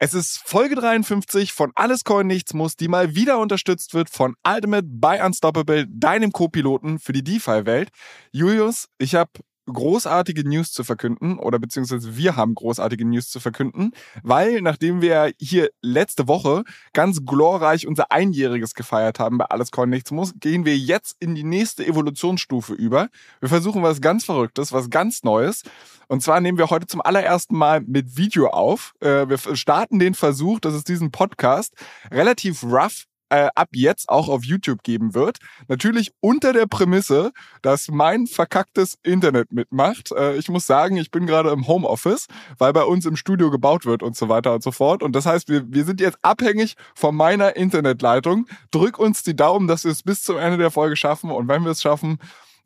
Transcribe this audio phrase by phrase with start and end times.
[0.00, 4.36] Es ist Folge 53 von Alles Coin Nichts Muss, die mal wieder unterstützt wird von
[4.46, 7.90] Ultimate by Unstoppable, deinem Co-Piloten für die DeFi-Welt.
[8.30, 9.32] Julius, ich habe
[9.72, 15.32] großartige News zu verkünden oder beziehungsweise wir haben großartige News zu verkünden, weil nachdem wir
[15.38, 20.64] hier letzte Woche ganz glorreich unser Einjähriges gefeiert haben bei Alles Coin Nichts Muss, gehen
[20.64, 23.08] wir jetzt in die nächste Evolutionsstufe über.
[23.40, 25.62] Wir versuchen was ganz Verrücktes, was ganz Neues.
[26.08, 28.94] Und zwar nehmen wir heute zum allerersten Mal mit Video auf.
[29.00, 31.74] Äh, wir starten den Versuch, dass es diesen Podcast
[32.10, 35.38] relativ rough äh, ab jetzt auch auf YouTube geben wird.
[35.68, 40.12] Natürlich unter der Prämisse, dass mein verkacktes Internet mitmacht.
[40.12, 42.26] Äh, ich muss sagen, ich bin gerade im Homeoffice,
[42.58, 45.02] weil bei uns im Studio gebaut wird und so weiter und so fort.
[45.02, 48.46] Und das heißt, wir, wir sind jetzt abhängig von meiner Internetleitung.
[48.70, 51.30] Drück uns die Daumen, dass wir es bis zum Ende der Folge schaffen.
[51.30, 52.18] Und wenn wir es schaffen,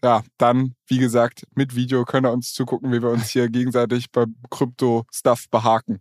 [0.05, 4.11] ja, dann, wie gesagt, mit Video können wir uns zugucken, wie wir uns hier gegenseitig
[4.11, 6.01] beim Krypto-Stuff behaken.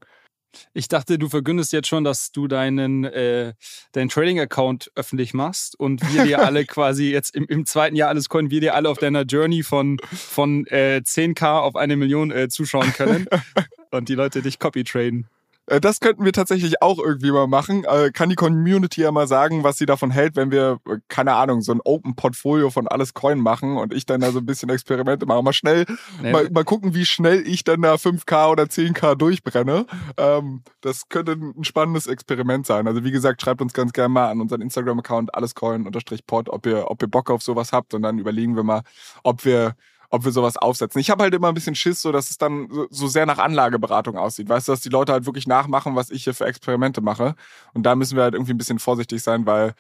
[0.74, 3.54] Ich dachte, du verkündest jetzt schon, dass du deinen, äh,
[3.94, 8.30] deinen Trading-Account öffentlich machst und wir dir alle quasi jetzt im, im, zweiten Jahr alles
[8.30, 12.50] können, wir dir alle auf deiner Journey von, von äh, 10k auf eine Million äh,
[12.50, 13.28] zuschauen können
[13.92, 15.28] und die Leute dich copy-traden.
[15.72, 17.86] Äh, das könnten wir tatsächlich auch irgendwie mal machen.
[17.86, 21.36] Äh, kann die Community ja mal sagen, was sie davon hält, wenn wir, äh, keine
[21.36, 24.70] Ahnung, so ein Open-Portfolio von alles Coin machen und ich dann da so ein bisschen
[24.70, 25.42] Experimente mache.
[25.42, 25.86] Mal schnell,
[26.22, 26.32] nee.
[26.32, 29.86] mal, mal gucken, wie schnell ich dann da 5K oder 10K durchbrenne.
[30.18, 32.88] Ähm, das könnte ein spannendes Experiment sein.
[32.88, 37.02] Also wie gesagt, schreibt uns ganz gerne mal an unseren Instagram-Account allescoin-pod, ob ihr, ob
[37.02, 38.82] ihr Bock auf sowas habt und dann überlegen wir mal,
[39.24, 39.76] ob wir
[40.12, 41.00] ob wir sowas aufsetzen.
[41.00, 44.18] Ich habe halt immer ein bisschen Schiss, so dass es dann so sehr nach Anlageberatung
[44.18, 44.50] aussieht.
[44.50, 47.36] Weißt du, dass die Leute halt wirklich nachmachen, was ich hier für Experimente mache.
[47.74, 49.74] Und da müssen wir halt irgendwie ein bisschen vorsichtig sein, weil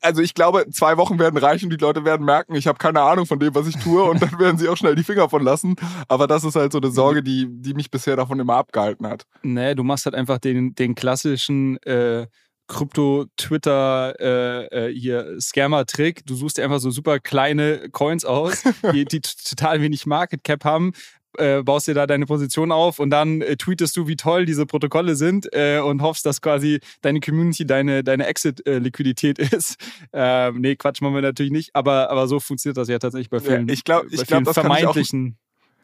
[0.00, 3.26] also ich glaube, zwei Wochen werden reichen, die Leute werden merken, ich habe keine Ahnung
[3.26, 5.76] von dem, was ich tue und dann werden sie auch schnell die Finger von lassen.
[6.08, 9.26] Aber das ist halt so eine Sorge, die, die mich bisher davon immer abgehalten hat.
[9.42, 12.26] Nee, du machst halt einfach den, den klassischen äh,
[12.68, 16.24] Krypto-Twitter äh, äh, hier Scammer-Trick.
[16.26, 20.64] Du suchst dir einfach so super kleine Coins aus, die, die total wenig Market Cap
[20.64, 20.92] haben,
[21.38, 24.66] äh, baust dir da deine Position auf und dann äh, tweetest du, wie toll diese
[24.66, 29.76] Protokolle sind äh, und hoffst, dass quasi deine Community deine, deine Exit-Liquidität ist.
[30.12, 33.40] Ähm, nee, Quatsch machen wir natürlich nicht, aber, aber so funktioniert das ja tatsächlich bei
[33.40, 35.36] vielen, ja, ich glaub, ich glaub, das vermeintlichen.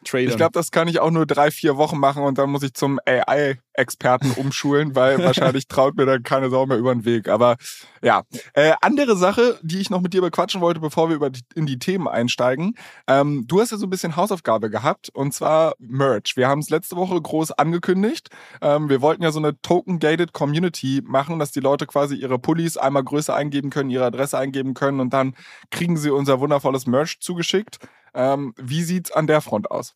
[0.05, 0.31] Tradern.
[0.31, 2.75] Ich glaube, das kann ich auch nur drei, vier Wochen machen und dann muss ich
[2.75, 7.29] zum AI-Experten umschulen, weil wahrscheinlich traut mir dann keine Sau mehr über den Weg.
[7.29, 7.57] Aber
[8.03, 8.23] ja,
[8.55, 11.67] äh, andere Sache, die ich noch mit dir bequatschen wollte, bevor wir über die, in
[11.67, 12.77] die Themen einsteigen.
[13.07, 16.37] Ähm, du hast ja so ein bisschen Hausaufgabe gehabt und zwar Merch.
[16.37, 18.31] Wir haben es letzte Woche groß angekündigt.
[18.63, 22.77] Ähm, wir wollten ja so eine Token-Gated Community machen, dass die Leute quasi ihre Pullis
[22.77, 25.35] einmal Größe eingeben können, ihre Adresse eingeben können und dann
[25.71, 27.79] kriegen sie unser wundervolles Merch zugeschickt.
[28.15, 29.95] Ähm, wie sieht's an der Front aus?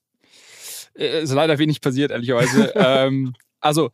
[0.97, 2.72] Äh, ist leider wenig passiert, ehrlicherweise.
[2.76, 3.91] ähm, also,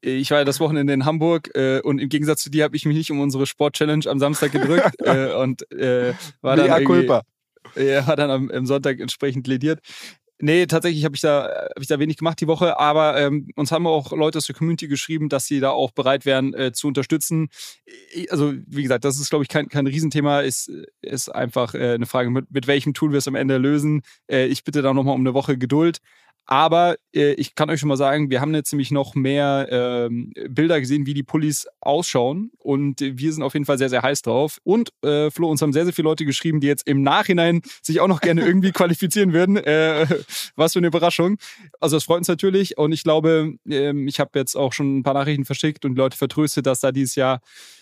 [0.00, 2.86] ich war ja das Wochenende in Hamburg äh, und im Gegensatz zu dir habe ich
[2.86, 6.68] mich nicht um unsere Sport-Challenge am Samstag gedrückt äh, und äh, war, dann.
[7.74, 9.80] Äh, war dann am, am Sonntag entsprechend lediert.
[10.38, 13.72] Nee, tatsächlich habe ich da hab ich da wenig gemacht die Woche, aber ähm, uns
[13.72, 16.88] haben auch Leute aus der Community geschrieben, dass sie da auch bereit wären äh, zu
[16.88, 17.48] unterstützen.
[18.28, 20.70] Also wie gesagt, das ist glaube ich kein, kein Riesenthema, ist
[21.00, 24.02] ist einfach äh, eine Frage mit, mit welchem Tool wir es am Ende lösen.
[24.30, 26.00] Äh, ich bitte da nochmal um eine Woche Geduld.
[26.46, 30.32] Aber äh, ich kann euch schon mal sagen, wir haben jetzt nämlich noch mehr ähm,
[30.48, 32.52] Bilder gesehen, wie die Pullis ausschauen.
[32.58, 34.58] Und wir sind auf jeden Fall sehr, sehr heiß drauf.
[34.62, 38.00] Und äh, Flo, uns haben sehr, sehr viele Leute geschrieben, die jetzt im Nachhinein sich
[38.00, 39.56] auch noch gerne irgendwie qualifizieren würden.
[39.56, 40.06] Äh,
[40.54, 41.38] was für eine Überraschung.
[41.80, 42.78] Also das freut uns natürlich.
[42.78, 46.16] Und ich glaube, ähm, ich habe jetzt auch schon ein paar Nachrichten verschickt und Leute
[46.16, 47.40] vertröstet, dass da dieses Jahr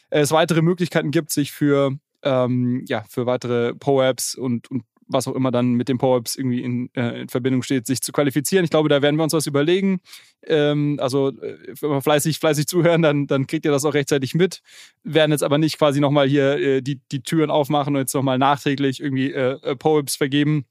[0.08, 5.28] äh, es weitere Möglichkeiten gibt, sich für ähm, ja, für weitere Po-Apps und, und was
[5.28, 8.64] auch immer dann mit den Power-Ups irgendwie in, äh, in, Verbindung steht, sich zu qualifizieren.
[8.64, 10.00] Ich glaube, da werden wir uns was überlegen.
[10.42, 14.34] Ähm, also, äh, wenn wir fleißig, fleißig zuhören, dann, dann kriegt ihr das auch rechtzeitig
[14.34, 14.60] mit.
[15.02, 18.38] Werden jetzt aber nicht quasi nochmal hier äh, die, die Türen aufmachen und jetzt nochmal
[18.38, 20.64] nachträglich irgendwie äh, äh Power-Ups vergeben.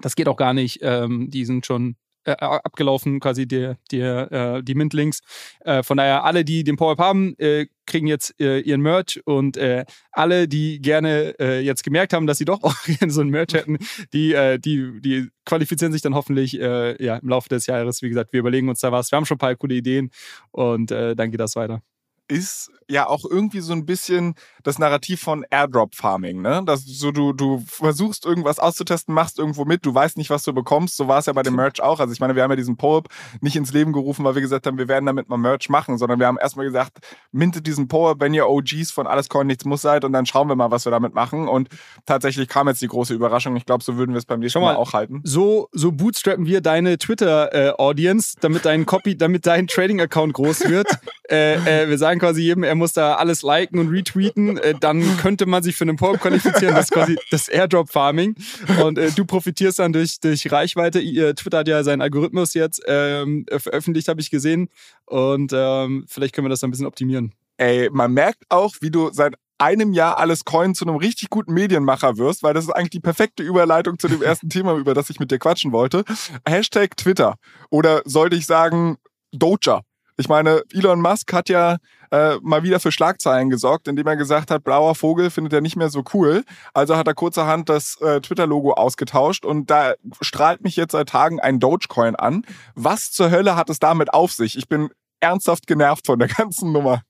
[0.00, 0.80] Das geht auch gar nicht.
[0.82, 5.20] Ähm, die sind schon äh, abgelaufen, quasi die, die, äh, die Mint-Links.
[5.60, 9.56] Äh, von daher, alle, die den Power-Up haben, äh, kriegen jetzt äh, ihren Merch und
[9.56, 12.76] äh, alle, die gerne jetzt gemerkt haben, dass sie doch auch
[13.08, 13.78] so ein Merch hätten,
[14.12, 18.02] die, die, die qualifizieren sich dann hoffentlich ja, im Laufe des Jahres.
[18.02, 19.10] Wie gesagt, wir überlegen uns da was.
[19.10, 20.10] Wir haben schon ein paar coole Ideen
[20.50, 21.82] und dann geht das weiter
[22.30, 26.62] ist ja auch irgendwie so ein bisschen das Narrativ von Airdrop Farming, ne?
[26.64, 30.52] Dass so du, du versuchst irgendwas auszutesten, machst irgendwo mit, du weißt nicht, was du
[30.52, 30.96] bekommst.
[30.96, 32.00] So war es ja bei dem Merch auch.
[32.00, 33.08] Also ich meine, wir haben ja diesen Po-Up
[33.40, 36.18] nicht ins Leben gerufen, weil wir gesagt haben, wir werden damit mal Merch machen, sondern
[36.18, 36.98] wir haben erstmal gesagt,
[37.32, 40.48] mintet diesen Po-Up, wenn ihr OGs von Alles Coin nichts muss seid und dann schauen
[40.48, 41.48] wir mal, was wir damit machen.
[41.48, 41.68] Und
[42.06, 43.56] tatsächlich kam jetzt die große Überraschung.
[43.56, 45.20] Ich glaube, so würden wir es beim nächsten mal, mal, auch halten.
[45.24, 50.88] So, so bootstrappen wir deine Twitter-Audience, äh, damit dein Copy, damit dein Trading-Account groß wird.
[51.30, 55.16] äh, äh, wir sagen quasi jedem, er muss da alles liken und retweeten, äh, dann
[55.18, 56.74] könnte man sich für einen Poem qualifizieren.
[56.74, 58.34] Das ist quasi das Airdrop-Farming.
[58.82, 61.00] Und äh, du profitierst dann durch, durch Reichweite.
[61.34, 64.68] Twitter hat ja seinen Algorithmus jetzt ähm, veröffentlicht, habe ich gesehen.
[65.06, 67.32] Und ähm, vielleicht können wir das ein bisschen optimieren.
[67.56, 71.52] Ey, man merkt auch, wie du seit einem Jahr alles Coin zu einem richtig guten
[71.52, 75.10] Medienmacher wirst, weil das ist eigentlich die perfekte Überleitung zu dem ersten Thema, über das
[75.10, 76.04] ich mit dir quatschen wollte.
[76.48, 77.36] Hashtag Twitter.
[77.68, 78.96] Oder sollte ich sagen
[79.32, 79.82] Doja?
[80.20, 81.78] Ich meine, Elon Musk hat ja
[82.10, 85.76] äh, mal wieder für Schlagzeilen gesorgt, indem er gesagt hat, blauer Vogel findet er nicht
[85.76, 86.44] mehr so cool.
[86.74, 91.40] Also hat er kurzerhand das äh, Twitter-Logo ausgetauscht und da strahlt mich jetzt seit Tagen
[91.40, 92.44] ein Dogecoin an.
[92.74, 94.58] Was zur Hölle hat es damit auf sich?
[94.58, 94.90] Ich bin
[95.20, 97.02] ernsthaft genervt von der ganzen Nummer.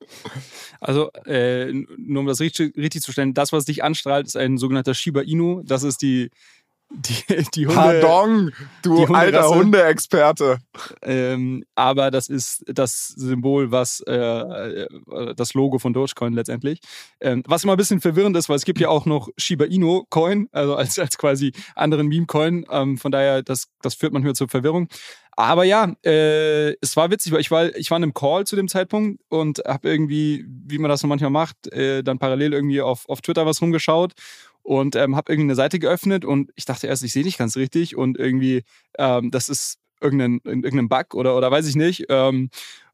[0.80, 4.56] Also, äh, nur um das richtig, richtig zu stellen, das, was dich anstrahlt, ist ein
[4.56, 5.62] sogenannter Shiba Inu.
[5.64, 6.30] Das ist die
[6.90, 7.80] die, die Hunde.
[7.80, 8.52] Pardon,
[8.82, 10.58] du Hunde alter Hundeexperte.
[11.02, 14.88] Ähm, aber das ist das Symbol, was äh, äh,
[15.36, 16.80] das Logo von Dogecoin letztendlich.
[17.20, 20.04] Ähm, was immer ein bisschen verwirrend ist, weil es gibt ja auch noch Shiba Inu
[20.10, 22.66] Coin, also als, als quasi anderen Meme-Coin.
[22.70, 24.88] Ähm, von daher, das, das führt manchmal zur Verwirrung.
[25.36, 28.56] Aber ja, äh, es war witzig, weil ich war, ich war in einem Call zu
[28.56, 32.82] dem Zeitpunkt und habe irgendwie, wie man das so manchmal macht, äh, dann parallel irgendwie
[32.82, 34.12] auf, auf Twitter was rumgeschaut
[34.70, 37.56] und ähm, habe irgendwie eine Seite geöffnet und ich dachte erst, ich sehe nicht ganz
[37.56, 38.62] richtig und irgendwie,
[38.98, 42.04] ähm, das ist irgendein, irgendein Bug oder, oder weiß ich nicht.
[42.08, 42.50] Ähm,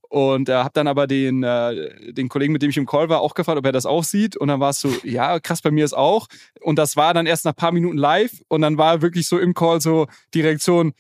[0.08, 3.20] und äh, habe dann aber den, äh, den Kollegen, mit dem ich im Call war,
[3.20, 4.38] auch gefragt, ob er das auch sieht.
[4.38, 6.28] Und dann war es so, ja, krass, bei mir ist auch.
[6.62, 8.32] Und das war dann erst nach ein paar Minuten live.
[8.49, 10.94] Und dann war wirklich so im Call so die Reaktion,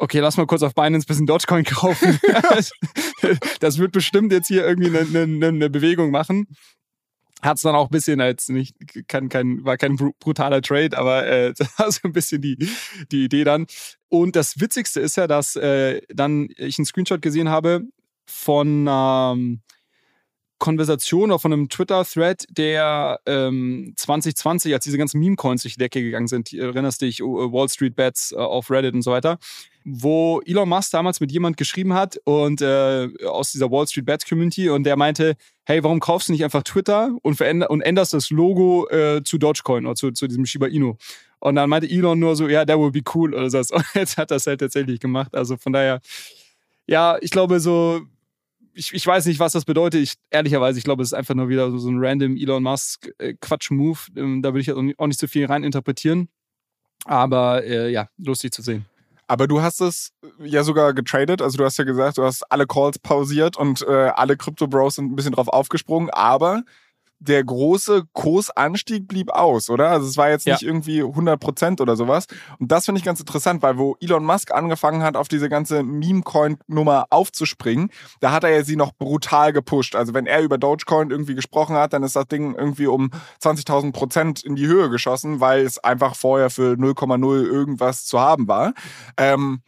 [0.00, 2.18] okay, lass mal kurz auf Binance ein bisschen Dogecoin kaufen.
[3.60, 6.48] das wird bestimmt jetzt hier irgendwie eine, eine, eine Bewegung machen
[7.42, 8.76] hat es dann auch ein bisschen als nicht,
[9.08, 12.56] kein, kein, war kein brutaler Trade, aber äh, das war so ein bisschen die,
[13.10, 13.66] die Idee dann.
[14.08, 17.82] Und das Witzigste ist ja, dass äh, dann ich einen Screenshot gesehen habe
[18.26, 19.60] von ähm,
[20.62, 26.00] Konversation oder von einem Twitter-Thread, der ähm, 2020, als diese ganzen Meme-Coins durch die Decke
[26.00, 29.38] gegangen sind, erinnerst dich, Wall Street Bets äh, auf Reddit und so weiter,
[29.84, 34.24] wo Elon Musk damals mit jemand geschrieben hat und äh, aus dieser Wall Street Bets
[34.24, 38.30] Community und der meinte, hey, warum kaufst du nicht einfach Twitter und, und änderst das
[38.30, 40.94] Logo äh, zu Dogecoin oder zu, zu diesem Shiba Inu?
[41.40, 43.58] Und dann meinte Elon nur so, ja, that would be cool oder so.
[43.74, 45.34] Und jetzt hat er es halt tatsächlich gemacht.
[45.34, 46.00] Also von daher,
[46.86, 48.02] ja, ich glaube so,
[48.74, 50.02] ich, ich weiß nicht, was das bedeutet.
[50.02, 53.98] Ich, ehrlicherweise, ich glaube, es ist einfach nur wieder so, ein random Elon Musk-Quatsch-Move.
[54.16, 56.28] Äh, ähm, da würde ich auch nicht so viel rein interpretieren.
[57.04, 58.86] Aber äh, ja, lustig zu sehen.
[59.26, 61.42] Aber du hast es ja sogar getradet.
[61.42, 65.12] Also du hast ja gesagt, du hast alle Calls pausiert und äh, alle Crypto-Bros sind
[65.12, 66.10] ein bisschen drauf aufgesprungen.
[66.10, 66.62] Aber
[67.22, 69.90] der große Kursanstieg blieb aus, oder?
[69.90, 70.68] Also es war jetzt nicht ja.
[70.68, 72.26] irgendwie 100 Prozent oder sowas.
[72.58, 75.82] Und das finde ich ganz interessant, weil wo Elon Musk angefangen hat, auf diese ganze
[75.82, 79.94] Meme-Coin-Nummer aufzuspringen, da hat er ja sie noch brutal gepusht.
[79.94, 83.10] Also wenn er über Dogecoin irgendwie gesprochen hat, dann ist das Ding irgendwie um
[83.40, 88.48] 20.000 Prozent in die Höhe geschossen, weil es einfach vorher für 0,0 irgendwas zu haben
[88.48, 88.74] war.
[89.16, 89.62] Ähm,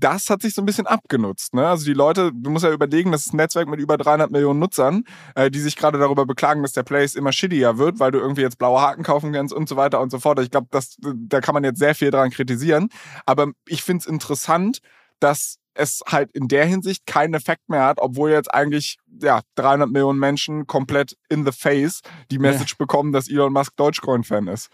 [0.00, 1.54] das hat sich so ein bisschen abgenutzt.
[1.54, 1.66] Ne?
[1.66, 4.58] Also die Leute, du musst ja überlegen, das ist ein Netzwerk mit über 300 Millionen
[4.58, 5.04] Nutzern,
[5.34, 8.42] äh, die sich gerade darüber beklagen, dass der Place immer shittier wird, weil du irgendwie
[8.42, 10.40] jetzt blaue Haken kaufen kannst und so weiter und so fort.
[10.40, 12.88] Ich glaube, da kann man jetzt sehr viel dran kritisieren.
[13.26, 14.78] Aber ich finde es interessant,
[15.20, 19.90] dass es halt in der Hinsicht keinen Effekt mehr hat, obwohl jetzt eigentlich ja 300
[19.90, 22.76] Millionen Menschen komplett in the face die Message ja.
[22.78, 24.68] bekommen, dass Elon Musk Dogecoin-Fan ist.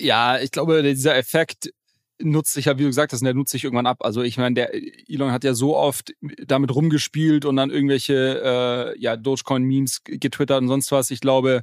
[0.00, 1.70] Ja, ich glaube, dieser Effekt
[2.20, 3.98] nutzt sich ja, wie du gesagt hast, der nutzt sich irgendwann ab.
[4.00, 4.74] Also ich meine, der
[5.08, 6.12] Elon hat ja so oft
[6.46, 11.10] damit rumgespielt und dann irgendwelche äh, ja, Dogecoin-Memes getwittert und sonst was.
[11.10, 11.62] Ich glaube,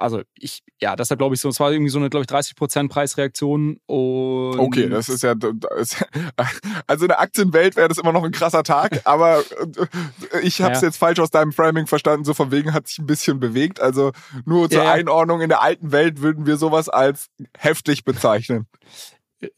[0.00, 2.88] also ich, ja, deshalb glaube ich so, es war irgendwie so eine, glaube ich, 30%
[2.88, 3.78] Preisreaktion.
[3.86, 5.34] Und okay, das ist ja,
[6.86, 10.72] also in der Aktienwelt wäre das immer noch ein krasser Tag, aber äh, ich habe
[10.72, 10.88] es ja.
[10.88, 13.80] jetzt falsch aus deinem Framing verstanden, so von wegen hat sich ein bisschen bewegt.
[13.80, 14.12] Also
[14.46, 14.92] nur zur ja, ja.
[14.92, 17.26] Einordnung, in der alten Welt würden wir sowas als
[17.56, 18.66] heftig bezeichnen.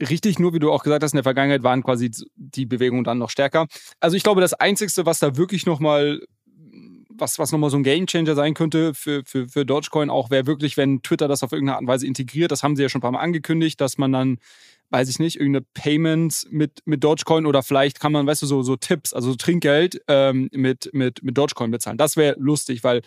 [0.01, 3.19] Richtig, nur wie du auch gesagt hast, in der Vergangenheit waren quasi die Bewegungen dann
[3.19, 3.67] noch stärker.
[3.99, 6.21] Also ich glaube, das Einzige, was da wirklich nochmal
[7.23, 10.77] was, was nochmal so ein Gamechanger sein könnte für, für, für Dogecoin auch, wäre wirklich,
[10.77, 12.51] wenn Twitter das auf irgendeine Art und Weise integriert.
[12.51, 14.39] Das haben sie ja schon ein paar Mal angekündigt, dass man dann,
[14.91, 18.63] weiß ich nicht, irgendeine Payments mit, mit Dogecoin oder vielleicht kann man, weißt du, so,
[18.63, 21.97] so Tipps, also so Trinkgeld ähm, mit, mit, mit Dogecoin bezahlen.
[21.97, 23.03] Das wäre lustig, weil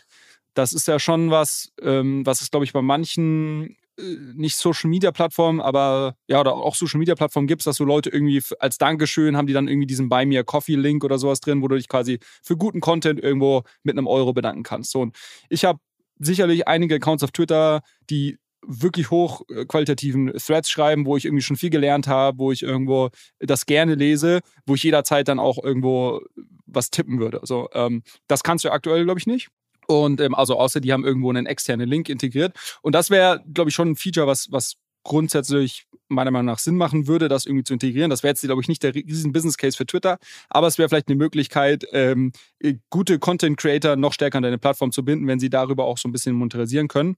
[0.54, 5.12] das ist ja schon was, ähm, was es, glaube ich, bei manchen nicht Social Media
[5.12, 8.78] Plattformen, aber ja, oder auch Social Media Plattformen gibt es, dass so Leute irgendwie als
[8.78, 11.68] Dankeschön haben die dann irgendwie diesen Buy Me a Coffee Link oder sowas drin, wo
[11.68, 14.92] du dich quasi für guten Content irgendwo mit einem Euro bedanken kannst.
[14.92, 15.16] So, und
[15.50, 15.80] ich habe
[16.20, 18.38] sicherlich einige Accounts auf Twitter, die
[18.68, 23.10] wirklich hochqualitativen Threads schreiben, wo ich irgendwie schon viel gelernt habe, wo ich irgendwo
[23.40, 26.22] das gerne lese, wo ich jederzeit dann auch irgendwo
[26.66, 27.42] was tippen würde.
[27.42, 29.50] Also ähm, das kannst du aktuell, glaube ich, nicht.
[29.88, 32.56] Und ähm, also außer die haben irgendwo einen externen Link integriert.
[32.82, 36.75] Und das wäre, glaube ich, schon ein Feature, was, was grundsätzlich meiner Meinung nach Sinn
[36.75, 38.10] machen würde, das irgendwie zu integrieren.
[38.10, 40.18] Das wäre jetzt, glaube ich, nicht der riesen Business Case für Twitter,
[40.50, 44.58] aber es wäre vielleicht eine Möglichkeit, ähm, äh, gute Content Creator noch stärker an deine
[44.58, 47.15] Plattform zu binden, wenn sie darüber auch so ein bisschen monetarisieren können.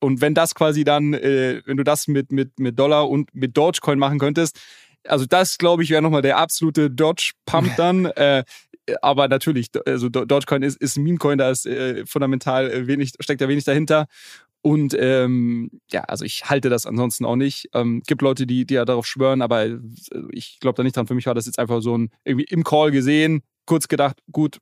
[0.00, 3.56] Und wenn das quasi dann, äh, wenn du das mit, mit, mit Dollar und mit
[3.56, 4.58] Dogecoin machen könntest,
[5.04, 8.06] also das, glaube ich, wäre nochmal der absolute Dodge-Pump dann.
[8.06, 8.44] äh,
[9.02, 13.40] aber natürlich, also Dogecoin ist, ist ein Meme-Coin, da ist äh, fundamental äh, wenig, steckt
[13.40, 14.06] da wenig dahinter.
[14.60, 17.68] Und ähm, ja, also ich halte das ansonsten auch nicht.
[17.74, 19.78] Ähm, gibt Leute, die, die ja darauf schwören, aber äh,
[20.32, 21.06] ich glaube da nicht dran.
[21.06, 24.58] Für mich war das jetzt einfach so ein irgendwie im Call gesehen, kurz gedacht, gut,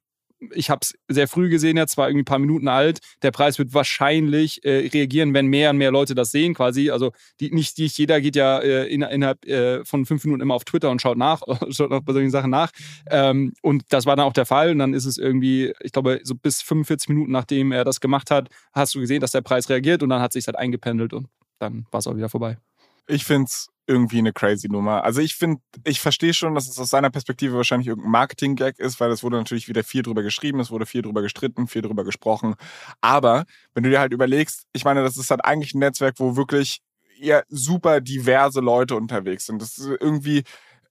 [0.53, 2.99] ich habe es sehr früh gesehen, jetzt war irgendwie ein paar Minuten alt.
[3.23, 6.91] Der Preis wird wahrscheinlich äh, reagieren, wenn mehr und mehr Leute das sehen, quasi.
[6.91, 10.65] Also die, nicht, nicht jeder geht ja äh, innerhalb äh, von fünf Minuten immer auf
[10.65, 12.71] Twitter und schaut nach, schaut noch bei solchen Sachen nach.
[13.11, 14.71] Ähm, und das war dann auch der Fall.
[14.73, 18.31] Und dann ist es irgendwie, ich glaube, so bis 45 Minuten nachdem er das gemacht
[18.31, 21.29] hat, hast du gesehen, dass der Preis reagiert und dann hat sich halt eingependelt und
[21.59, 22.59] dann war es auch wieder vorbei.
[23.07, 25.05] Ich finde es irgendwie eine crazy Nummer.
[25.05, 28.99] Also ich finde, ich verstehe schon, dass es aus seiner Perspektive wahrscheinlich irgendein Marketing-Gag ist,
[28.99, 32.05] weil es wurde natürlich wieder viel drüber geschrieben, es wurde viel drüber gestritten, viel drüber
[32.05, 32.57] gesprochen.
[33.01, 33.45] Aber
[33.75, 36.81] wenn du dir halt überlegst, ich meine, das ist halt eigentlich ein Netzwerk, wo wirklich
[37.21, 39.63] eher super diverse Leute unterwegs sind.
[39.63, 40.43] Das ist irgendwie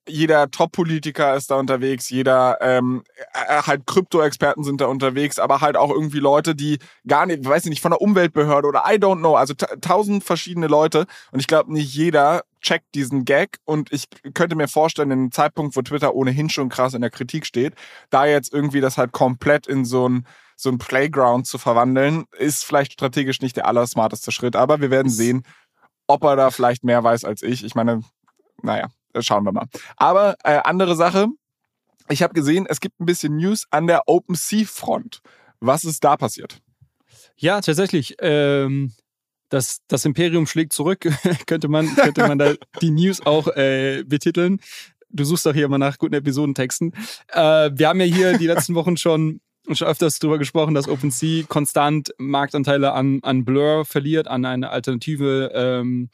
[0.07, 5.77] jeder Top-Politiker ist da unterwegs, jeder ähm, äh, halt Krypto-Experten sind da unterwegs, aber halt
[5.77, 9.19] auch irgendwie Leute, die gar nicht, weiß ich nicht, von der Umweltbehörde oder I don't
[9.19, 11.05] know, also tausend verschiedene Leute.
[11.31, 15.31] Und ich glaube, nicht jeder checkt diesen Gag und ich könnte mir vorstellen, in einem
[15.31, 17.74] Zeitpunkt, wo Twitter ohnehin schon krass in der Kritik steht,
[18.09, 20.25] da jetzt irgendwie das halt komplett in so ein
[20.57, 25.12] so ein Playground zu verwandeln, ist vielleicht strategisch nicht der allersmarteste Schritt, aber wir werden
[25.12, 25.43] sehen,
[26.07, 27.65] ob er da vielleicht mehr weiß als ich.
[27.65, 28.03] Ich meine,
[28.62, 28.88] naja, äh,
[29.22, 29.67] schauen wir mal.
[29.98, 31.27] Aber äh, andere Sache,
[32.10, 35.22] ich habe gesehen, es gibt ein bisschen News an der OpenSea-Front.
[35.60, 36.60] Was ist da passiert?
[37.38, 38.15] Ja, tatsächlich.
[38.19, 38.93] Ähm,
[39.50, 41.07] das, das Imperium schlägt zurück,
[41.48, 44.60] könnte, man, könnte man da die News auch äh, betiteln.
[45.10, 46.93] Du suchst doch hier mal nach guten Episodentexten.
[47.29, 49.41] Äh, wir haben ja hier die letzten Wochen schon
[49.72, 55.51] schon öfters darüber gesprochen, dass OpenSea konstant Marktanteile an, an Blur verliert, an eine alternative
[55.55, 56.10] ähm,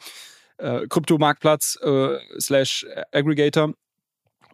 [0.62, 3.74] äh, Kryptomarktplatz äh, slash Aggregator.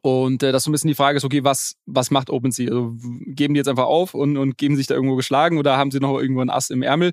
[0.01, 2.67] Und äh, das so ein bisschen die Frage ist, okay, was, was macht OpenSea?
[2.67, 2.95] Also,
[3.25, 5.99] geben die jetzt einfach auf und, und geben sich da irgendwo geschlagen oder haben sie
[5.99, 7.11] noch irgendwo ein Ass im Ärmel?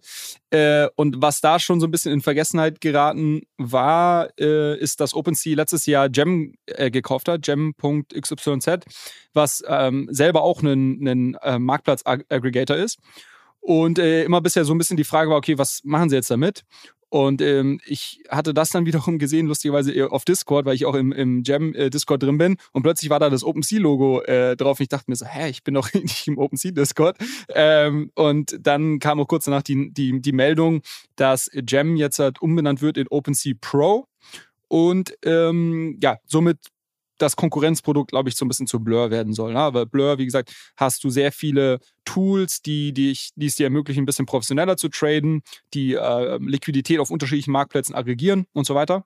[0.50, 5.14] Äh, und was da schon so ein bisschen in Vergessenheit geraten war, äh, ist, dass
[5.14, 8.68] OpenSea letztes Jahr Gem äh, gekauft hat, gem.xyz,
[9.32, 12.98] was ähm, selber auch ein, ein äh, Marktplatz-Aggregator ist.
[13.60, 16.30] Und äh, immer bisher so ein bisschen die Frage war, okay, was machen sie jetzt
[16.30, 16.64] damit?
[17.14, 21.44] Und ähm, ich hatte das dann wiederum gesehen, lustigerweise auf Discord, weil ich auch im,
[21.44, 22.56] Jam-Discord äh, drin bin.
[22.72, 24.80] Und plötzlich war da das OpenSea-Logo äh, drauf.
[24.80, 27.16] Und ich dachte mir so, hä, ich bin doch nicht im OpenSea-Discord.
[27.50, 30.82] Ähm, und dann kam auch kurz danach die, die, die Meldung,
[31.14, 34.08] dass Jam jetzt halt umbenannt wird in OpenSea Pro.
[34.66, 36.58] Und ähm, ja, somit
[37.18, 39.52] das Konkurrenzprodukt, glaube ich, so ein bisschen zu Blur werden soll.
[39.52, 39.60] Ne?
[39.60, 43.64] Aber Blur, wie gesagt, hast du sehr viele Tools, die, die, ich, die es dir
[43.64, 45.42] ermöglichen, ein bisschen professioneller zu traden,
[45.72, 49.04] die äh, Liquidität auf unterschiedlichen Marktplätzen aggregieren und so weiter.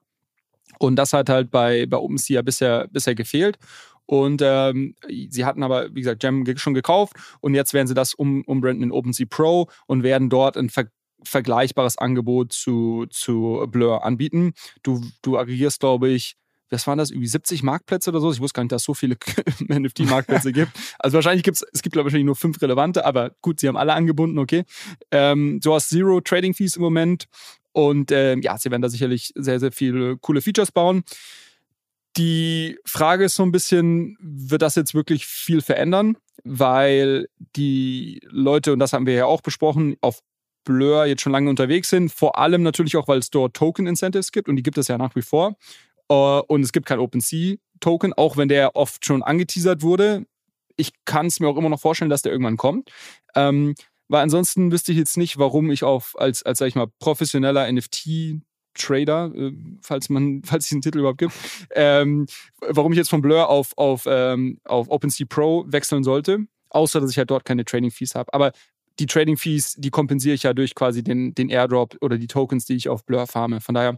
[0.77, 3.57] Und das hat halt bei, bei OpenSea bisher, bisher gefehlt.
[4.05, 4.95] Und ähm,
[5.29, 8.83] sie hatten aber, wie gesagt, Gem schon gekauft und jetzt werden sie das um, umbranden
[8.83, 10.85] in OpenSea Pro und werden dort ein ver
[11.21, 14.53] vergleichbares Angebot zu, zu Blur anbieten.
[14.83, 16.37] Du, du aggregierst, glaube ich,
[16.69, 18.31] was waren das, irgendwie 70 Marktplätze oder so?
[18.31, 19.17] Ich wusste gar nicht, dass es so viele
[19.67, 20.71] NFT-Marktplätze gibt.
[20.99, 23.93] Also wahrscheinlich gibt es, es gibt wahrscheinlich nur fünf relevante, aber gut, sie haben alle
[23.93, 24.63] angebunden, okay.
[25.11, 27.25] Ähm, du hast Zero Trading Fees im Moment
[27.71, 31.03] und ähm, ja, sie werden da sicherlich sehr, sehr viele coole Features bauen.
[32.17, 36.17] Die Frage ist so ein bisschen, wird das jetzt wirklich viel verändern?
[36.43, 40.21] Weil die Leute, und das haben wir ja auch besprochen, auf
[40.63, 42.11] Blur jetzt schon lange unterwegs sind.
[42.11, 45.15] Vor allem natürlich auch, weil es dort Token-Incentives gibt und die gibt es ja nach
[45.15, 45.55] wie vor.
[46.11, 50.25] Uh, und es gibt kein OpenSea-Token, auch wenn der oft schon angeteasert wurde.
[50.75, 52.91] Ich kann es mir auch immer noch vorstellen, dass der irgendwann kommt.
[53.35, 53.75] Ähm,
[54.07, 57.71] weil ansonsten wüsste ich jetzt nicht, warum ich auf als, als sag ich mal, professioneller
[57.71, 58.41] NFT
[58.73, 59.51] Trader, äh,
[59.81, 61.33] falls man, falls es diesen Titel überhaupt gibt,
[61.75, 62.25] ähm,
[62.59, 67.11] warum ich jetzt von Blur auf, auf, ähm, auf OpenSea Pro wechseln sollte, außer dass
[67.11, 68.33] ich halt dort keine Trading Fees habe.
[68.33, 68.51] Aber
[68.99, 72.65] die Trading Fees, die kompensiere ich ja durch quasi den, den Airdrop oder die Tokens,
[72.65, 73.61] die ich auf Blur farme.
[73.61, 73.97] Von daher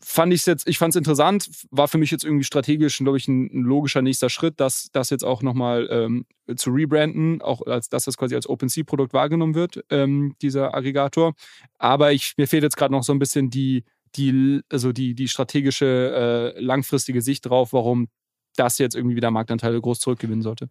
[0.00, 3.28] fand ich jetzt, ich fand es interessant, war für mich jetzt irgendwie strategisch, glaube ich,
[3.28, 7.88] ein, ein, logischer nächster Schritt, das, das jetzt auch nochmal ähm, zu rebranden, auch als
[7.88, 11.34] dass das quasi als OpenSea-Produkt wahrgenommen wird, ähm, dieser Aggregator.
[11.78, 15.28] Aber ich, mir fehlt jetzt gerade noch so ein bisschen die, die, also die, die
[15.28, 18.08] strategische, äh, langfristige Sicht drauf, warum
[18.56, 20.68] das jetzt irgendwie wieder Marktanteile groß zurückgewinnen sollte.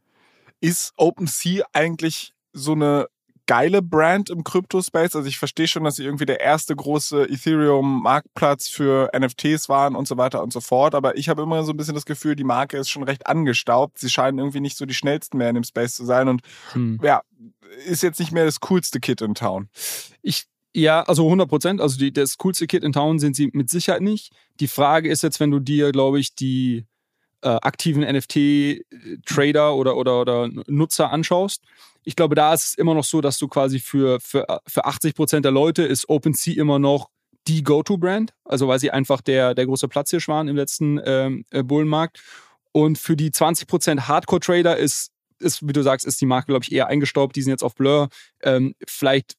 [0.60, 3.08] Ist OpenSea eigentlich so eine
[3.48, 5.16] geile Brand im Crypto-Space.
[5.16, 10.08] Also ich verstehe schon, dass sie irgendwie der erste große Ethereum-Marktplatz für NFTs waren und
[10.08, 10.94] so weiter und so fort.
[10.94, 13.98] Aber ich habe immer so ein bisschen das Gefühl, die Marke ist schon recht angestaubt.
[13.98, 16.42] Sie scheinen irgendwie nicht so die schnellsten mehr in dem Space zu sein und
[16.74, 17.00] hm.
[17.02, 17.22] ja,
[17.86, 19.70] ist jetzt nicht mehr das coolste Kit in Town.
[20.22, 21.82] Ich ja, also 100 Prozent.
[21.82, 24.32] Also die, das coolste Kit in Town sind sie mit Sicherheit nicht.
[24.60, 26.86] Die Frage ist jetzt, wenn du dir, glaube ich, die
[27.42, 31.64] äh, aktiven NFT-Trader oder, oder, oder Nutzer anschaust,
[32.08, 35.14] ich glaube, da ist es immer noch so, dass du quasi für, für, für 80
[35.14, 37.10] Prozent der Leute ist OpenSea immer noch
[37.50, 41.64] die Go-To-Brand, also weil sie einfach der, der große Platzhirsch waren im letzten ähm, äh,
[41.64, 42.22] Bullenmarkt.
[42.72, 46.64] Und für die 20 Prozent Hardcore-Trader ist, ist, wie du sagst, ist die Marke, glaube
[46.64, 47.36] ich, eher eingestaubt.
[47.36, 48.08] Die sind jetzt auf Blur.
[48.42, 49.36] Ähm, vielleicht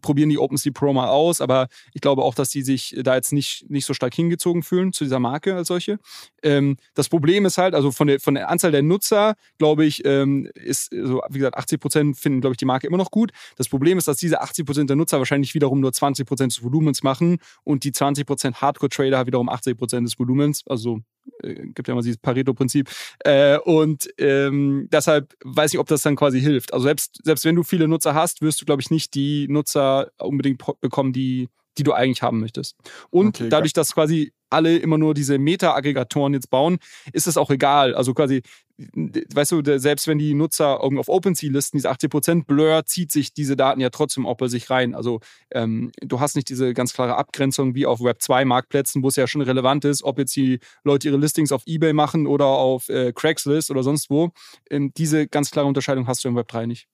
[0.00, 3.32] probieren die OpenSea Pro mal aus, aber ich glaube auch, dass die sich da jetzt
[3.32, 5.98] nicht, nicht so stark hingezogen fühlen zu dieser Marke als solche.
[6.42, 10.04] Ähm, das Problem ist halt, also von der, von der Anzahl der Nutzer, glaube ich,
[10.04, 13.32] ähm, ist so, wie gesagt, 80 Prozent finden, glaube ich, die Marke immer noch gut.
[13.56, 16.62] Das Problem ist, dass diese 80 Prozent der Nutzer wahrscheinlich wiederum nur 20 Prozent des
[16.62, 21.00] Volumens machen und die 20 Prozent Hardcore-Trader wiederum 80 Prozent des Volumens, also
[21.42, 22.90] gibt ja immer dieses Pareto-Prinzip.
[23.20, 26.72] Äh, und ähm, deshalb weiß ich, ob das dann quasi hilft.
[26.72, 30.10] Also selbst, selbst wenn du viele Nutzer hast, wirst du, glaube ich, nicht die Nutzer
[30.18, 31.48] unbedingt bekommen, die,
[31.78, 32.76] die du eigentlich haben möchtest.
[33.10, 36.78] Und okay, dadurch, dass quasi alle immer nur diese Meta-Aggregatoren jetzt bauen,
[37.12, 37.94] ist es auch egal.
[37.94, 38.42] Also quasi,
[38.76, 43.32] weißt du, selbst wenn die Nutzer irgendwie auf OpenSea listen, diese 80% Blur, zieht sich
[43.32, 44.94] diese Daten ja trotzdem auch bei sich rein.
[44.94, 49.08] Also ähm, du hast nicht diese ganz klare Abgrenzung wie auf Web 2 Marktplätzen, wo
[49.08, 52.46] es ja schon relevant ist, ob jetzt die Leute ihre Listings auf Ebay machen oder
[52.46, 54.30] auf äh, Craigslist oder sonst wo.
[54.70, 56.88] Ähm, diese ganz klare Unterscheidung hast du im Web 3 nicht.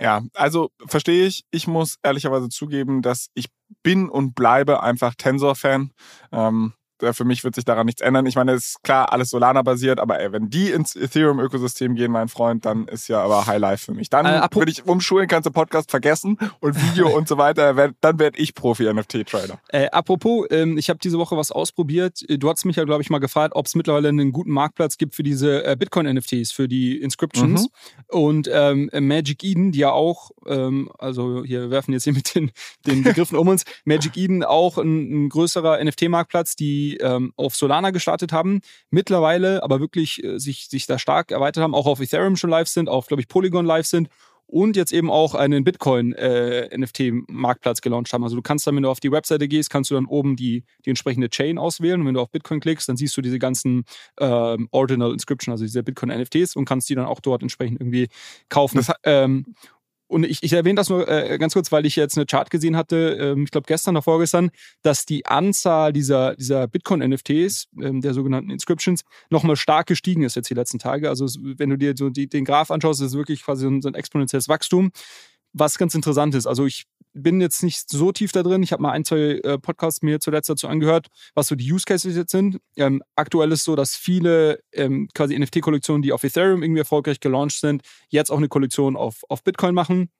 [0.00, 1.44] Ja, also verstehe ich.
[1.50, 3.46] Ich muss ehrlicherweise zugeben, dass ich
[3.82, 5.92] bin und bleibe einfach Tensor-Fan.
[6.32, 6.79] Ähm, äh,
[7.12, 8.26] für mich wird sich daran nichts ändern.
[8.26, 12.28] Ich meine, es ist klar, alles Solana-basiert, aber ey, wenn die ins Ethereum-Ökosystem gehen, mein
[12.28, 14.10] Freund, dann ist ja aber High Life für mich.
[14.10, 17.92] Dann äh, würde ich umschulen, kannst du Podcast vergessen und Video und so weiter.
[18.00, 19.58] Dann werde ich Profi-NFT-Trader.
[19.68, 22.24] Äh, apropos, ähm, ich habe diese Woche was ausprobiert.
[22.28, 25.14] Du hast mich ja, glaube ich, mal gefragt, ob es mittlerweile einen guten Marktplatz gibt
[25.14, 27.62] für diese äh, Bitcoin-NFTs, für die Inscriptions.
[27.62, 27.68] Mhm.
[28.08, 32.50] Und ähm, Magic Eden, die ja auch, ähm, also hier werfen jetzt hier mit den,
[32.86, 37.90] den Begriffen um uns, Magic Eden auch ein, ein größerer NFT-Marktplatz, die ähm, auf Solana
[37.90, 42.36] gestartet haben, mittlerweile aber wirklich äh, sich, sich da stark erweitert haben, auch auf Ethereum
[42.36, 44.08] schon live sind, auf, glaube ich, Polygon live sind
[44.50, 48.22] und jetzt eben auch einen Bitcoin-NFT-Marktplatz äh, gelauncht haben.
[48.24, 50.64] Also du kannst dann, wenn du auf die Webseite gehst, kannst du dann oben die,
[50.84, 52.00] die entsprechende Chain auswählen.
[52.00, 53.84] Und wenn du auf Bitcoin klickst, dann siehst du diese ganzen
[54.18, 58.08] ähm, Ordinal Inscription, also diese Bitcoin-NFTs und kannst die dann auch dort entsprechend irgendwie
[58.48, 58.78] kaufen.
[58.78, 59.54] Das, ähm,
[60.10, 62.76] und ich, ich erwähne das nur äh, ganz kurz, weil ich jetzt eine Chart gesehen
[62.76, 64.50] hatte, ähm, ich glaube gestern oder vorgestern,
[64.82, 70.50] dass die Anzahl dieser, dieser Bitcoin-NFTs, ähm, der sogenannten Inscriptions, nochmal stark gestiegen ist jetzt
[70.50, 71.08] die letzten Tage.
[71.08, 73.82] Also wenn du dir so die, den Graph anschaust, ist es wirklich quasi so ein,
[73.82, 74.90] so ein exponentielles Wachstum
[75.52, 76.46] was ganz interessant ist.
[76.46, 78.62] Also ich bin jetzt nicht so tief da drin.
[78.62, 81.84] Ich habe mal ein, zwei äh, Podcasts mir zuletzt dazu angehört, was so die Use
[81.84, 82.60] Cases jetzt sind.
[82.76, 87.58] Ähm, aktuell ist so, dass viele ähm, quasi NFT-Kollektionen, die auf Ethereum irgendwie erfolgreich gelauncht
[87.58, 90.10] sind, jetzt auch eine Kollektion auf, auf Bitcoin machen.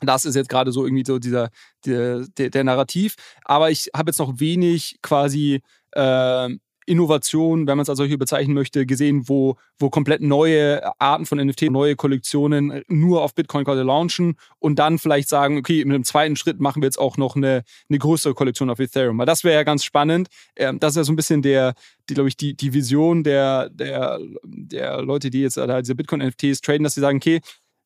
[0.00, 1.50] Das ist jetzt gerade so irgendwie so dieser
[1.84, 3.16] der, der, der Narrativ.
[3.44, 5.60] Aber ich habe jetzt noch wenig quasi
[5.92, 6.48] äh,
[6.88, 11.38] Innovation, wenn man es als solche bezeichnen möchte, gesehen, wo, wo komplett neue Arten von
[11.38, 16.04] NFT, neue Kollektionen nur auf Bitcoin quasi launchen und dann vielleicht sagen, okay, mit einem
[16.04, 19.18] zweiten Schritt machen wir jetzt auch noch eine, eine größere Kollektion auf Ethereum.
[19.18, 20.28] Weil das wäre ja ganz spannend.
[20.56, 21.74] Ähm, das ist ja so ein bisschen der,
[22.08, 26.62] die, glaube ich, die, die Vision der, der, der Leute, die jetzt da diese Bitcoin-NFTs
[26.62, 27.40] traden, dass sie sagen, okay,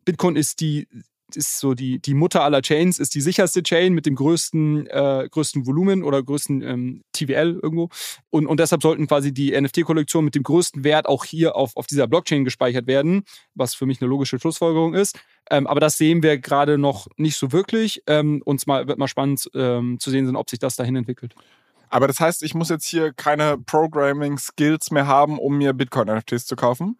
[0.04, 0.88] Bitcoin ist die
[1.36, 5.28] ist so die, die Mutter aller Chains, ist die sicherste Chain mit dem größten, äh,
[5.30, 7.88] größten Volumen oder größten ähm, TVL irgendwo.
[8.30, 11.86] Und, und deshalb sollten quasi die NFT-Kollektionen mit dem größten Wert auch hier auf, auf
[11.86, 15.18] dieser Blockchain gespeichert werden, was für mich eine logische Schlussfolgerung ist.
[15.50, 18.02] Ähm, aber das sehen wir gerade noch nicht so wirklich.
[18.06, 21.34] Ähm, und es wird mal spannend ähm, zu sehen sein, ob sich das dahin entwickelt.
[21.88, 26.56] Aber das heißt, ich muss jetzt hier keine Programming-Skills mehr haben, um mir Bitcoin-NFTs zu
[26.56, 26.96] kaufen.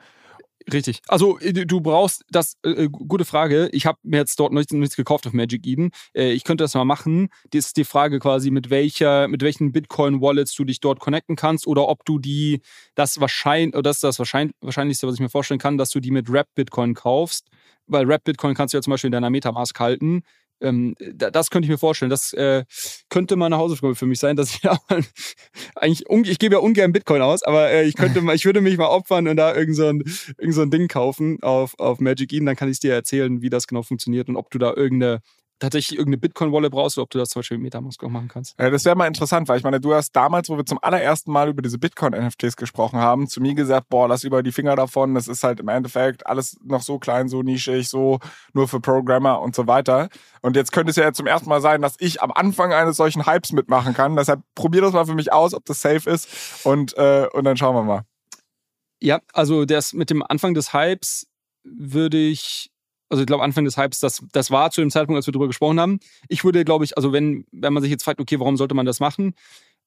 [0.70, 1.00] Richtig.
[1.08, 3.68] Also äh, du brauchst das, äh, äh, gute Frage.
[3.72, 5.90] Ich habe mir jetzt dort nichts, nichts gekauft auf Magic Eden.
[6.14, 7.28] Äh, ich könnte das mal machen.
[7.50, 11.66] Das ist die Frage quasi, mit welcher, mit welchen Bitcoin-Wallets du dich dort connecten kannst
[11.66, 12.60] oder ob du die,
[12.94, 16.00] das wahrscheinlich, oder das ist das wahrscheinlich, wahrscheinlichste, was ich mir vorstellen kann, dass du
[16.00, 17.48] die mit Rap Bitcoin kaufst.
[17.86, 20.22] Weil Rap Bitcoin kannst du ja zum Beispiel in deiner Metamask halten
[20.62, 22.10] ähm, das könnte ich mir vorstellen.
[22.10, 22.64] Das äh,
[23.08, 24.78] könnte mal eine Hausaufgabe für mich sein, dass ich ja
[25.74, 28.76] eigentlich, ich gebe ja ungern Bitcoin aus, aber äh, ich könnte mal, ich würde mich
[28.78, 30.02] mal opfern und da irgend so ein,
[30.38, 33.50] irgend so ein Ding kaufen auf, auf Magic Eden, dann kann ich dir erzählen, wie
[33.50, 35.20] das genau funktioniert und ob du da irgendeine
[35.62, 38.58] tatsächlich irgendeine Bitcoin-Wallet brauchst oder ob du das zum Beispiel mit Metamask auch machen kannst.
[38.58, 41.30] Ja, das wäre mal interessant, weil ich meine, du hast damals, wo wir zum allerersten
[41.30, 45.14] Mal über diese Bitcoin-NFTs gesprochen haben, zu mir gesagt, boah, lass über die Finger davon,
[45.14, 48.18] das ist halt im Endeffekt alles noch so klein, so nischig, so
[48.52, 50.08] nur für Programmer und so weiter.
[50.40, 53.24] Und jetzt könnte es ja zum ersten Mal sein, dass ich am Anfang eines solchen
[53.26, 54.16] Hypes mitmachen kann.
[54.16, 56.28] Deshalb probier das mal für mich aus, ob das safe ist
[56.64, 58.02] und, äh, und dann schauen wir mal.
[59.00, 61.26] Ja, also das mit dem Anfang des Hypes
[61.64, 62.71] würde ich
[63.12, 65.46] also ich glaube Anfang des Hypes, das, das war zu dem Zeitpunkt, als wir darüber
[65.46, 66.00] gesprochen haben.
[66.28, 68.86] Ich würde, glaube ich, also wenn, wenn man sich jetzt fragt, okay, warum sollte man
[68.86, 69.34] das machen?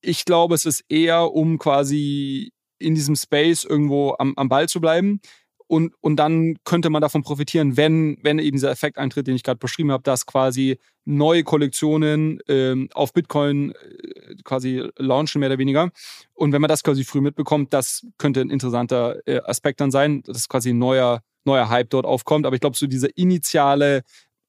[0.02, 4.80] Ich glaube, es ist eher, um quasi in diesem Space irgendwo am, am Ball zu
[4.80, 5.22] bleiben.
[5.68, 9.44] Und, und dann könnte man davon profitieren, wenn, wenn eben dieser Effekt eintritt, den ich
[9.44, 15.58] gerade beschrieben habe, dass quasi neue Kollektionen ähm, auf Bitcoin äh, quasi launchen, mehr oder
[15.58, 15.90] weniger.
[16.34, 20.22] Und wenn man das quasi früh mitbekommt, das könnte ein interessanter äh, Aspekt dann sein.
[20.24, 22.46] Das ist quasi ein neuer, neuer Hype dort aufkommt.
[22.46, 24.04] Aber ich glaube, so dieser initiale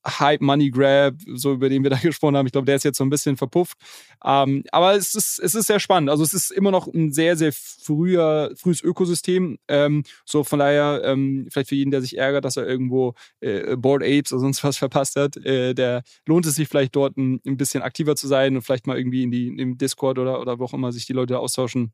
[0.07, 2.99] Hype Money Grab, so über den wir da gesprochen haben, ich glaube, der ist jetzt
[2.99, 3.77] so ein bisschen verpufft.
[4.25, 6.11] Ähm, aber es ist, es ist sehr spannend.
[6.11, 9.59] Also es ist immer noch ein sehr, sehr früher, frühes Ökosystem.
[9.69, 13.77] Ähm, so von daher, ähm, vielleicht für jeden, der sich ärgert, dass er irgendwo äh,
[13.77, 17.41] Board Apes oder sonst was verpasst hat, äh, der lohnt es sich vielleicht dort ein,
[17.47, 20.59] ein bisschen aktiver zu sein und vielleicht mal irgendwie in die, im Discord oder, oder
[20.59, 21.93] wo auch immer sich die Leute austauschen,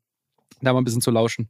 [0.61, 1.49] da mal ein bisschen zu lauschen.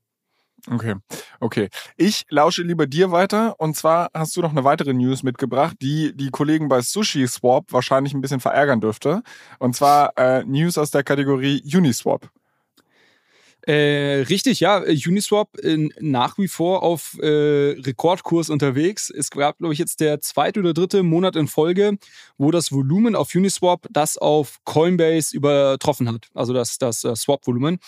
[0.70, 0.96] Okay,
[1.42, 1.70] okay.
[1.98, 3.56] Ich lausche lieber dir weiter.
[3.60, 7.74] Und zwar hast du noch eine weitere News mitgebracht, die die Kollegen bei Sushi Swap
[7.74, 9.24] wahrscheinlich ein bisschen verärgern dürfte.
[9.60, 12.30] Und zwar äh, News aus der Kategorie Uniswap.
[13.66, 14.80] Äh, richtig, ja.
[14.80, 19.10] Uniswap in, nach wie vor auf äh, Rekordkurs unterwegs.
[19.10, 21.98] Es gab, glaube ich, jetzt der zweite oder dritte Monat in Folge,
[22.38, 26.28] wo das Volumen auf Uniswap das auf Coinbase übertroffen hat.
[26.34, 27.80] Also das, das uh, Swap-Volumen.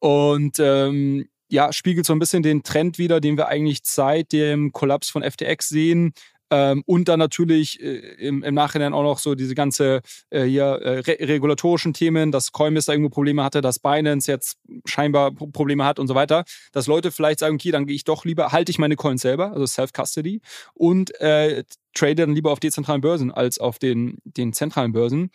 [0.00, 4.72] Und ähm, ja, spiegelt so ein bisschen den Trend wieder, den wir eigentlich seit dem
[4.72, 6.12] Kollaps von FTX sehen.
[6.48, 10.64] Ähm, und dann natürlich äh, im, im, Nachhinein auch noch so diese ganze äh, hier,
[10.64, 15.84] äh, re regulatorischen Themen, dass Coinbase da irgendwo Probleme hatte, dass Binance jetzt scheinbar Probleme
[15.84, 16.44] hat und so weiter.
[16.70, 19.52] Dass Leute vielleicht sagen, okay, dann gehe ich doch lieber, halte ich meine Coins selber,
[19.52, 20.40] also Self-Custody,
[20.74, 25.30] und äh, trade dann lieber auf dezentralen Börsen als auf den, den zentralen Börsen.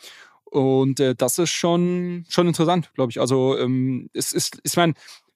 [0.46, 3.22] Und äh, das ist schon, schon interessant, glaube ich.
[3.22, 4.94] Also ähm, es ist, ich meine,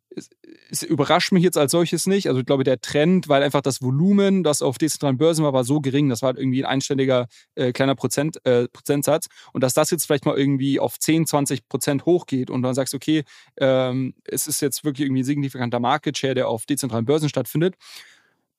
[0.09, 0.29] es,
[0.69, 2.27] es, überrascht mich jetzt als solches nicht.
[2.27, 5.63] Also ich glaube, der Trend, weil einfach das Volumen, das auf dezentralen Börsen war, war
[5.63, 9.27] so gering, das war halt irgendwie ein einständiger äh, kleiner Prozent, äh, Prozentsatz.
[9.53, 12.93] Und dass das jetzt vielleicht mal irgendwie auf 10, 20 Prozent hochgeht und dann sagst,
[12.93, 13.23] okay,
[13.57, 17.75] ähm, es ist jetzt wirklich irgendwie ein signifikanter Market Share, der auf dezentralen Börsen stattfindet.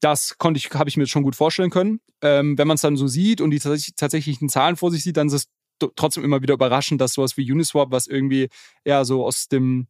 [0.00, 2.00] Das konnte ich, habe ich mir schon gut vorstellen können.
[2.20, 5.28] Ähm, wenn man es dann so sieht und die tatsächlichen Zahlen vor sich sieht, dann
[5.28, 5.48] ist es
[5.94, 8.48] trotzdem immer wieder überraschend, dass sowas wie Uniswap, was irgendwie
[8.85, 9.88] ja so aus dem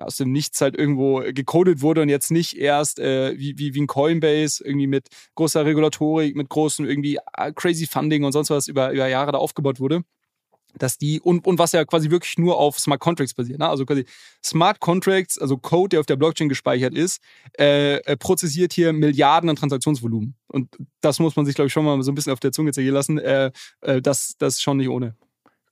[0.00, 3.82] aus dem Nichts halt irgendwo gecodet wurde und jetzt nicht erst äh, wie, wie, wie
[3.82, 8.68] ein Coinbase irgendwie mit großer Regulatorik, mit großem irgendwie äh, crazy Funding und sonst was
[8.68, 10.02] über, über Jahre da aufgebaut wurde
[10.74, 13.58] dass die und, und was ja quasi wirklich nur auf Smart Contracts basiert.
[13.58, 13.68] Ne?
[13.68, 14.04] Also quasi
[14.44, 17.22] Smart Contracts, also Code, der auf der Blockchain gespeichert ist,
[17.58, 20.34] äh, äh, prozessiert hier Milliarden an Transaktionsvolumen.
[20.48, 22.72] Und das muss man sich, glaube ich, schon mal so ein bisschen auf der Zunge
[22.72, 23.18] zergehen lassen.
[23.18, 25.16] Äh, äh, das, das ist schon nicht ohne.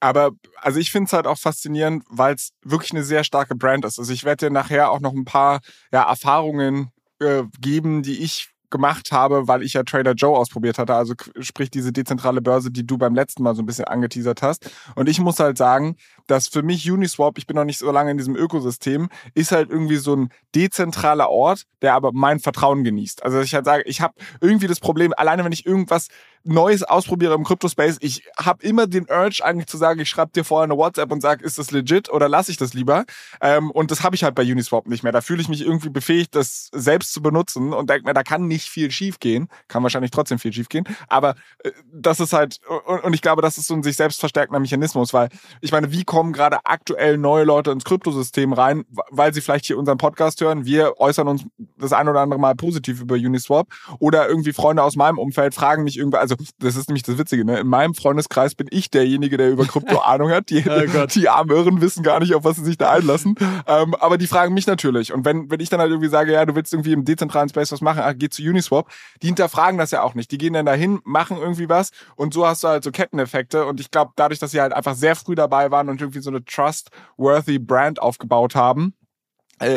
[0.00, 3.84] Aber also ich finde es halt auch faszinierend, weil es wirklich eine sehr starke Brand
[3.84, 3.98] ist.
[3.98, 5.60] Also ich werde dir nachher auch noch ein paar
[5.92, 10.94] ja, Erfahrungen äh, geben, die ich gemacht habe, weil ich ja Trader Joe ausprobiert hatte,
[10.94, 14.70] also sprich diese dezentrale Börse, die du beim letzten Mal so ein bisschen angeteasert hast.
[14.94, 18.10] Und ich muss halt sagen, dass für mich Uniswap, ich bin noch nicht so lange
[18.10, 23.24] in diesem Ökosystem, ist halt irgendwie so ein dezentraler Ort, der aber mein Vertrauen genießt.
[23.24, 26.08] Also ich halt sage, ich habe irgendwie das Problem, alleine wenn ich irgendwas
[26.46, 30.44] Neues ausprobiere im Crypto-Space, ich habe immer den Urge eigentlich zu sagen, ich schreibe dir
[30.44, 33.04] vorher eine WhatsApp und sage, ist das legit oder lasse ich das lieber?
[33.40, 35.12] Ähm, und das habe ich halt bei Uniswap nicht mehr.
[35.12, 38.46] Da fühle ich mich irgendwie befähigt, das selbst zu benutzen und denke mir, da kann
[38.46, 39.48] nicht viel schief gehen.
[39.68, 40.84] Kann wahrscheinlich trotzdem viel schief gehen.
[41.08, 44.20] Aber äh, das ist halt, und, und ich glaube, das ist so ein sich selbst
[44.20, 45.28] verstärkender Mechanismus, weil
[45.60, 49.78] ich meine, wie kommen gerade aktuell neue Leute ins Kryptosystem rein, weil sie vielleicht hier
[49.78, 50.64] unseren Podcast hören?
[50.64, 51.44] Wir äußern uns
[51.76, 55.84] das ein oder andere Mal positiv über Uniswap oder irgendwie Freunde aus meinem Umfeld fragen
[55.84, 57.60] mich irgendwie, also das ist nämlich das Witzige, ne?
[57.60, 60.50] In meinem Freundeskreis bin ich derjenige, der über Krypto Ahnung hat.
[60.50, 63.34] Die, oh die armen Irren wissen gar nicht, auf was sie sich da einlassen.
[63.66, 65.12] Ähm, aber die fragen mich natürlich.
[65.12, 67.72] Und wenn, wenn ich dann halt irgendwie sage, ja, du willst irgendwie im dezentralen Space
[67.72, 68.90] was machen, ach, geh zu Uniswap,
[69.22, 70.30] die hinterfragen das ja auch nicht.
[70.30, 73.66] Die gehen dann dahin, machen irgendwie was und so hast du halt so Ketteneffekte.
[73.66, 76.30] Und ich glaube, dadurch, dass sie halt einfach sehr früh dabei waren und irgendwie so
[76.30, 78.94] eine trustworthy Brand aufgebaut haben,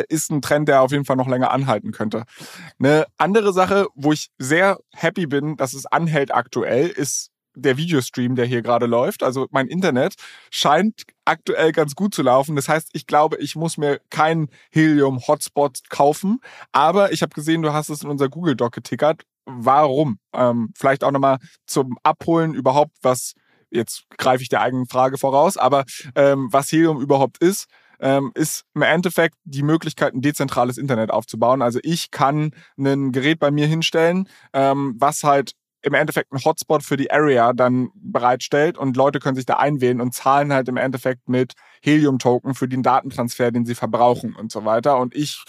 [0.08, 2.24] ist ein Trend, der auf jeden Fall noch länger anhalten könnte.
[2.78, 8.36] Eine andere Sache, wo ich sehr happy bin, dass es anhält aktuell, ist der Videostream,
[8.36, 9.22] der hier gerade läuft.
[9.22, 10.14] Also mein Internet
[10.50, 12.56] scheint aktuell ganz gut zu laufen.
[12.56, 16.40] Das heißt, ich glaube, ich muss mir keinen Helium-Hotspot kaufen.
[16.72, 19.22] Aber ich habe gesehen, du hast es in unser Google Doc getickert.
[19.46, 20.18] Warum?
[20.32, 23.34] Ähm, vielleicht auch nochmal zum Abholen überhaupt, was,
[23.70, 27.66] jetzt greife ich der eigenen Frage voraus, aber ähm, was Helium überhaupt ist
[28.00, 31.62] ähm, ist im Endeffekt die Möglichkeit, ein dezentrales Internet aufzubauen.
[31.62, 36.82] Also ich kann ein Gerät bei mir hinstellen, ähm, was halt im Endeffekt einen Hotspot
[36.82, 40.76] für die Area dann bereitstellt und Leute können sich da einwählen und zahlen halt im
[40.76, 44.98] Endeffekt mit Helium-Token für den Datentransfer, den sie verbrauchen und so weiter.
[44.98, 45.42] Und ich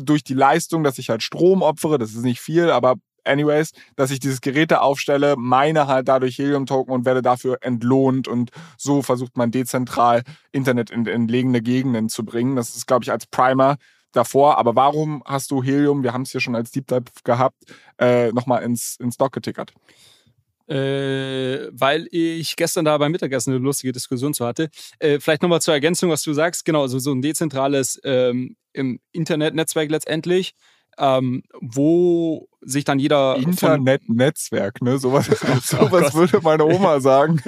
[0.00, 4.10] durch die Leistung, dass ich halt Strom opfere, das ist nicht viel, aber anyways, dass
[4.10, 9.02] ich dieses Gerät da aufstelle, meine halt dadurch Helium-Token und werde dafür entlohnt und so
[9.02, 12.56] versucht man dezentral Internet in entlegene Gegenden zu bringen.
[12.56, 13.76] Das ist, glaube ich, als Primer
[14.12, 14.58] davor.
[14.58, 17.56] Aber warum hast du Helium, wir haben es hier schon als Deep Dive gehabt,
[17.98, 19.72] äh, nochmal ins, ins Dock getickert?
[20.68, 24.68] Äh, weil ich gestern da beim Mittagessen eine lustige Diskussion zu hatte.
[24.98, 26.64] Äh, vielleicht nochmal zur Ergänzung, was du sagst.
[26.64, 28.56] Genau, also so ein dezentrales ähm,
[29.12, 30.54] Internetnetzwerk letztendlich
[30.98, 34.98] ähm, wo sich dann jeder Internet-Netzwerk, ne?
[34.98, 37.40] Sowas, oh sowas würde meine Oma sagen.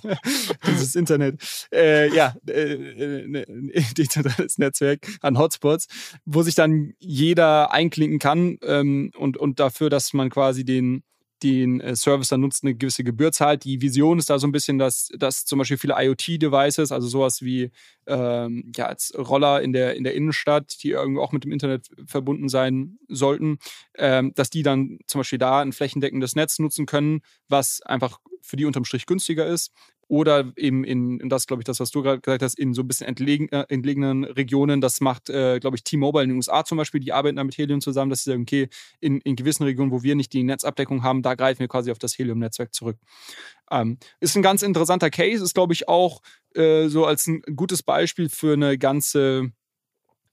[0.66, 1.66] Dieses Internet.
[1.72, 5.86] Äh, ja, äh, äh, dezentrales Netzwerk an Hotspots,
[6.24, 11.02] wo sich dann jeder einklinken kann ähm, und, und dafür, dass man quasi den
[11.42, 13.64] den äh, Service dann nutzt, eine gewisse Gebühr zahlt.
[13.64, 17.42] Die Vision ist da so ein bisschen, dass, dass zum Beispiel viele IoT-Devices, also sowas
[17.42, 17.70] wie
[18.06, 21.88] ähm, ja, als Roller in der, in der Innenstadt, die irgendwie auch mit dem Internet
[22.06, 23.58] verbunden sein sollten,
[23.96, 28.56] ähm, dass die dann zum Beispiel da ein flächendeckendes Netz nutzen können, was einfach für
[28.56, 29.72] die unterm Strich günstiger ist
[30.12, 32.82] oder eben in, in das, glaube ich, das, was du gerade gesagt hast, in so
[32.82, 34.82] ein bisschen entlegen, äh, entlegenen Regionen.
[34.82, 37.56] Das macht, äh, glaube ich, T-Mobile in den USA zum Beispiel, die arbeiten da mit
[37.56, 38.68] Helium zusammen, dass sie sagen, okay,
[39.00, 41.98] in, in gewissen Regionen, wo wir nicht die Netzabdeckung haben, da greifen wir quasi auf
[41.98, 42.98] das Helium-Netzwerk zurück.
[43.70, 46.20] Ähm, ist ein ganz interessanter Case, ist, glaube ich, auch
[46.54, 49.50] äh, so als ein gutes Beispiel für eine ganze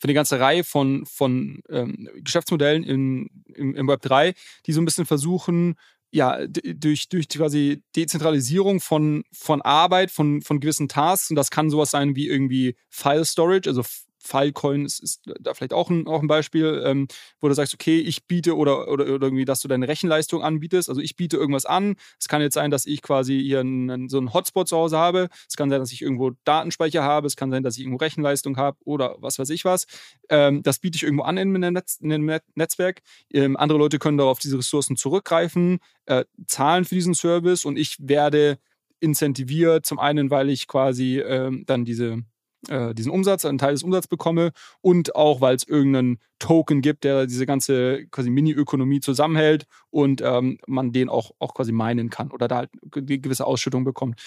[0.02, 4.34] für eine ganze Reihe von, von ähm, Geschäftsmodellen in, im, im Web 3,
[4.66, 5.76] die so ein bisschen versuchen,
[6.12, 11.70] ja, durch, durch quasi Dezentralisierung von, von Arbeit, von, von gewissen Tasks, und das kann
[11.70, 13.84] sowas sein wie irgendwie File Storage, also
[14.20, 17.08] Filecoin ist, ist da vielleicht auch ein, auch ein Beispiel, ähm,
[17.40, 20.90] wo du sagst, okay, ich biete oder, oder, oder, irgendwie, dass du deine Rechenleistung anbietest.
[20.90, 21.96] Also ich biete irgendwas an.
[22.20, 25.30] Es kann jetzt sein, dass ich quasi hier einen, so einen Hotspot zu Hause habe.
[25.48, 27.28] Es kann sein, dass ich irgendwo Datenspeicher habe.
[27.28, 29.86] Es kann sein, dass ich irgendwo Rechenleistung habe oder was weiß ich was.
[30.30, 33.02] Ähm, das biete ich irgendwo an in einem, Netz, Netzwerk.
[33.32, 37.98] Ähm, andere Leute können darauf diese Ressourcen zurückgreifen, äh, zahlen für diesen Service und ich
[38.00, 38.60] werde
[39.00, 42.24] incentiviert, zum einen, weil ich quasi ähm, dann diese
[42.68, 47.04] äh, diesen Umsatz, einen Teil des Umsatzes bekomme und auch, weil es irgendeinen Token gibt,
[47.04, 52.32] der diese ganze quasi Mini-Ökonomie zusammenhält und ähm, man den auch, auch quasi meinen kann
[52.32, 54.20] oder da halt eine gewisse Ausschüttung bekommt.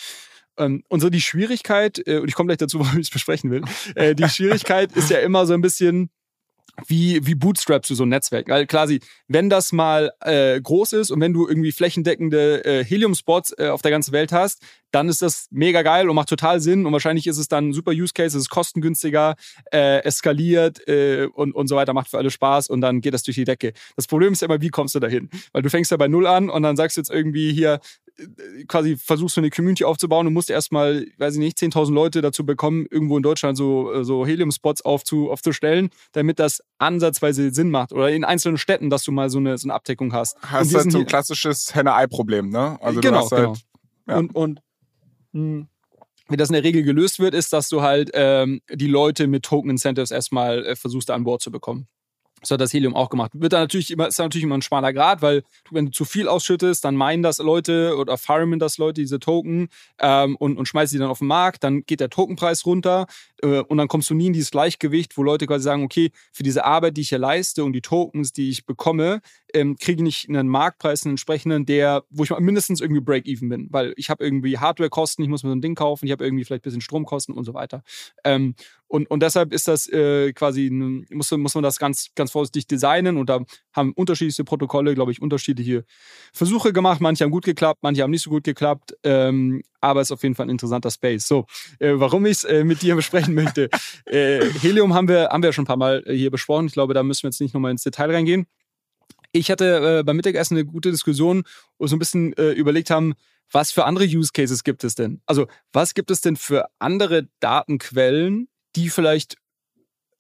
[0.59, 3.51] Ähm, und so die Schwierigkeit, äh, und ich komme gleich dazu, warum ich es besprechen
[3.51, 3.63] will,
[3.95, 6.11] äh, die Schwierigkeit ist ja immer so ein bisschen,
[6.87, 8.49] wie, wie bootstrapst du so ein Netzwerk?
[8.49, 13.55] Weil quasi, wenn das mal äh, groß ist und wenn du irgendwie flächendeckende äh, Helium-Spots
[13.59, 16.87] äh, auf der ganzen Welt hast, dann ist das mega geil und macht total Sinn
[16.87, 19.37] und wahrscheinlich ist es dann super Use Case, es ist kostengünstiger,
[19.73, 23.23] äh, eskaliert äh, und, und so weiter, macht für alle Spaß und dann geht das
[23.23, 23.73] durch die Decke.
[23.97, 25.31] Das Problem ist ja immer, wie kommst du dahin?
[25.53, 27.81] Weil du fängst ja bei Null an und dann sagst du jetzt irgendwie hier,
[28.69, 32.45] quasi versuchst du eine Community aufzubauen und musst erstmal, weiß ich nicht, 10.000 Leute dazu
[32.45, 37.93] bekommen, irgendwo in Deutschland so, äh, so Helium-Spots aufzu, aufzustellen, damit das ansatzweise Sinn macht.
[37.93, 40.37] Oder in einzelnen Städten, dass du mal so eine, so eine Abdeckung hast.
[40.43, 42.79] Hast halt so ein klassisches Henne-Ei-Problem, ne?
[42.81, 43.57] Also genau, du hast halt, genau.
[44.09, 44.17] Ja.
[44.17, 44.61] Und, und
[45.33, 45.69] mh, hm,
[46.29, 49.45] wie das in der Regel gelöst wird, ist, dass du halt ähm, die Leute mit
[49.45, 51.89] Token-Incentives erstmal äh, versuchst, an Bord zu bekommen.
[52.43, 53.31] So hat das Helium auch gemacht.
[53.35, 56.05] Wird dann natürlich immer, ist dann natürlich immer ein schmaler Grad, weil wenn du zu
[56.05, 59.69] viel ausschüttest, dann meinen das Leute oder farmen das Leute diese Token
[60.01, 63.07] ähm, und, und schmeißen die dann auf den Markt, dann geht der Tokenpreis runter
[63.43, 66.43] äh, und dann kommst du nie in dieses Gleichgewicht, wo Leute quasi sagen, okay, für
[66.43, 69.21] diese Arbeit, die ich hier leiste und die Tokens, die ich bekomme,
[69.55, 73.93] ähm, kriege ich einen Marktpreis, einen entsprechenden, der, wo ich mindestens irgendwie Break-Even bin, weil
[73.97, 76.63] ich habe irgendwie Hardware-Kosten, ich muss mir so ein Ding kaufen, ich habe irgendwie vielleicht
[76.63, 77.83] ein bisschen Stromkosten und so weiter.
[78.25, 78.55] Ähm,
[78.89, 83.17] Und, und deshalb ist das äh, quasi, muss, muss man das ganz, ganz vorsichtig designen
[83.17, 83.41] und da
[83.73, 85.85] haben unterschiedlichste Protokolle, glaube ich, unterschiedliche
[86.35, 87.01] Versuche gemacht.
[87.01, 90.23] Manche haben gut geklappt, manche haben nicht so gut geklappt, ähm, aber es ist auf
[90.23, 91.27] jeden Fall ein interessanter Space.
[91.27, 91.47] So,
[91.79, 93.71] äh, warum ich es äh, mit dir besprechen möchte.
[94.05, 96.67] Äh, Helium haben wir, haben wir schon ein paar Mal äh, hier besprochen.
[96.67, 98.47] Ich glaube, da müssen wir jetzt nicht nochmal ins Detail reingehen.
[99.33, 101.45] Ich hatte äh, beim Mittagessen eine gute Diskussion,
[101.79, 103.15] wo wir so ein bisschen äh, überlegt haben,
[103.51, 105.21] was für andere Use Cases gibt es denn?
[105.27, 109.37] Also, was gibt es denn für andere Datenquellen, die vielleicht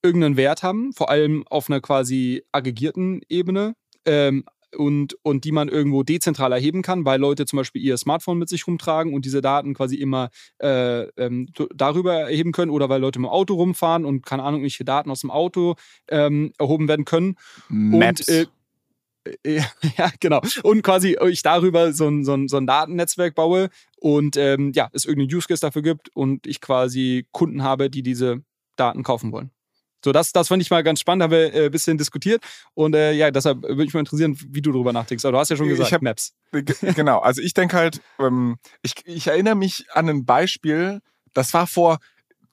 [0.02, 4.44] irgendeinen Wert haben, vor allem auf einer quasi aggregierten Ebene ähm,
[4.76, 8.48] und, und die man irgendwo dezentral erheben kann, weil Leute zum Beispiel ihr Smartphone mit
[8.48, 13.18] sich rumtragen und diese Daten quasi immer äh, ähm, darüber erheben können oder weil Leute
[13.18, 15.76] im Auto rumfahren und keine Ahnung, welche Daten aus dem Auto
[16.08, 17.36] ähm, erhoben werden können.
[17.68, 18.28] Maps.
[18.28, 18.46] Und, äh,
[19.46, 20.40] ja, genau.
[20.62, 24.88] Und quasi ich darüber so ein, so ein, so ein Datennetzwerk baue und ähm, ja,
[24.92, 28.42] es irgendeinen Use Case dafür gibt und ich quasi Kunden habe, die diese
[28.76, 29.50] Daten kaufen wollen.
[30.04, 32.42] So, das, das fand ich mal ganz spannend, haben wir äh, ein bisschen diskutiert.
[32.74, 35.24] Und äh, ja, deshalb würde mich mal interessieren, wie du darüber nachdenkst.
[35.24, 36.34] Aber du hast ja schon gesagt, ich hab, Maps.
[36.50, 41.00] Genau, also ich denke halt, ähm, ich, ich erinnere mich an ein Beispiel,
[41.34, 41.98] das war vor,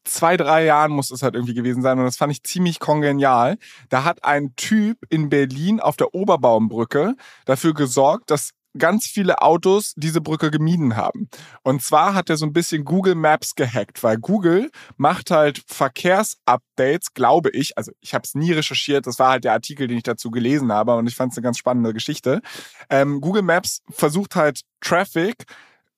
[0.06, 3.58] zwei, drei Jahren muss es halt irgendwie gewesen sein und das fand ich ziemlich kongenial.
[3.90, 9.94] Da hat ein Typ in Berlin auf der Oberbaumbrücke dafür gesorgt, dass ganz viele Autos
[9.96, 11.30] diese Brücke gemieden haben.
[11.64, 17.14] Und zwar hat er so ein bisschen Google Maps gehackt, weil Google macht halt Verkehrsupdates,
[17.14, 17.78] glaube ich.
[17.78, 20.72] Also ich habe es nie recherchiert, das war halt der Artikel, den ich dazu gelesen
[20.72, 22.42] habe und ich fand es eine ganz spannende Geschichte.
[22.90, 25.46] Ähm, Google Maps versucht halt Traffic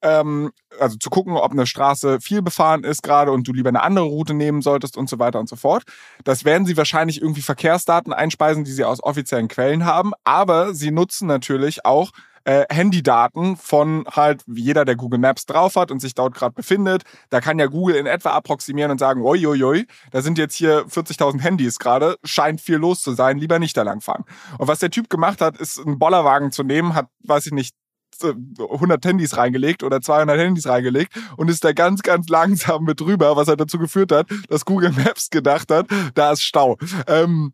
[0.01, 3.83] ähm, also zu gucken, ob eine Straße viel befahren ist gerade und du lieber eine
[3.83, 5.83] andere Route nehmen solltest und so weiter und so fort.
[6.23, 10.91] Das werden sie wahrscheinlich irgendwie Verkehrsdaten einspeisen, die sie aus offiziellen Quellen haben, aber sie
[10.91, 12.11] nutzen natürlich auch
[12.43, 17.03] äh, Handydaten von halt jeder, der Google Maps drauf hat und sich dort gerade befindet.
[17.29, 20.55] Da kann ja Google in etwa approximieren und sagen, oi, oi, oi, da sind jetzt
[20.55, 24.25] hier 40.000 Handys gerade, scheint viel los zu sein, lieber nicht da lang fahren.
[24.57, 27.75] Und was der Typ gemacht hat, ist einen Bollerwagen zu nehmen, hat, weiß ich nicht,
[28.23, 33.35] 100 Handys reingelegt oder 200 Handys reingelegt und ist da ganz, ganz langsam mit drüber,
[33.35, 36.77] was halt dazu geführt hat, dass Google Maps gedacht hat, da ist Stau.
[37.07, 37.53] Ähm,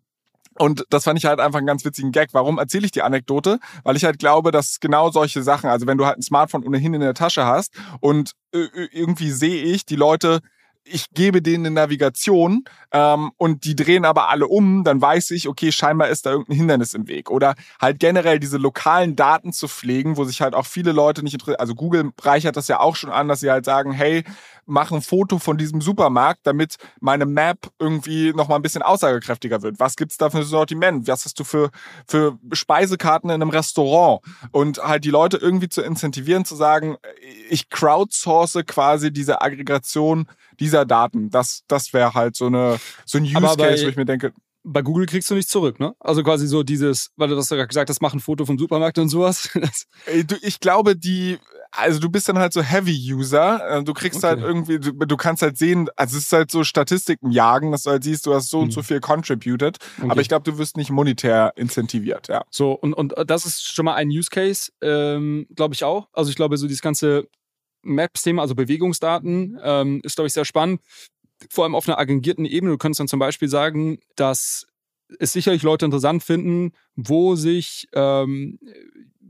[0.59, 2.29] und das fand ich halt einfach einen ganz witzigen Gag.
[2.33, 3.59] Warum erzähle ich die Anekdote?
[3.83, 6.93] Weil ich halt glaube, dass genau solche Sachen, also wenn du halt ein Smartphone ohnehin
[6.93, 10.39] in der Tasche hast und äh, irgendwie sehe ich, die Leute
[10.89, 15.47] ich gebe denen eine Navigation ähm, und die drehen aber alle um, dann weiß ich,
[15.47, 17.29] okay, scheinbar ist da irgendein Hindernis im Weg.
[17.29, 21.33] Oder halt generell diese lokalen Daten zu pflegen, wo sich halt auch viele Leute nicht
[21.33, 21.59] interessieren.
[21.59, 24.23] Also Google reichert das ja auch schon an, dass sie halt sagen, hey,
[24.67, 29.61] mach ein Foto von diesem Supermarkt, damit meine Map irgendwie noch mal ein bisschen aussagekräftiger
[29.61, 29.79] wird.
[29.79, 31.07] Was gibt's da für ein Sortiment?
[31.07, 31.71] Was hast du für,
[32.05, 34.21] für Speisekarten in einem Restaurant?
[34.51, 36.97] Und halt die Leute irgendwie zu incentivieren, zu sagen,
[37.49, 40.27] ich crowdsource quasi diese Aggregation
[40.59, 41.29] dieser Daten.
[41.29, 44.33] Das, das wäre halt so eine, so ein Use Case, bei, wo ich mir denke,
[44.63, 45.95] bei Google kriegst du nicht zurück, ne?
[45.99, 48.97] Also quasi so dieses, weil du hast ja gesagt hast, mach ein Foto vom Supermarkt
[48.97, 49.49] und sowas.
[50.41, 51.37] ich glaube, die
[51.71, 53.77] also du bist dann halt so Heavy-User.
[53.77, 54.45] Äh, du kriegst halt okay.
[54.45, 57.83] halt irgendwie, du, du, kannst halt sehen, also es ist halt so Statistiken jagen, dass
[57.83, 58.65] du halt siehst, du hast so hm.
[58.65, 58.85] und so hm.
[58.85, 59.77] viel contributed.
[59.97, 60.09] Okay.
[60.09, 62.43] Aber ich glaube, du wirst nicht monetär incentiviert, ja.
[62.49, 66.07] So, und, und das ist schon mal ein Use Case, ähm, glaube ich auch.
[66.13, 67.27] Also ich glaube, so dieses ganze
[67.81, 70.81] Maps-Thema, also Bewegungsdaten, ähm, ist, glaube ich, sehr spannend.
[71.49, 72.71] Vor allem auf einer aggregierten Ebene.
[72.71, 74.67] Du könntest dann zum Beispiel sagen, dass
[75.19, 78.59] es sicherlich Leute interessant finden, wo sich ähm,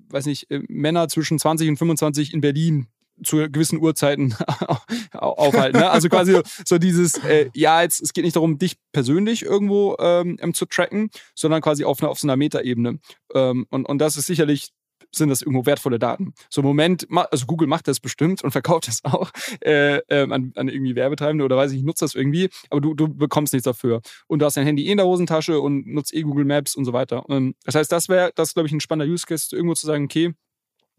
[0.09, 2.87] weiß nicht, äh, Männer zwischen 20 und 25 in Berlin
[3.23, 4.35] zu gewissen Uhrzeiten
[5.13, 5.79] aufhalten.
[5.79, 5.89] Ne?
[5.89, 10.37] Also quasi so dieses, äh, ja, jetzt es geht nicht darum, dich persönlich irgendwo ähm,
[10.53, 12.99] zu tracken, sondern quasi auf, einer, auf so einer Metaebene.
[13.33, 14.69] Ähm, und, und das ist sicherlich
[15.11, 16.33] sind das irgendwo wertvolle Daten.
[16.49, 19.31] So im Moment, also Google macht das bestimmt und verkauft das auch
[19.63, 23.07] äh, äh, an, an, irgendwie Werbetreibende oder weiß ich, nutze das irgendwie, aber du, du
[23.07, 24.01] bekommst nichts dafür.
[24.27, 26.85] Und du hast dein Handy eh in der Hosentasche und nutzt eh Google Maps und
[26.85, 27.25] so weiter.
[27.27, 30.05] Und das heißt, das wäre, das glaube ich, ein spannender Use Case, irgendwo zu sagen,
[30.05, 30.33] okay,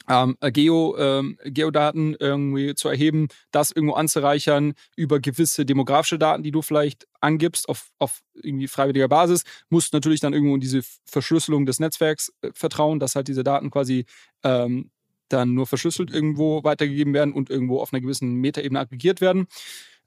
[0.08, 6.42] ähm, äh, Geo, ähm, Geodaten irgendwie zu erheben, das irgendwo anzureichern über gewisse demografische Daten,
[6.42, 10.80] die du vielleicht angibst auf, auf irgendwie freiwilliger Basis, musst natürlich dann irgendwo in diese
[11.04, 14.06] Verschlüsselung des Netzwerks äh, vertrauen, dass halt diese Daten quasi
[14.42, 14.90] ähm,
[15.28, 19.46] dann nur verschlüsselt irgendwo weitergegeben werden und irgendwo auf einer gewissen Metaebene aggregiert werden.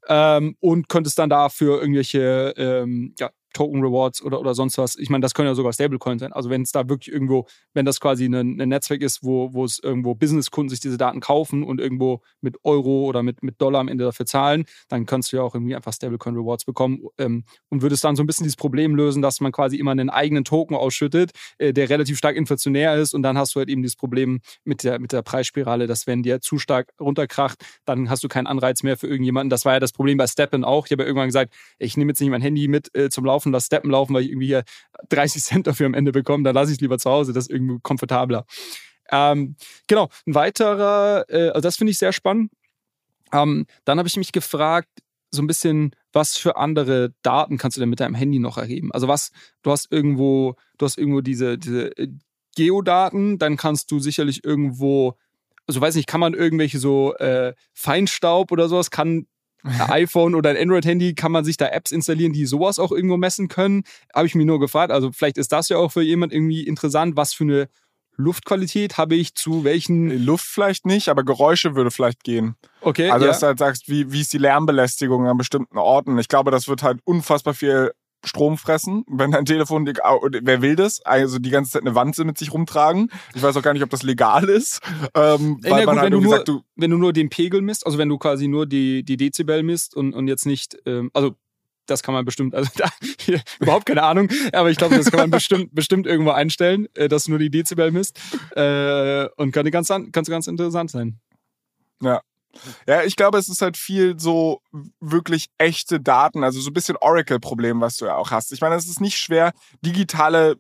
[0.08, 4.96] Ähm, und könntest dann dafür irgendwelche ähm, ja, Token Rewards oder, oder sonst was.
[4.98, 6.34] Ich meine, das können ja sogar Stablecoins sein.
[6.34, 9.66] Also wenn es da wirklich irgendwo, wenn das quasi ein, ein Netzwerk ist, wo, wo
[9.66, 13.82] es irgendwo Businesskunden sich diese Daten kaufen und irgendwo mit Euro oder mit, mit Dollar
[13.82, 17.44] am Ende dafür zahlen, dann kannst du ja auch irgendwie einfach Stablecoin Rewards bekommen ähm,
[17.70, 20.44] und würdest dann so ein bisschen dieses Problem lösen, dass man quasi immer einen eigenen
[20.44, 23.96] Token ausschüttet, äh, der relativ stark inflationär ist und dann hast du halt eben dieses
[23.96, 28.28] Problem mit der, mit der Preisspirale, dass wenn der zu stark runterkracht, dann hast du
[28.28, 29.50] keinen Anreiz mehr für irgendjemanden.
[29.50, 30.86] Das war ja das Problem bei Steppen auch.
[30.86, 33.41] Ich habe ja irgendwann gesagt, ich nehme jetzt nicht mein Handy mit äh, zum Laufen,
[33.50, 34.64] lass Steppen laufen, weil ich irgendwie hier
[35.10, 36.44] 30 Cent dafür am Ende bekomme.
[36.44, 38.46] Dann lasse ich es lieber zu Hause, das ist irgendwie komfortabler.
[39.12, 39.56] Ähm,
[39.88, 42.52] genau, ein weiterer, äh, also das finde ich sehr spannend.
[43.34, 44.90] Ähm, dann habe ich mich gefragt,
[45.32, 48.92] so ein bisschen, was für andere Daten kannst du denn mit deinem Handy noch erheben?
[48.92, 49.32] Also was,
[49.64, 52.10] du hast irgendwo, du hast irgendwo diese, diese äh,
[52.56, 55.18] Geodaten, dann kannst du sicherlich irgendwo,
[55.68, 59.28] also weiß nicht, kann man irgendwelche so äh, Feinstaub oder sowas, kann
[59.64, 63.48] iPhone oder ein Android-Handy, kann man sich da Apps installieren, die sowas auch irgendwo messen
[63.48, 63.84] können?
[64.14, 64.92] Habe ich mir nur gefragt.
[64.92, 67.70] Also vielleicht ist das ja auch für jemand irgendwie interessant, was für eine
[68.18, 70.26] Luftqualität habe ich zu welchen.
[70.26, 72.56] Luft vielleicht nicht, aber Geräusche würde vielleicht gehen.
[72.82, 73.10] Okay.
[73.10, 73.32] Also, ja.
[73.32, 76.18] dass du halt sagst, wie, wie ist die Lärmbelästigung an bestimmten Orten.
[76.20, 77.92] Ich glaube, das wird halt unfassbar viel
[78.24, 81.02] Strom fressen, wenn dein Telefon, wer will das?
[81.04, 83.10] Also die ganze Zeit eine Wanze mit sich rumtragen.
[83.34, 84.80] Ich weiß auch gar nicht, ob das legal ist.
[85.16, 87.30] Ähm, ja, weil gut, man halt wenn, du nur, sagt, du, wenn du nur den
[87.30, 90.78] Pegel misst, also wenn du quasi nur die, die Dezibel misst und, und jetzt nicht,
[90.86, 91.36] ähm, also
[91.88, 95.20] das kann man bestimmt, also da, hier, überhaupt keine Ahnung, aber ich glaube, das kann
[95.20, 98.20] man bestimmt, bestimmt irgendwo einstellen, äh, dass du nur die Dezibel misst
[98.56, 101.20] äh, und könnte ganz, an- könnte ganz interessant sein.
[102.02, 102.22] Ja.
[102.88, 104.62] Ja, ich glaube, es ist halt viel so
[105.00, 108.52] wirklich echte Daten, also so ein bisschen Oracle-Problem, was du ja auch hast.
[108.52, 110.58] Ich meine, es ist nicht schwer, digitale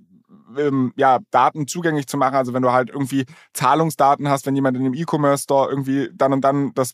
[0.57, 2.35] ähm, ja, Daten zugänglich zu machen.
[2.35, 6.41] Also wenn du halt irgendwie Zahlungsdaten hast, wenn jemand in einem E-Commerce-Store irgendwie dann und
[6.41, 6.93] dann das,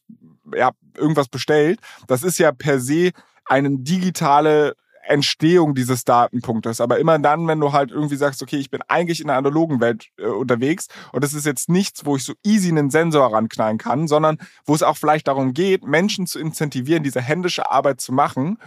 [0.56, 3.12] ja, irgendwas bestellt, das ist ja per se
[3.46, 4.76] eine digitale
[5.08, 6.82] Entstehung dieses Datenpunktes.
[6.82, 9.80] Aber immer dann, wenn du halt irgendwie sagst, okay, ich bin eigentlich in der analogen
[9.80, 13.78] Welt äh, unterwegs und das ist jetzt nichts, wo ich so easy einen Sensor ranknallen
[13.78, 18.12] kann, sondern wo es auch vielleicht darum geht, Menschen zu incentivieren, diese händische Arbeit zu
[18.14, 18.58] machen.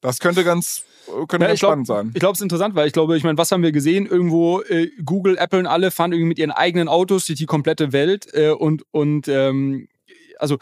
[0.00, 2.10] Das könnte ganz, äh, könnte Ja, ganz glaub- spannend sein.
[2.14, 4.06] Ich glaube, es ist interessant, weil ich glaube, ich meine, was haben wir gesehen?
[4.06, 7.92] Irgendwo äh, Google, Apple und alle fahren irgendwie mit ihren eigenen Autos durch die komplette
[7.92, 9.88] Welt äh, und, und ähm,
[10.38, 10.58] also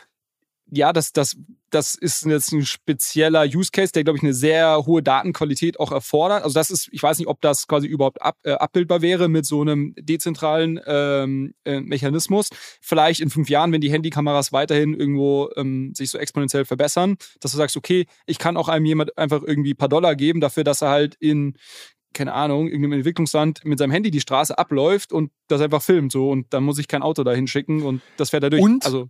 [0.70, 1.36] ja, das, das,
[1.70, 5.92] das ist jetzt ein spezieller Use Case, der, glaube ich, eine sehr hohe Datenqualität auch
[5.92, 6.42] erfordert.
[6.42, 9.46] Also das ist, ich weiß nicht, ob das quasi überhaupt ab, äh, abbildbar wäre mit
[9.46, 12.48] so einem dezentralen ähm, äh, Mechanismus.
[12.80, 17.52] Vielleicht in fünf Jahren, wenn die Handykameras weiterhin irgendwo ähm, sich so exponentiell verbessern, dass
[17.52, 20.64] du sagst, okay, ich kann auch einem jemand einfach irgendwie ein paar Dollar geben dafür,
[20.64, 21.54] dass er halt in
[22.12, 26.30] keine Ahnung, irgendeinem Entwicklungsland mit seinem Handy die Straße abläuft und das einfach filmt so
[26.30, 28.62] und dann muss ich kein Auto dahin schicken und das fährt dadurch.
[28.62, 29.08] Und also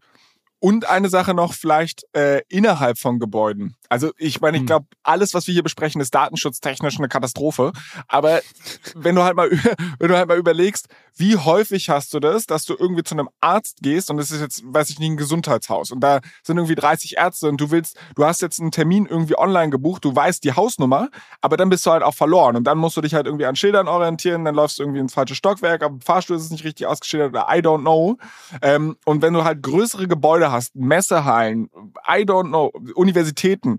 [0.61, 3.75] Und eine Sache noch vielleicht äh, innerhalb von Gebäuden.
[3.89, 4.67] Also ich meine, ich Hm.
[4.67, 7.73] glaube, alles, was wir hier besprechen, ist datenschutztechnisch eine Katastrophe.
[8.09, 8.41] Aber
[8.95, 9.51] wenn du halt mal,
[9.99, 13.29] wenn du halt mal überlegst, wie häufig hast du das, dass du irgendwie zu einem
[13.41, 16.75] Arzt gehst und es ist jetzt, weiß ich nicht, ein Gesundheitshaus und da sind irgendwie
[16.75, 20.45] 30 Ärzte und du willst, du hast jetzt einen Termin irgendwie online gebucht, du weißt
[20.45, 21.09] die Hausnummer,
[21.41, 23.57] aber dann bist du halt auch verloren und dann musst du dich halt irgendwie an
[23.57, 26.87] Schildern orientieren, dann läufst du irgendwie ins falsche Stockwerk, im Fahrstuhl ist es nicht richtig
[26.87, 28.19] ausgeschildert oder I don't know.
[28.63, 31.71] Ähm, und wenn du halt größere Gebäude hast, Messehallen,
[32.09, 33.79] I don't know, Universitäten,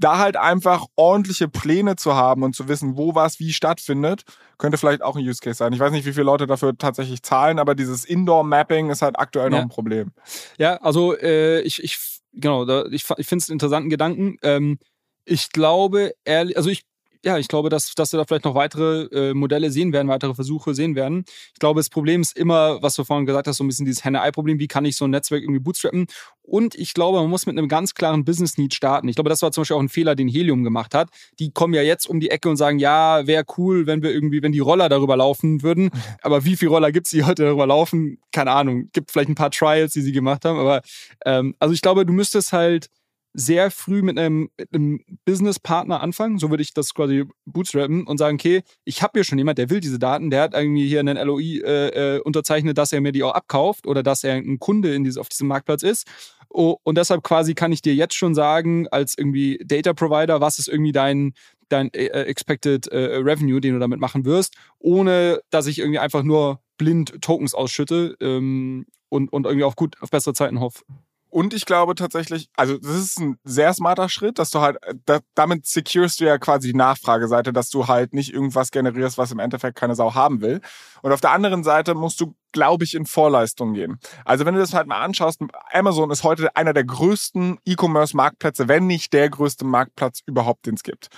[0.00, 4.24] da halt einfach ordentliche Pläne zu haben und zu wissen, wo was wie stattfindet,
[4.58, 5.72] könnte vielleicht auch ein Use Case sein.
[5.72, 9.50] Ich weiß nicht, wie viele Leute dafür tatsächlich zahlen, aber dieses Indoor-Mapping ist halt aktuell
[9.50, 9.62] noch Ja.
[9.64, 10.12] ein Problem.
[10.58, 11.98] Ja, also äh, ich, ich,
[12.32, 14.38] genau, da, ich, ich finde es einen interessanten Gedanken.
[14.42, 14.78] Ähm,
[15.26, 16.84] ich glaube, ehrlich, also ich,
[17.24, 20.34] ja, ich glaube, dass, dass wir da vielleicht noch weitere äh, Modelle sehen werden, weitere
[20.34, 21.24] Versuche sehen werden.
[21.52, 24.04] Ich glaube, das Problem ist immer, was du vorhin gesagt hast, so ein bisschen dieses
[24.04, 26.06] Henne-Ei-Problem, wie kann ich so ein Netzwerk irgendwie bootstrappen?
[26.42, 29.06] Und ich glaube, man muss mit einem ganz klaren Business-Need starten.
[29.08, 31.10] Ich glaube, das war zum Beispiel auch ein Fehler, den Helium gemacht hat.
[31.38, 34.42] Die kommen ja jetzt um die Ecke und sagen, ja, wäre cool, wenn wir irgendwie,
[34.42, 35.90] wenn die Roller darüber laufen würden.
[36.22, 38.18] Aber wie viele Roller gibt's, die heute darüber laufen?
[38.32, 38.88] Keine Ahnung.
[38.92, 40.58] Gibt vielleicht ein paar Trials, die sie gemacht haben.
[40.58, 40.80] Aber
[41.24, 42.88] ähm, also ich glaube, du müsstest halt
[43.32, 48.36] sehr früh mit einem, einem Businesspartner anfangen, so würde ich das quasi bootstrappen und sagen,
[48.36, 51.16] okay, ich habe hier schon jemand, der will diese Daten, der hat irgendwie hier einen
[51.16, 54.94] LOI äh, äh, unterzeichnet, dass er mir die auch abkauft oder dass er ein Kunde
[54.94, 56.06] in diese, auf diesem Marktplatz ist.
[56.48, 60.58] Oh, und deshalb quasi kann ich dir jetzt schon sagen, als irgendwie Data Provider, was
[60.58, 61.32] ist irgendwie dein,
[61.68, 66.24] dein äh, Expected äh, Revenue, den du damit machen wirst, ohne dass ich irgendwie einfach
[66.24, 70.82] nur blind Tokens ausschütte ähm, und, und irgendwie auf gut, auf bessere Zeiten hoffe.
[71.30, 75.20] Und ich glaube tatsächlich, also das ist ein sehr smarter Schritt, dass du halt, da,
[75.34, 79.38] damit securest du ja quasi die Nachfrageseite, dass du halt nicht irgendwas generierst, was im
[79.38, 80.60] Endeffekt keine Sau haben will.
[81.02, 84.00] Und auf der anderen Seite musst du, glaube ich, in Vorleistung gehen.
[84.24, 85.40] Also wenn du das halt mal anschaust,
[85.72, 90.82] Amazon ist heute einer der größten E-Commerce-Marktplätze, wenn nicht der größte Marktplatz überhaupt, den es
[90.82, 91.08] gibt.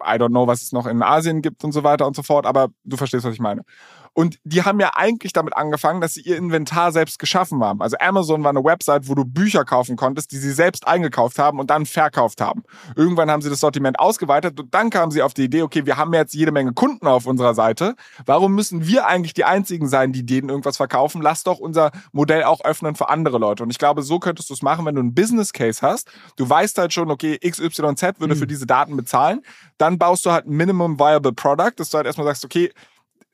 [0.00, 2.46] I don't know, was es noch in Asien gibt und so weiter und so fort,
[2.46, 3.62] aber du verstehst, was ich meine.
[4.16, 7.82] Und die haben ja eigentlich damit angefangen, dass sie ihr Inventar selbst geschaffen haben.
[7.82, 11.60] Also Amazon war eine Website, wo du Bücher kaufen konntest, die sie selbst eingekauft haben
[11.60, 12.62] und dann verkauft haben.
[12.96, 15.98] Irgendwann haben sie das Sortiment ausgeweitet und dann kamen sie auf die Idee, okay, wir
[15.98, 17.94] haben jetzt jede Menge Kunden auf unserer Seite.
[18.24, 21.20] Warum müssen wir eigentlich die einzigen sein, die denen irgendwas verkaufen?
[21.20, 23.64] Lass doch unser Modell auch öffnen für andere Leute.
[23.64, 26.10] Und ich glaube, so könntest du es machen, wenn du einen Business Case hast.
[26.36, 28.38] Du weißt halt schon, okay, XYZ würde mhm.
[28.38, 29.42] für diese Daten bezahlen.
[29.76, 32.72] Dann baust du halt ein Minimum Viable Product, dass du halt erstmal sagst, okay,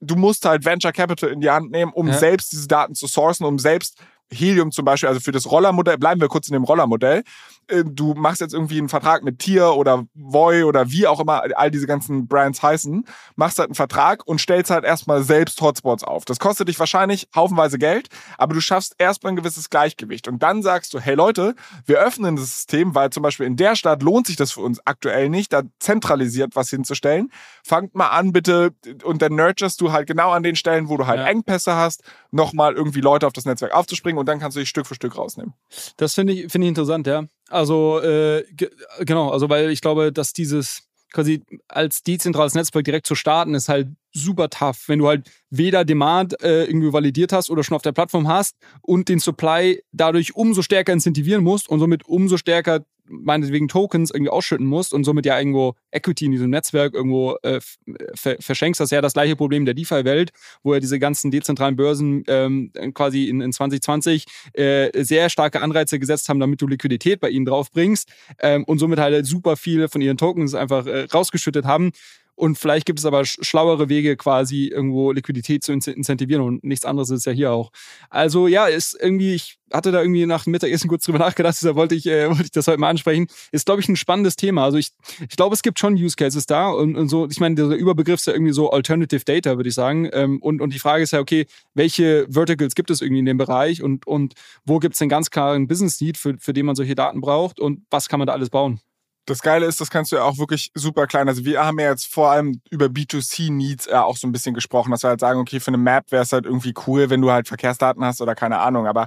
[0.03, 2.15] du musst halt Venture Capital in die Hand nehmen, um ja.
[2.15, 3.99] selbst diese Daten zu sourcen, um selbst
[4.33, 7.23] Helium zum Beispiel, also für das Rollermodell, bleiben wir kurz in dem Rollermodell.
[7.69, 11.43] Äh, du machst jetzt irgendwie einen Vertrag mit Tier oder Voy oder wie auch immer
[11.57, 13.07] all diese ganzen Brands heißen,
[13.37, 16.25] machst halt einen Vertrag und stellst halt erstmal selbst Hotspots auf.
[16.25, 18.09] Das kostet dich wahrscheinlich haufenweise Geld,
[18.39, 20.29] aber du schaffst erstmal ein gewisses Gleichgewicht.
[20.29, 21.55] Und dann sagst du, hey Leute,
[21.87, 24.81] wir öffnen das System, weil zum Beispiel in der Stadt lohnt sich das für uns
[24.87, 27.31] aktuell nicht, da zentralisiert was hinzustellen.
[27.65, 31.07] Fangt mal an, bitte, und dann nurturest du halt genau an den Stellen, wo du
[31.07, 31.27] halt ja.
[31.27, 34.87] Engpässe hast, nochmal irgendwie Leute auf das Netzwerk aufzuspringen und dann kannst du dich Stück
[34.87, 35.55] für Stück rausnehmen.
[35.97, 37.25] Das finde ich, finde ich interessant, ja.
[37.53, 38.45] Also, äh,
[39.01, 43.69] genau, also weil ich glaube, dass dieses quasi als dezentrales Netzwerk direkt zu starten, ist
[43.69, 47.83] halt super tough, wenn du halt weder Demand äh, irgendwie validiert hast oder schon auf
[47.83, 52.85] der Plattform hast und den Supply dadurch umso stärker incentivieren musst und somit umso stärker
[53.13, 57.61] meinetwegen Tokens irgendwie ausschütten musst und somit ja irgendwo Equity in diesem Netzwerk irgendwo äh,
[58.15, 58.81] ver verschenkst.
[58.81, 60.33] Das ist ja das gleiche Problem der DeFi-Welt,
[60.63, 65.99] wo ja diese ganzen dezentralen Börsen ähm, quasi in, in 2020 äh, sehr starke Anreize
[65.99, 68.11] gesetzt haben, damit du Liquidität bei ihnen draufbringst
[68.41, 71.93] ähm, und somit halt super viele von ihren Tokens einfach äh, rausgeschüttet haben.
[72.35, 77.11] Und vielleicht gibt es aber schlauere Wege, quasi irgendwo Liquidität zu incentivieren und nichts anderes
[77.11, 77.71] ist ja hier auch.
[78.09, 81.77] Also ja, ist irgendwie, ich hatte da irgendwie nach dem Mittagessen kurz drüber nachgedacht, deshalb
[81.77, 83.27] wollte ich, äh, wollte ich das heute mal ansprechen.
[83.53, 84.65] Ist, glaube ich, ein spannendes Thema.
[84.65, 84.91] Also ich,
[85.29, 88.21] ich glaube, es gibt schon Use Cases da und, und so, ich meine, der Überbegriff
[88.21, 90.09] ist ja irgendwie so Alternative Data, würde ich sagen.
[90.13, 93.39] Ähm, und, und die Frage ist ja, okay, welche Verticals gibt es irgendwie in dem
[93.39, 96.67] Bereich und, und wo gibt es denn ganz klar einen Business Need, für, für den
[96.67, 98.81] man solche Daten braucht und was kann man da alles bauen?
[99.25, 101.29] Das Geile ist, das kannst du ja auch wirklich super klein.
[101.29, 104.91] Also wir haben ja jetzt vor allem über B2C-Needs äh, auch so ein bisschen gesprochen,
[104.91, 107.31] dass wir halt sagen, okay, für eine Map wäre es halt irgendwie cool, wenn du
[107.31, 108.87] halt Verkehrsdaten hast oder keine Ahnung.
[108.87, 109.07] Aber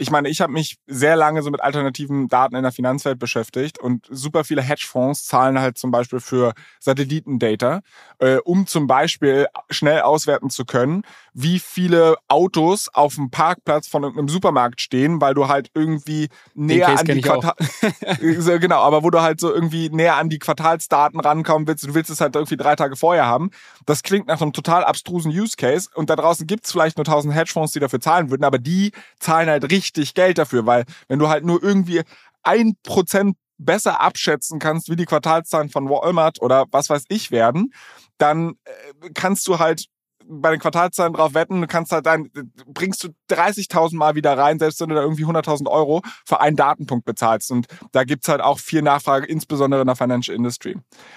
[0.00, 3.80] ich meine, ich habe mich sehr lange so mit alternativen Daten in der Finanzwelt beschäftigt
[3.80, 7.80] und super viele Hedgefonds zahlen halt zum Beispiel für Satellitendata,
[8.20, 11.02] äh, um zum Beispiel schnell auswerten zu können,
[11.40, 16.98] wie viele Autos auf dem Parkplatz von irgendeinem Supermarkt stehen, weil du halt irgendwie näher
[16.98, 17.54] an die Quartal
[18.58, 22.10] genau, aber wo du halt so irgendwie näher an die Quartalsdaten rankommen willst, du willst
[22.10, 23.50] es halt irgendwie drei Tage vorher haben.
[23.86, 27.32] Das klingt nach einem total abstrusen Use Case und da draußen gibt's vielleicht nur tausend
[27.32, 31.28] Hedgefonds, die dafür zahlen würden, aber die zahlen halt richtig Geld dafür, weil wenn du
[31.28, 32.02] halt nur irgendwie
[32.42, 37.72] ein Prozent besser abschätzen kannst, wie die Quartalszahlen von Walmart oder was weiß ich werden,
[38.16, 39.86] dann äh, kannst du halt
[40.28, 42.30] bei den Quartalszahlen drauf wetten, du kannst halt dann,
[42.66, 46.56] bringst du 30.000 Mal wieder rein, selbst wenn du da irgendwie 100.000 Euro für einen
[46.56, 47.50] Datenpunkt bezahlst.
[47.50, 50.76] Und da gibt's halt auch viel Nachfrage, insbesondere in der Financial Industry.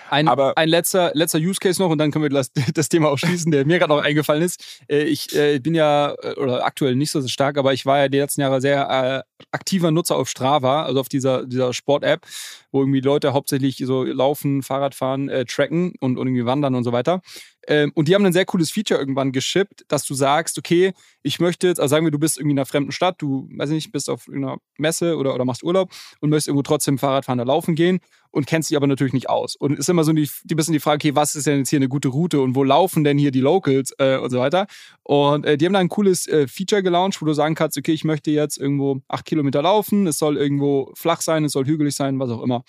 [0.10, 3.10] Ein, Aber, ein letzter, letzter Use Case noch und dann können wir das, das Thema
[3.10, 4.82] auch schließen, der mir gerade noch eingefallen ist.
[4.90, 8.08] Äh, ich äh, bin ja, äh, oder aktuell nicht so stark, aber ich war ja
[8.08, 12.26] die letzten Jahre sehr aktiver Nutzer auf Strava, also auf dieser, dieser Sport-App,
[12.72, 16.92] wo irgendwie Leute hauptsächlich so laufen, Fahrradfahren, äh, tracken und, und irgendwie wandern und so
[16.92, 17.22] weiter.
[17.68, 21.40] Ähm, und die haben ein sehr cooles Feature irgendwann geschippt, dass du sagst, okay, ich
[21.40, 23.76] möchte jetzt, also sagen wir, du bist irgendwie in einer fremden Stadt, du, weiß ich
[23.76, 27.44] nicht, bist auf einer Messe oder, oder machst Urlaub und möchtest irgendwo trotzdem Fahrradfahren da
[27.44, 28.00] laufen gehen
[28.32, 29.56] und kennst dich aber natürlich nicht aus.
[29.56, 31.78] Und ist immer so die, die bisschen die Frage, okay, was ist denn jetzt hier
[31.78, 34.68] eine gute Route und wo laufen denn hier die Locals äh, und so weiter.
[35.04, 37.92] Und äh, die haben da ein cooles äh, Feature gelauncht, wo du sagen kannst, okay,
[37.92, 41.96] ich möchte jetzt irgendwo acht Kilometer laufen, es soll irgendwo flach sein, es soll hügelig
[41.96, 42.64] sein, was auch immer.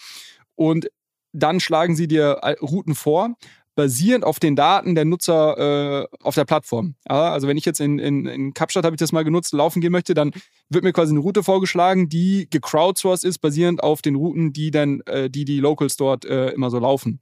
[0.54, 0.88] Und
[1.32, 3.36] dann schlagen sie dir äh, Routen vor,
[3.74, 6.94] basierend auf den Daten der Nutzer äh, auf der Plattform.
[7.08, 9.80] Ja, also wenn ich jetzt in, in, in Kapstadt habe ich das mal genutzt, laufen
[9.80, 10.32] gehen möchte, dann
[10.68, 15.00] wird mir quasi eine Route vorgeschlagen, die gecrowdsourced ist, basierend auf den Routen, die dann,
[15.06, 17.20] äh, die die Locals dort äh, immer so laufen.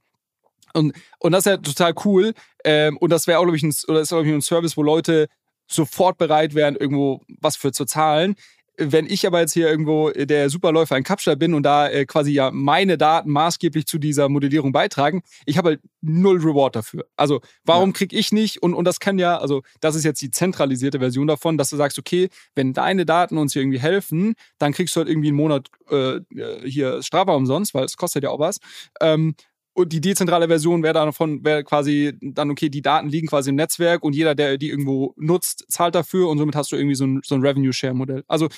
[0.73, 2.33] Und, und das ist ja total cool.
[2.63, 4.83] Ähm, und das wäre auch, glaube ich, ein, oder ist, glaube ich, ein Service, wo
[4.83, 5.27] Leute
[5.67, 8.35] sofort bereit wären, irgendwo was für zu zahlen
[8.83, 12.31] wenn ich aber jetzt hier irgendwo der Superläufer in Kapstadt bin und da äh, quasi
[12.31, 17.05] ja meine Daten maßgeblich zu dieser Modellierung beitragen, ich habe halt null Reward dafür.
[17.15, 17.93] Also warum ja.
[17.93, 21.27] kriege ich nicht, und, und das kann ja, also das ist jetzt die zentralisierte Version
[21.27, 24.99] davon, dass du sagst, okay, wenn deine Daten uns hier irgendwie helfen, dann kriegst du
[24.99, 28.59] halt irgendwie einen Monat äh, äh hier Strava umsonst, weil es kostet ja auch was.
[28.99, 29.35] Ähm,
[29.73, 33.49] und die dezentrale Version wäre dann von, wäre quasi dann, okay, die Daten liegen quasi
[33.49, 36.95] im Netzwerk und jeder, der die irgendwo nutzt, zahlt dafür und somit hast du irgendwie
[36.95, 38.23] so ein, so ein Revenue-Share-Modell.
[38.27, 38.49] Also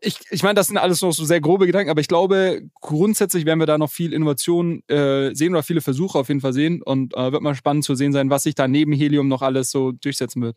[0.00, 3.46] ich, ich meine, das sind alles noch so sehr grobe Gedanken, aber ich glaube, grundsätzlich
[3.46, 6.82] werden wir da noch viel Innovation äh, sehen oder viele Versuche auf jeden Fall sehen
[6.82, 9.70] und äh, wird mal spannend zu sehen sein, was sich da neben Helium noch alles
[9.70, 10.56] so durchsetzen wird.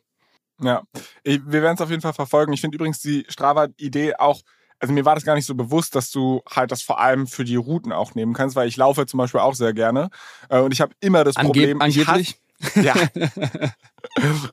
[0.61, 0.83] Ja,
[1.23, 2.51] wir werden es auf jeden Fall verfolgen.
[2.51, 4.41] Ich finde übrigens die Strava-Idee auch,
[4.79, 7.43] also mir war das gar nicht so bewusst, dass du halt das vor allem für
[7.43, 10.09] die Routen auch nehmen kannst, weil ich laufe zum Beispiel auch sehr gerne
[10.49, 12.39] äh, und ich habe immer das Angeb Problem, angeblich.
[12.75, 12.95] ja,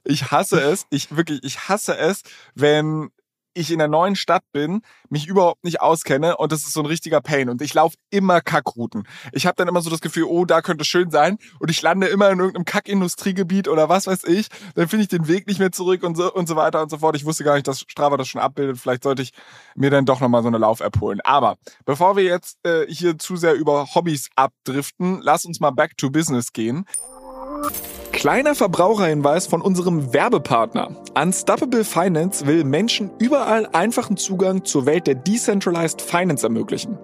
[0.04, 2.22] ich hasse es, ich wirklich, ich hasse es,
[2.54, 3.10] wenn
[3.56, 6.86] ich in der neuen Stadt bin, mich überhaupt nicht auskenne und das ist so ein
[6.86, 9.08] richtiger Pain und ich laufe immer Kackrouten.
[9.32, 12.06] Ich habe dann immer so das Gefühl, oh, da könnte schön sein und ich lande
[12.06, 14.48] immer in irgendeinem Kackindustriegebiet oder was weiß ich.
[14.74, 16.98] Dann finde ich den Weg nicht mehr zurück und so und so weiter und so
[16.98, 17.16] fort.
[17.16, 18.78] Ich wusste gar nicht, dass Strava das schon abbildet.
[18.78, 19.32] Vielleicht sollte ich
[19.74, 21.20] mir dann doch nochmal so eine Lauf-App holen.
[21.24, 25.96] Aber bevor wir jetzt äh, hier zu sehr über Hobbys abdriften, lass uns mal back
[25.96, 26.84] to business gehen.
[28.12, 30.90] Kleiner Verbraucherhinweis von unserem Werbepartner.
[31.14, 36.98] Unstoppable Finance will Menschen überall einfachen Zugang zur Welt der Decentralized Finance ermöglichen.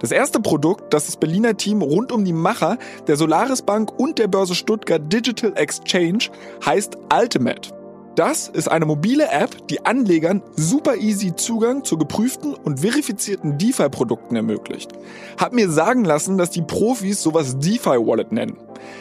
[0.00, 4.18] Das erste Produkt, das das Berliner Team rund um die Macher der Solaris Bank und
[4.18, 6.30] der Börse Stuttgart Digital Exchange
[6.64, 7.72] heißt Ultimate.
[8.16, 14.36] Das ist eine mobile App, die Anlegern super easy Zugang zu geprüften und verifizierten DeFi-Produkten
[14.36, 14.92] ermöglicht.
[15.36, 18.56] Hab mir sagen lassen, dass die Profis sowas DeFi-Wallet nennen.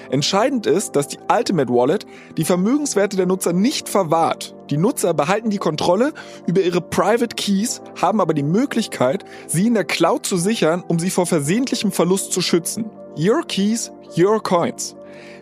[0.09, 2.05] Entscheidend ist, dass die Ultimate Wallet
[2.37, 4.55] die Vermögenswerte der Nutzer nicht verwahrt.
[4.69, 6.13] Die Nutzer behalten die Kontrolle
[6.47, 10.99] über ihre Private Keys, haben aber die Möglichkeit, sie in der Cloud zu sichern, um
[10.99, 12.89] sie vor versehentlichem Verlust zu schützen.
[13.17, 14.95] Your Keys, Your Coins.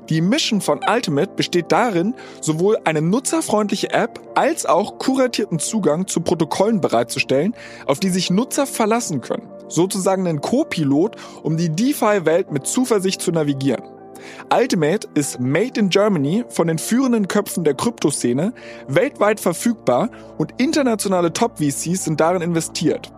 [0.09, 6.21] Die Mission von Ultimate besteht darin, sowohl eine nutzerfreundliche App als auch kuratierten Zugang zu
[6.21, 9.47] Protokollen bereitzustellen, auf die sich Nutzer verlassen können.
[9.69, 13.83] Sozusagen ein Co-Pilot, um die DeFi-Welt mit Zuversicht zu navigieren.
[14.53, 18.53] Ultimate ist made in Germany von den führenden Köpfen der Kryptoszene,
[18.87, 23.11] weltweit verfügbar und internationale Top-VCs sind darin investiert.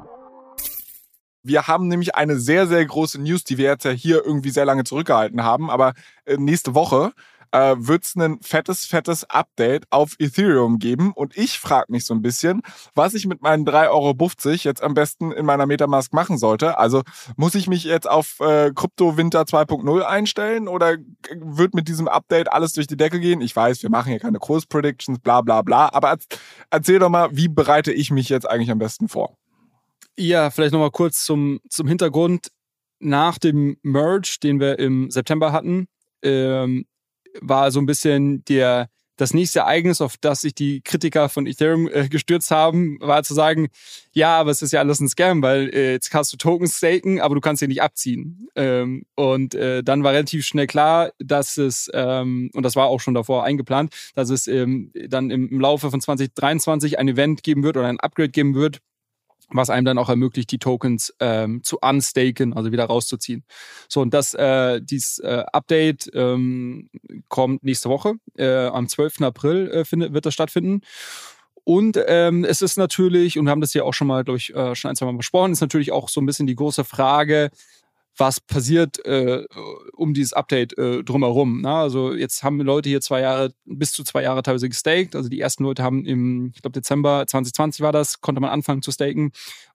[1.45, 4.63] Wir haben nämlich eine sehr, sehr große News, die wir jetzt ja hier irgendwie sehr
[4.63, 5.69] lange zurückgehalten haben.
[5.69, 5.93] Aber
[6.23, 7.11] äh, nächste Woche
[7.53, 11.13] äh, wird es ein fettes, fettes Update auf Ethereum geben.
[11.13, 12.61] Und ich frage mich so ein bisschen,
[12.95, 16.77] was ich mit meinen 3,50 Euro jetzt am besten in meiner Metamask machen sollte.
[16.79, 17.03] Also
[17.37, 20.97] muss ich mich jetzt auf äh, Krypto Winter 2.0 einstellen oder
[21.35, 23.39] wird mit diesem Update alles durch die Decke gehen?
[23.39, 25.93] Ich weiß, wir machen hier keine Kurs-Predictions, bla bla bla.
[25.93, 26.17] Aber
[26.71, 29.37] erzähl doch mal, wie bereite ich mich jetzt eigentlich am besten vor?
[30.17, 32.47] Ja, vielleicht nochmal kurz zum, zum Hintergrund.
[32.99, 35.87] Nach dem Merge, den wir im September hatten,
[36.23, 36.85] ähm,
[37.41, 41.87] war so ein bisschen der, das nächste Ereignis, auf das sich die Kritiker von Ethereum
[41.87, 43.69] äh, gestürzt haben, war zu sagen,
[44.11, 47.21] ja, aber es ist ja alles ein Scam, weil äh, jetzt kannst du Tokens staken,
[47.21, 48.47] aber du kannst sie nicht abziehen.
[48.55, 52.99] Ähm, und äh, dann war relativ schnell klar, dass es, ähm, und das war auch
[52.99, 57.63] schon davor eingeplant, dass es ähm, dann im, im Laufe von 2023 ein Event geben
[57.63, 58.79] wird oder ein Upgrade geben wird,
[59.49, 63.43] was einem dann auch ermöglicht, die Tokens ähm, zu unstaken, also wieder rauszuziehen.
[63.87, 66.89] So, und das, äh, dieses äh, Update ähm,
[67.27, 68.15] kommt nächste Woche.
[68.37, 69.21] Äh, am 12.
[69.21, 70.81] April äh, findet, wird das stattfinden.
[71.65, 74.53] Und ähm, es ist natürlich, und wir haben das ja auch schon mal, glaube ich,
[74.53, 77.51] äh, schon ein, zwei Mal besprochen, ist natürlich auch so ein bisschen die große Frage,
[78.17, 79.43] was passiert äh,
[79.93, 81.61] um dieses Update äh, drumherum.
[81.61, 81.73] Ne?
[81.73, 85.15] Also jetzt haben Leute hier zwei Jahre, bis zu zwei Jahre teilweise gestaked.
[85.15, 88.81] Also die ersten Leute haben im, ich glaube Dezember 2020 war das, konnte man anfangen
[88.81, 89.31] zu staken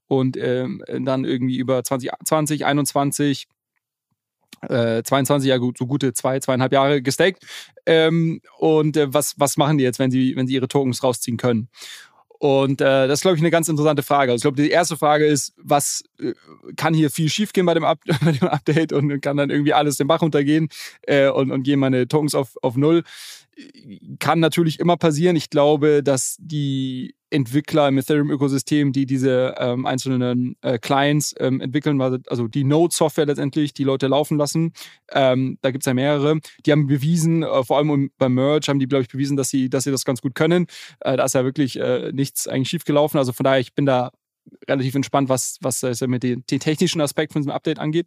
[0.07, 3.49] und ähm, dann irgendwie über 2020, 21
[4.63, 7.45] äh, 22, ja so gute zwei, zweieinhalb Jahre gestaked.
[7.87, 11.37] Ähm, und äh, was, was machen die jetzt, wenn sie, wenn sie ihre Tokens rausziehen
[11.37, 11.69] können?
[12.39, 14.31] Und äh, das ist, glaube ich, eine ganz interessante Frage.
[14.31, 16.35] Also ich glaube, die erste Frage ist, was äh,
[16.77, 17.75] kann hier viel schiefgehen bei
[18.25, 20.69] bei dem Update und kann dann irgendwie alles den Bach runtergehen
[21.03, 23.03] äh, und, und gehen meine Tokens auf, auf Null.
[24.19, 25.37] Kann natürlich immer passieren.
[25.37, 32.01] Ich glaube, dass die Entwickler im Ethereum-Ökosystem, die diese ähm, einzelnen äh, Clients ähm, entwickeln,
[32.01, 34.73] also die Node-Software letztendlich, die Leute laufen lassen.
[35.13, 36.41] Ähm, da gibt es ja mehrere.
[36.65, 39.69] Die haben bewiesen, äh, vor allem beim Merge haben die, glaube ich, bewiesen, dass sie,
[39.69, 40.67] dass sie das ganz gut können.
[41.01, 43.19] Äh, da ist ja wirklich äh, nichts eigentlich schief gelaufen.
[43.19, 44.13] Also von daher, ich bin da
[44.69, 48.07] relativ entspannt, was, was äh, mit den, den technischen Aspekt von diesem Update angeht.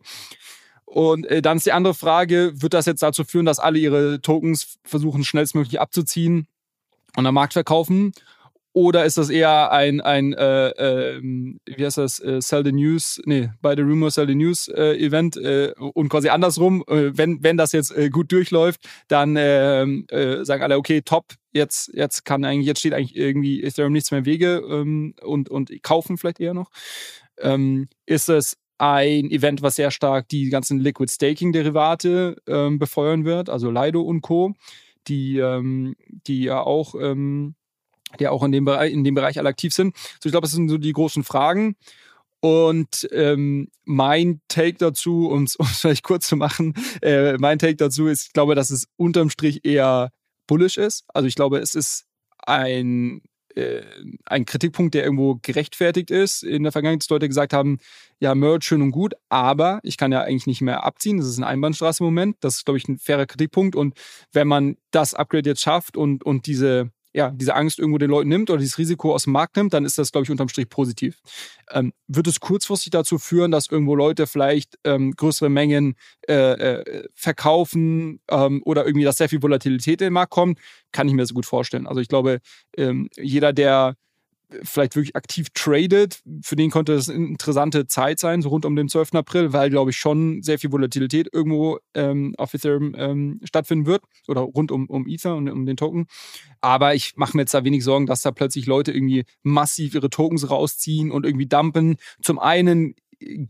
[0.92, 4.22] Und äh, dann ist die andere Frage, wird das jetzt dazu führen, dass alle ihre
[4.22, 6.48] Tokens versuchen, schnellstmöglich abzuziehen
[7.16, 8.12] und am Markt verkaufen?
[8.74, 13.22] Oder ist das eher ein, ein äh, äh, wie heißt das, äh, Sell the News,
[13.26, 17.42] nee, bei the Rumor Sell the News äh, Event äh, und quasi andersrum, äh, wenn,
[17.42, 22.26] wenn das jetzt äh, gut durchläuft, dann äh, äh, sagen alle, okay, top, jetzt, jetzt
[22.26, 26.18] kann eigentlich, jetzt steht eigentlich irgendwie Ethereum nichts mehr im Wege ähm, und, und kaufen
[26.18, 26.70] vielleicht eher noch.
[27.40, 33.26] Ähm, ist es ein Event, was sehr stark die ganzen Liquid Staking Derivate ähm, befeuern
[33.26, 34.54] wird, also Lido und Co.,
[35.08, 35.96] die, ähm,
[36.28, 37.56] die ja auch ähm,
[38.20, 39.96] die auch in dem Bereich, in dem Bereich alle aktiv sind.
[39.96, 41.76] So, ich glaube, das sind so die großen Fragen.
[42.42, 48.08] Und ähm, mein Take dazu, um es vielleicht kurz zu machen, äh, mein Take dazu
[48.08, 50.12] ist, ich glaube, dass es unterm Strich eher
[50.48, 51.06] bullish ist.
[51.14, 52.06] Also ich glaube, es ist
[52.40, 53.22] ein,
[53.56, 53.84] äh,
[54.26, 56.44] ein Kritikpunkt, der irgendwo gerechtfertigt ist.
[56.44, 57.80] In der Vergangenheit, dass Leute gesagt haben,
[58.20, 61.18] ja, Merge schön und gut, aber ich kann ja eigentlich nicht mehr abziehen.
[61.18, 62.38] Das ist ein Einbahnstraße im Moment.
[62.42, 63.76] Das ist, glaube ich, ein fairer Kritikpunkt.
[63.76, 63.98] Und
[64.32, 68.30] wenn man das Upgrade jetzt schafft und, und diese ja, diese Angst irgendwo den Leuten
[68.30, 70.70] nimmt oder dieses Risiko aus dem Markt nimmt, dann ist das, glaube ich, unterm Strich
[70.70, 71.20] positiv.
[71.72, 75.96] Ähm, wird es kurzfristig dazu führen, dass irgendwo Leute vielleicht ähm, größere Mengen
[76.28, 80.60] äh, äh, verkaufen ähm, oder irgendwie, dass sehr viel Volatilität in den Markt kommt?
[80.92, 81.88] Kann ich mir so gut vorstellen.
[81.88, 82.40] Also ich glaube,
[82.78, 83.96] ähm, jeder, der
[84.64, 88.76] vielleicht wirklich aktiv tradet, für den konnte das eine interessante Zeit sein, so rund um
[88.76, 89.16] den 12.
[89.16, 94.04] April, weil, glaube ich, schon sehr viel Volatilität irgendwo ähm, auf Ethereum ähm, stattfinden wird
[94.28, 96.08] oder rund um, um Ether und um den Token.
[96.62, 100.10] Aber ich mache mir jetzt da wenig Sorgen, dass da plötzlich Leute irgendwie massiv ihre
[100.10, 101.98] Tokens rausziehen und irgendwie dumpen.
[102.22, 102.96] Zum einen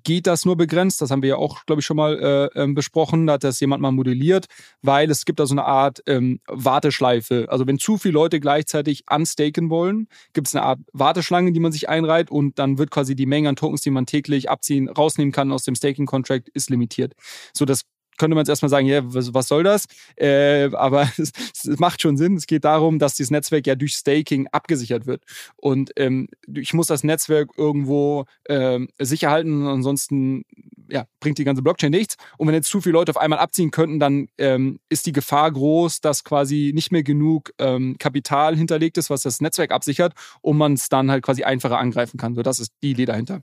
[0.03, 1.01] geht das nur begrenzt.
[1.01, 2.19] Das haben wir ja auch, glaube ich, schon mal
[2.55, 3.27] äh, ähm, besprochen.
[3.27, 4.45] Da hat das jemand mal modelliert,
[4.81, 7.47] weil es gibt da so eine Art ähm, Warteschleife.
[7.49, 11.71] Also wenn zu viele Leute gleichzeitig unstaken wollen, gibt es eine Art Warteschlange, die man
[11.71, 15.31] sich einreiht und dann wird quasi die Menge an Tokens, die man täglich abziehen, rausnehmen
[15.31, 17.13] kann aus dem Staking-Contract, ist limitiert.
[17.53, 17.83] So, das
[18.17, 19.87] könnte man jetzt erstmal sagen, ja, was, was soll das?
[20.15, 22.35] Äh, aber es, es, macht schon Sinn.
[22.35, 25.23] Es geht darum, dass dieses Netzwerk ja durch Staking abgesichert wird.
[25.57, 30.45] Und ähm, ich muss das Netzwerk irgendwo ähm, sicher halten, ansonsten
[30.91, 32.15] ja, bringt die ganze Blockchain nichts.
[32.37, 35.51] Und wenn jetzt zu viele Leute auf einmal abziehen könnten, dann ähm, ist die Gefahr
[35.51, 40.57] groß, dass quasi nicht mehr genug ähm, Kapital hinterlegt ist, was das Netzwerk absichert, und
[40.57, 42.35] man es dann halt quasi einfacher angreifen kann.
[42.35, 43.41] So, das ist die Idee dahinter.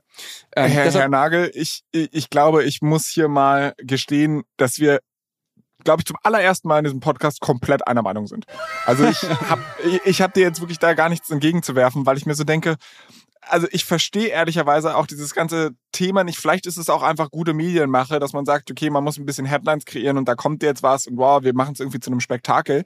[0.55, 5.01] Ähm, Herr, Herr Nagel, ich, ich glaube, ich muss hier mal gestehen, dass wir
[5.85, 8.47] glaube ich, zum allerersten Mal in diesem Podcast komplett einer Meinung sind.
[8.85, 9.63] Also ich habe
[10.05, 12.77] ich hab dir jetzt wirklich da gar nichts entgegenzuwerfen, weil ich mir so denke,
[13.49, 16.39] also ich verstehe ehrlicherweise auch dieses ganze Thema nicht.
[16.39, 19.47] Vielleicht ist es auch einfach gute Medienmache, dass man sagt, okay, man muss ein bisschen
[19.47, 22.21] Headlines kreieren und da kommt jetzt was und wow, wir machen es irgendwie zu einem
[22.21, 22.85] Spektakel.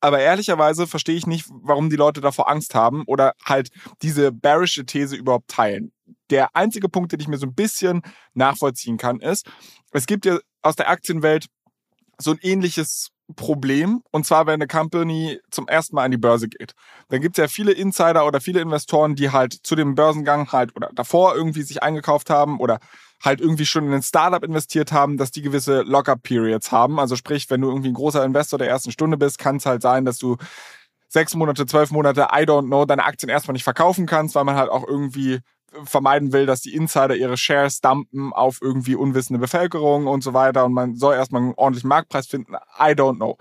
[0.00, 3.70] Aber ehrlicherweise verstehe ich nicht, warum die Leute davor Angst haben oder halt
[4.02, 5.92] diese bearische These überhaupt teilen.
[6.30, 8.02] Der einzige Punkt, den ich mir so ein bisschen
[8.34, 9.46] nachvollziehen kann, ist,
[9.92, 11.46] es gibt ja aus der Aktienwelt
[12.18, 14.02] so ein ähnliches Problem.
[14.10, 16.74] Und zwar, wenn eine Company zum ersten Mal an die Börse geht.
[17.08, 20.76] Dann gibt es ja viele Insider oder viele Investoren, die halt zu dem Börsengang halt
[20.76, 22.80] oder davor irgendwie sich eingekauft haben oder
[23.22, 27.00] halt irgendwie schon in ein Startup investiert haben, dass die gewisse Lockup-Periods haben.
[27.00, 29.80] Also sprich, wenn du irgendwie ein großer Investor der ersten Stunde bist, kann es halt
[29.80, 30.36] sein, dass du
[31.14, 34.56] sechs Monate, zwölf Monate, I don't know, deine Aktien erstmal nicht verkaufen kannst, weil man
[34.56, 35.38] halt auch irgendwie
[35.84, 40.64] vermeiden will, dass die Insider ihre Shares dumpen auf irgendwie unwissende Bevölkerung und so weiter
[40.64, 42.54] und man soll erstmal einen ordentlichen Marktpreis finden.
[42.78, 43.38] I don't know.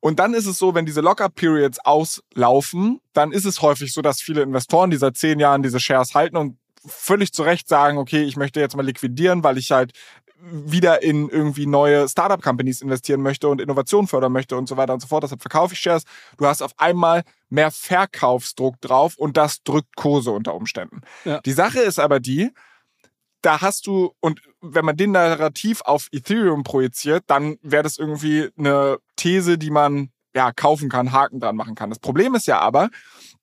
[0.00, 4.22] Und dann ist es so, wenn diese Lockup-Periods auslaufen, dann ist es häufig so, dass
[4.22, 8.22] viele Investoren, die seit zehn Jahren diese Shares halten und völlig zu Recht sagen, okay,
[8.22, 9.92] ich möchte jetzt mal liquidieren, weil ich halt
[10.42, 15.00] wieder in irgendwie neue Startup-Companies investieren möchte und Innovation fördern möchte und so weiter und
[15.00, 15.22] so fort.
[15.22, 16.04] Deshalb verkaufe ich Shares.
[16.38, 21.02] Du hast auf einmal mehr Verkaufsdruck drauf und das drückt Kurse unter Umständen.
[21.24, 21.40] Ja.
[21.40, 22.50] Die Sache ist aber die,
[23.42, 28.50] da hast du, und wenn man den Narrativ auf Ethereum projiziert, dann wäre das irgendwie
[28.58, 31.90] eine These, die man ja kaufen kann, Haken dran machen kann.
[31.90, 32.90] Das Problem ist ja aber,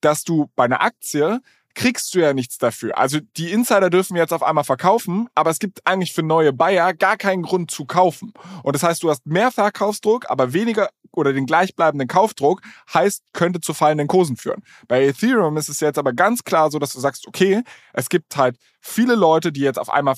[0.00, 1.40] dass du bei einer Aktie
[1.78, 2.98] kriegst du ja nichts dafür.
[2.98, 6.92] Also die Insider dürfen jetzt auf einmal verkaufen, aber es gibt eigentlich für neue Buyer
[6.92, 8.34] gar keinen Grund zu kaufen.
[8.64, 12.62] Und das heißt, du hast mehr Verkaufsdruck, aber weniger oder den gleichbleibenden Kaufdruck,
[12.92, 14.64] heißt, könnte zu fallenden Kursen führen.
[14.88, 17.62] Bei Ethereum ist es jetzt aber ganz klar so, dass du sagst, okay,
[17.92, 20.16] es gibt halt viele Leute, die jetzt auf einmal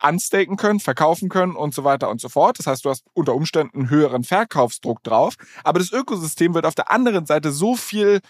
[0.00, 2.60] unstaken können, verkaufen können und so weiter und so fort.
[2.60, 5.34] Das heißt, du hast unter Umständen einen höheren Verkaufsdruck drauf.
[5.64, 8.20] Aber das Ökosystem wird auf der anderen Seite so viel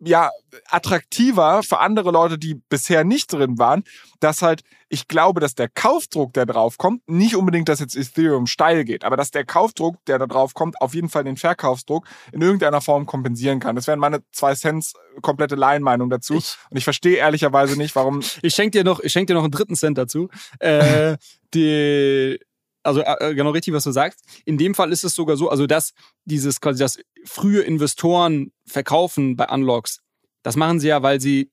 [0.00, 0.30] ja
[0.68, 3.84] attraktiver für andere Leute, die bisher nicht drin waren,
[4.20, 8.46] dass halt ich glaube, dass der Kaufdruck, der drauf kommt, nicht unbedingt, dass jetzt Ethereum
[8.48, 12.06] steil geht, aber dass der Kaufdruck, der da drauf kommt, auf jeden Fall den Verkaufsdruck
[12.32, 13.76] in irgendeiner Form kompensieren kann.
[13.76, 16.34] Das wären meine zwei Cents komplette Laienmeinung dazu.
[16.34, 18.20] Ich, und ich verstehe ehrlicherweise nicht, warum.
[18.42, 20.28] Ich schenke dir noch, ich schenke dir noch einen dritten Cent dazu.
[20.58, 21.16] Äh,
[21.54, 22.38] die
[22.82, 24.24] also äh, genau richtig, was du sagst.
[24.44, 25.92] In dem Fall ist es sogar so, also dass
[26.24, 30.00] dieses quasi das frühe Investoren verkaufen bei Unlocks,
[30.42, 31.50] das machen sie ja, weil sie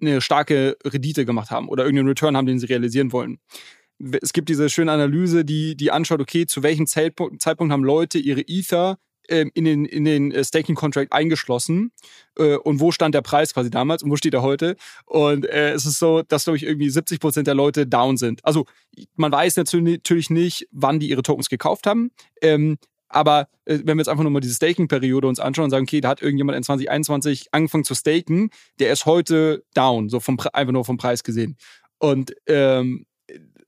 [0.00, 3.38] eine starke Rendite gemacht haben oder irgendeinen Return haben, den sie realisieren wollen.
[4.20, 8.18] Es gibt diese schöne Analyse, die, die anschaut, okay, zu welchem Zeitpunkt, Zeitpunkt haben Leute
[8.18, 8.98] ihre Ether
[9.28, 11.92] ähm, in den, in den äh, Staking Contract eingeschlossen
[12.38, 14.76] äh, und wo stand der Preis quasi damals und wo steht er heute.
[15.04, 18.44] Und äh, es ist so, dass, glaube ich, irgendwie 70 Prozent der Leute down sind.
[18.44, 18.66] Also
[19.16, 22.10] man weiß natürlich nicht, wann die ihre Tokens gekauft haben.
[22.42, 26.00] Ähm, Aber wenn wir jetzt einfach nur mal diese Staking-Periode uns anschauen und sagen, okay,
[26.00, 30.72] da hat irgendjemand in 2021 angefangen zu staken, der ist heute down, so vom einfach
[30.72, 31.56] nur vom Preis gesehen.
[31.98, 33.05] Und ähm,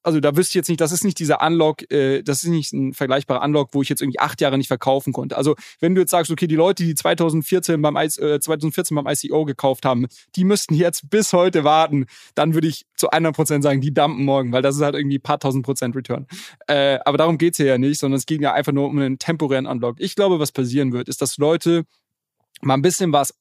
[0.09, 2.73] also da wüsste ich jetzt nicht, das ist nicht dieser Unlock, äh, das ist nicht
[2.73, 5.37] ein vergleichbarer Unlock, wo ich jetzt irgendwie acht Jahre nicht verkaufen konnte.
[5.37, 9.45] Also wenn du jetzt sagst, okay, die Leute, die 2014 beim, äh, 2014 beim ICO
[9.45, 13.93] gekauft haben, die müssten jetzt bis heute warten, dann würde ich zu 100% sagen, die
[13.93, 16.27] dumpen morgen, weil das ist halt irgendwie ein paar tausend Prozent Return.
[16.67, 19.19] Äh, aber darum geht's hier ja nicht, sondern es ging ja einfach nur um einen
[19.19, 19.97] temporären Unlock.
[19.99, 21.85] Ich glaube, was passieren wird, ist, dass Leute
[22.63, 23.35] mal ein bisschen was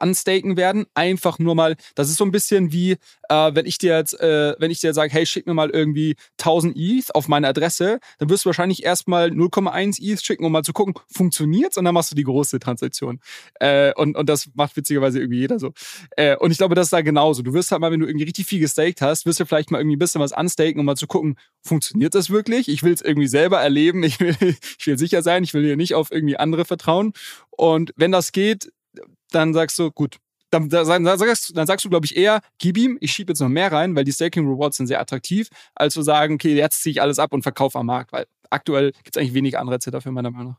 [0.00, 0.86] unstaken werden.
[0.94, 2.92] Einfach nur mal, das ist so ein bisschen wie,
[3.28, 6.16] äh, wenn ich dir jetzt, äh, wenn ich dir sage, hey, schick mir mal irgendwie
[6.38, 10.62] 1000 ETH auf meine Adresse, dann wirst du wahrscheinlich erstmal 0,1 ETH schicken, um mal
[10.62, 13.20] zu gucken, funktioniert's und dann machst du die große Transaktion.
[13.60, 15.72] Äh, und, und das macht witzigerweise irgendwie jeder so.
[16.16, 17.42] Äh, und ich glaube, das ist da genauso.
[17.42, 19.78] Du wirst halt mal, wenn du irgendwie richtig viel gestaked hast, wirst du vielleicht mal
[19.78, 22.68] irgendwie ein bisschen was unstaken, um mal zu gucken, funktioniert das wirklich?
[22.68, 24.02] Ich will es irgendwie selber erleben.
[24.14, 24.36] Ich will,
[24.78, 25.42] ich will sicher sein.
[25.42, 27.14] Ich will hier nicht auf irgendwie andere vertrauen.
[27.50, 28.70] Und wenn das geht,
[29.30, 30.18] dann sagst du, gut,
[30.50, 33.40] dann, dann, dann sagst, dann sagst du, glaube ich, eher, gib ihm, ich schiebe jetzt
[33.40, 36.82] noch mehr rein, weil die Staking Rewards sind sehr attraktiv, als zu sagen, okay, jetzt
[36.82, 39.90] ziehe ich alles ab und verkaufe am Markt, weil aktuell gibt es eigentlich wenig Anreize
[39.90, 40.58] dafür, meiner Meinung nach.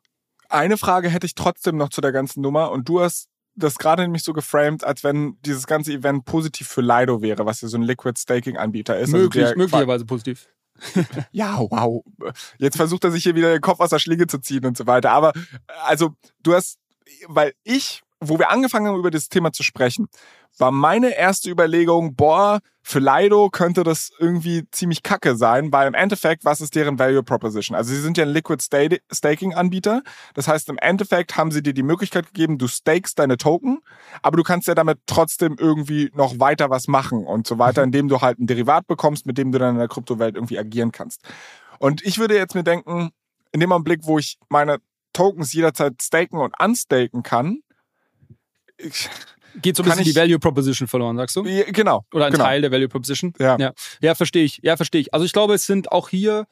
[0.50, 4.04] Eine Frage hätte ich trotzdem noch zu der ganzen Nummer und du hast das gerade
[4.04, 7.78] nämlich so geframed, als wenn dieses ganze Event positiv für Lido wäre, was ja so
[7.78, 9.14] ein Liquid Staking Anbieter ist.
[9.14, 10.50] Also Möglich, also möglicherweise positiv.
[11.32, 12.04] ja, wow.
[12.58, 14.88] Jetzt versucht er sich hier wieder den Kopf aus der Schlinge zu ziehen und so
[14.88, 15.12] weiter.
[15.12, 15.32] Aber
[15.86, 16.80] also, du hast,
[17.28, 20.08] weil ich wo wir angefangen haben, über das Thema zu sprechen,
[20.58, 25.94] war meine erste Überlegung, boah, für Lido könnte das irgendwie ziemlich kacke sein, weil im
[25.94, 27.76] Endeffekt, was ist deren Value Proposition?
[27.76, 28.64] Also sie sind ja ein Liquid
[29.12, 30.02] Staking Anbieter.
[30.34, 33.80] Das heißt, im Endeffekt haben sie dir die Möglichkeit gegeben, du stakest deine Token,
[34.22, 37.88] aber du kannst ja damit trotzdem irgendwie noch weiter was machen und so weiter, mhm.
[37.88, 40.92] indem du halt ein Derivat bekommst, mit dem du dann in der Kryptowelt irgendwie agieren
[40.92, 41.22] kannst.
[41.80, 43.10] Und ich würde jetzt mir denken,
[43.52, 44.78] in dem Augenblick, wo ich meine
[45.12, 47.62] Tokens jederzeit staken und unstaken kann,
[49.62, 51.44] Geht so ein bisschen die Value Proposition verloren, sagst du?
[51.44, 52.06] Genau.
[52.14, 52.44] Oder ein genau.
[52.44, 53.34] Teil der Value Proposition?
[53.40, 53.58] Ja.
[53.58, 54.60] Ja, ja verstehe ich.
[54.64, 55.14] Ja, verstehe ich.
[55.14, 56.46] Also ich glaube, es sind auch hier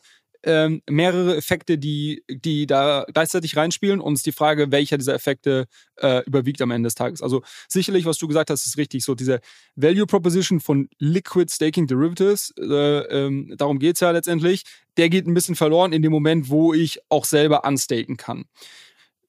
[0.45, 3.99] ähm, mehrere Effekte, die, die da gleichzeitig reinspielen.
[3.99, 5.67] Und es ist die Frage, welcher dieser Effekte
[5.97, 7.21] äh, überwiegt am Ende des Tages.
[7.21, 9.03] Also sicherlich, was du gesagt hast, ist richtig.
[9.03, 9.39] So diese
[9.75, 14.63] Value Proposition von Liquid Staking Derivatives, äh, ähm, darum geht's ja letztendlich,
[14.97, 18.45] der geht ein bisschen verloren in dem Moment, wo ich auch selber unstaken kann.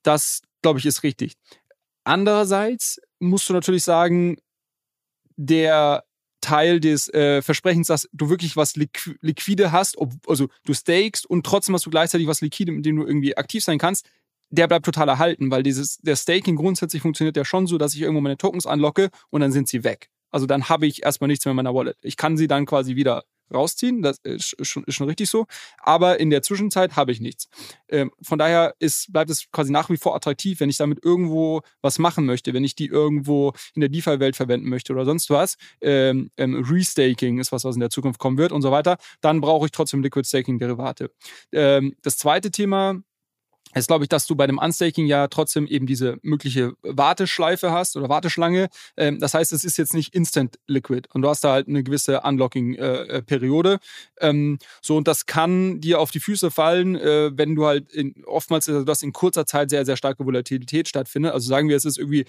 [0.03, 1.35] Das, glaube ich, ist richtig.
[2.05, 4.37] Andererseits musst du natürlich sagen,
[5.37, 6.05] der
[6.41, 11.25] Teil des äh, Versprechens, dass du wirklich was liqu liquide hast, ob, also du stakest
[11.25, 14.07] und trotzdem hast du gleichzeitig was liquide, mit dem du irgendwie aktiv sein kannst,
[14.51, 18.03] der bleibt total erhalten, weil dieses, der Staking grundsätzlich funktioniert ja schon so, dass ich
[18.03, 20.11] irgendwo meine Tokens anlocke und dann sind sie weg.
[20.31, 21.97] Also dann habe ich erstmal nichts mehr in meiner Wallet.
[22.03, 24.03] Ich kann sie dann quasi wieder rausziehen.
[24.03, 25.47] Das ist schon, ist schon richtig so.
[25.79, 27.49] Aber in der Zwischenzeit habe ich nichts.
[27.89, 31.63] Ähm, von daher ist, bleibt es quasi nach wie vor attraktiv, wenn ich damit irgendwo
[31.83, 35.57] was machen möchte, wenn ich die irgendwo in der DeFi-Welt verwenden möchte oder sonst was.
[35.81, 38.99] Ähm, ähm, Restaking ist was, was in der Zukunft kommen wird und so weiter.
[39.21, 41.11] Dann brauche ich trotzdem Liquid Staking-Derivate.
[41.53, 43.03] Ähm, das zweite Thema
[43.81, 47.97] ist, glaube ich, dass du bei dem Unstaking ja trotzdem eben diese mögliche Warteschleife hast
[47.97, 48.69] oder Warteschlange.
[48.97, 51.83] Ähm, das heißt, es ist jetzt nicht Instant Liquid und du hast da halt eine
[51.83, 53.79] gewisse Unlocking-Periode.
[54.17, 57.93] Äh, ähm, so, und das kann dir auf die Füße fallen, äh, wenn du halt
[57.93, 61.33] in, oftmals, also das in kurzer Zeit sehr, sehr starke Volatilität stattfindet.
[61.33, 62.25] Also sagen wir, es ist irgendwie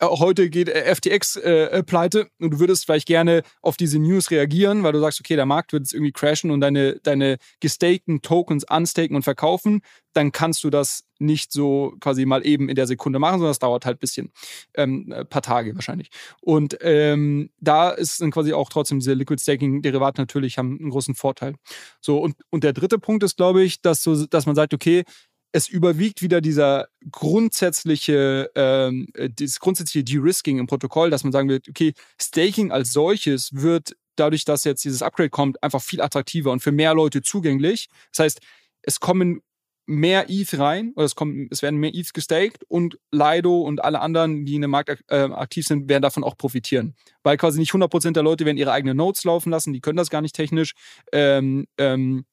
[0.00, 3.98] äh, heute geht äh, FTX äh, äh, pleite und du würdest vielleicht gerne auf diese
[3.98, 7.38] News reagieren, weil du sagst, okay, der Markt wird jetzt irgendwie crashen und deine, deine
[7.60, 9.82] gestakten Tokens unstaken und verkaufen,
[10.12, 13.58] dann kannst du das nicht so quasi mal eben in der Sekunde machen, sondern das
[13.58, 14.32] dauert halt ein bisschen,
[14.74, 16.08] ähm, ein paar Tage wahrscheinlich.
[16.40, 20.90] Und ähm, da ist dann quasi auch trotzdem diese Liquid Staking Derivate natürlich haben einen
[20.90, 21.54] großen Vorteil.
[22.00, 25.04] So und, und der dritte Punkt ist, glaube ich, dass so, dass man sagt, okay,
[25.52, 31.48] es überwiegt wieder dieser grundsätzliche, ähm, äh, dieses grundsätzliche De-Risking im Protokoll, dass man sagen
[31.48, 36.52] wird, okay, Staking als solches wird dadurch, dass jetzt dieses Upgrade kommt, einfach viel attraktiver
[36.52, 37.88] und für mehr Leute zugänglich.
[38.12, 38.40] Das heißt,
[38.82, 39.42] es kommen
[39.86, 44.00] mehr ETH rein, oder es, kommen, es werden mehr ETH gestaked und Lido und alle
[44.00, 46.94] anderen, die in dem Markt äh, aktiv sind, werden davon auch profitieren.
[47.24, 50.10] Weil quasi nicht 100% der Leute werden ihre eigenen Nodes laufen lassen, die können das
[50.10, 50.74] gar nicht technisch.
[51.12, 52.24] Ähm, ähm,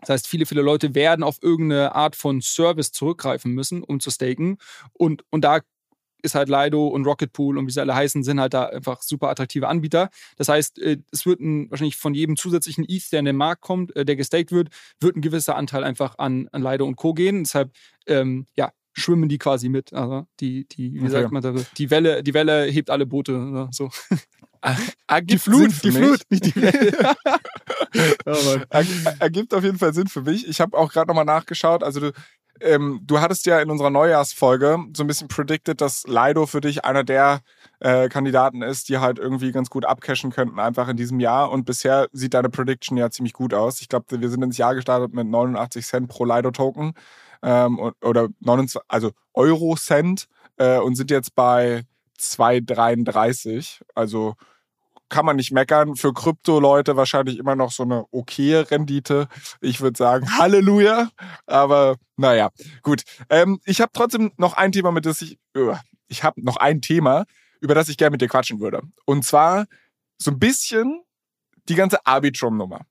[0.00, 4.10] das heißt, viele, viele Leute werden auf irgendeine Art von Service zurückgreifen müssen, um zu
[4.10, 4.58] staken.
[4.92, 5.60] Und, und da
[6.22, 9.02] ist halt Lido und Rocket Pool und wie sie alle heißen, sind halt da einfach
[9.02, 10.10] super attraktive Anbieter.
[10.36, 13.62] Das heißt, äh, es wird ein, wahrscheinlich von jedem zusätzlichen ETH, der in den Markt
[13.62, 14.68] kommt, äh, der gestaked wird,
[15.00, 17.14] wird ein gewisser Anteil einfach an, an Lido und Co.
[17.14, 17.44] gehen.
[17.44, 17.70] Deshalb,
[18.06, 19.92] ähm, ja, schwimmen die quasi mit.
[19.92, 21.10] Also die, die, wie okay.
[21.10, 23.68] sagt man da, die Welle, die Welle hebt alle Boote.
[23.70, 23.90] So.
[25.22, 27.14] die Flut, die Flut, nicht die Welle.
[29.20, 30.48] ergibt auf jeden Fall Sinn für mich.
[30.48, 31.82] Ich habe auch gerade nochmal nachgeschaut.
[31.82, 32.12] Also du,
[32.60, 36.84] ähm, du hattest ja in unserer Neujahrsfolge so ein bisschen predicted, dass Lido für dich
[36.84, 37.40] einer der
[37.80, 41.50] äh, Kandidaten ist, die halt irgendwie ganz gut abcashen könnten, einfach in diesem Jahr.
[41.50, 43.82] Und bisher sieht deine Prediction ja ziemlich gut aus.
[43.82, 46.94] Ich glaube, wir sind ins Jahr gestartet mit 89 Cent pro Lido-Token
[47.46, 50.26] ähm, oder 29, also Euro-Cent
[50.56, 51.84] äh, und sind jetzt bei
[52.18, 53.82] 2,33.
[53.94, 54.34] Also
[55.08, 55.94] kann man nicht meckern.
[55.94, 59.28] Für Krypto-Leute wahrscheinlich immer noch so eine okay Rendite.
[59.60, 61.08] Ich würde sagen, Halleluja.
[61.46, 62.50] Aber naja,
[62.82, 63.04] gut.
[63.30, 65.38] Ähm, ich habe trotzdem noch ein Thema, mit das ich.
[65.56, 65.76] Uh,
[66.08, 67.24] ich habe noch ein Thema,
[67.60, 68.82] über das ich gerne mit dir quatschen würde.
[69.04, 69.66] Und zwar
[70.18, 71.02] so ein bisschen
[71.68, 72.82] die ganze Arbitrum-Nummer.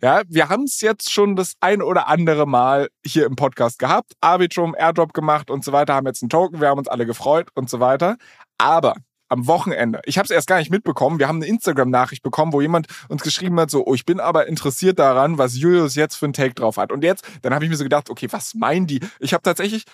[0.00, 4.12] Ja, wir haben es jetzt schon das ein oder andere Mal hier im Podcast gehabt.
[4.20, 7.48] Arbitrum, Airdrop gemacht und so weiter, haben jetzt einen Token, wir haben uns alle gefreut
[7.54, 8.16] und so weiter.
[8.58, 8.94] Aber
[9.28, 10.00] am Wochenende.
[10.04, 11.18] Ich habe es erst gar nicht mitbekommen.
[11.18, 14.46] Wir haben eine Instagram-Nachricht bekommen, wo jemand uns geschrieben hat, so, oh, ich bin aber
[14.46, 16.92] interessiert daran, was Julius jetzt für einen Take drauf hat.
[16.92, 19.00] Und jetzt, dann habe ich mir so gedacht, okay, was meinen die?
[19.18, 19.84] Ich habe tatsächlich,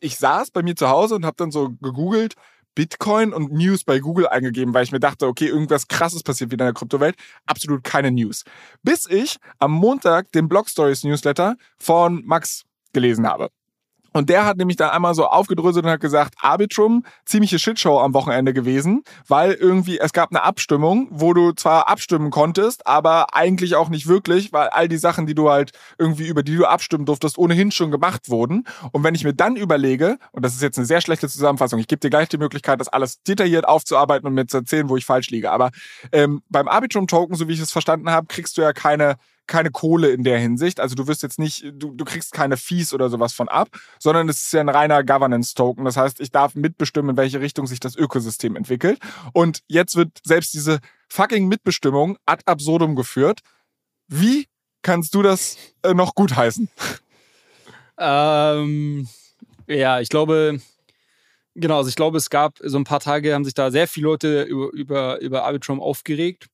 [0.00, 2.34] ich saß bei mir zu Hause und habe dann so gegoogelt,
[2.74, 6.64] Bitcoin und News bei Google eingegeben, weil ich mir dachte, okay, irgendwas krasses passiert wieder
[6.64, 7.16] in der Kryptowelt.
[7.46, 8.44] Absolut keine News.
[8.82, 13.50] Bis ich am Montag den Blog Stories Newsletter von Max gelesen habe.
[14.16, 18.14] Und der hat nämlich dann einmal so aufgedröselt und hat gesagt, Arbitrum, ziemliche Shitshow am
[18.14, 23.74] Wochenende gewesen, weil irgendwie es gab eine Abstimmung, wo du zwar abstimmen konntest, aber eigentlich
[23.74, 27.06] auch nicht wirklich, weil all die Sachen, die du halt irgendwie über die du abstimmen
[27.06, 28.64] durftest, ohnehin schon gemacht wurden.
[28.92, 31.88] Und wenn ich mir dann überlege, und das ist jetzt eine sehr schlechte Zusammenfassung, ich
[31.88, 35.04] gebe dir gleich die Möglichkeit, das alles detailliert aufzuarbeiten und mir zu erzählen, wo ich
[35.04, 35.50] falsch liege.
[35.50, 35.72] Aber
[36.12, 39.16] ähm, beim Arbitrum-Token, so wie ich es verstanden habe, kriegst du ja keine
[39.46, 40.80] keine Kohle in der Hinsicht.
[40.80, 43.68] Also du wirst jetzt nicht, du, du kriegst keine Fees oder sowas von ab,
[43.98, 45.84] sondern es ist ja ein reiner Governance-Token.
[45.84, 48.98] Das heißt, ich darf mitbestimmen, in welche Richtung sich das Ökosystem entwickelt.
[49.32, 53.40] Und jetzt wird selbst diese fucking Mitbestimmung ad absurdum geführt.
[54.08, 54.46] Wie
[54.82, 56.68] kannst du das äh, noch gutheißen?
[57.98, 59.08] Ähm,
[59.66, 60.60] ja, ich glaube,
[61.54, 64.06] genau, also ich glaube, es gab so ein paar Tage, haben sich da sehr viele
[64.06, 66.48] Leute über, über, über Arbitrum aufgeregt.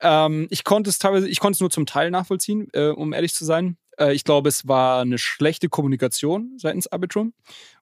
[0.00, 3.34] Ähm, ich konnte es teilweise, ich konnte es nur zum Teil nachvollziehen, äh, um ehrlich
[3.34, 3.76] zu sein.
[3.98, 7.34] Äh, ich glaube, es war eine schlechte Kommunikation seitens Arbitrum.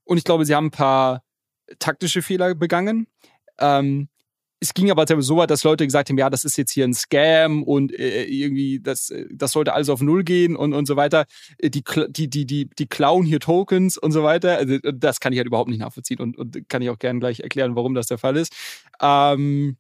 [0.05, 1.23] Und ich glaube, sie haben ein paar
[1.79, 3.07] taktische Fehler begangen.
[3.59, 4.09] Ähm,
[4.61, 6.95] es ging aber so weit, dass Leute gesagt haben, ja, das ist jetzt hier ein
[6.95, 10.97] Scam und äh, irgendwie, das, äh, das sollte alles auf Null gehen und, und so
[10.97, 11.27] weiter.
[11.59, 14.57] Äh, die, die, die, die, die klauen hier Tokens und so weiter.
[14.57, 17.41] Also, das kann ich halt überhaupt nicht nachvollziehen und, und kann ich auch gerne gleich
[17.41, 18.53] erklären, warum das der Fall ist.
[19.01, 19.77] Ähm,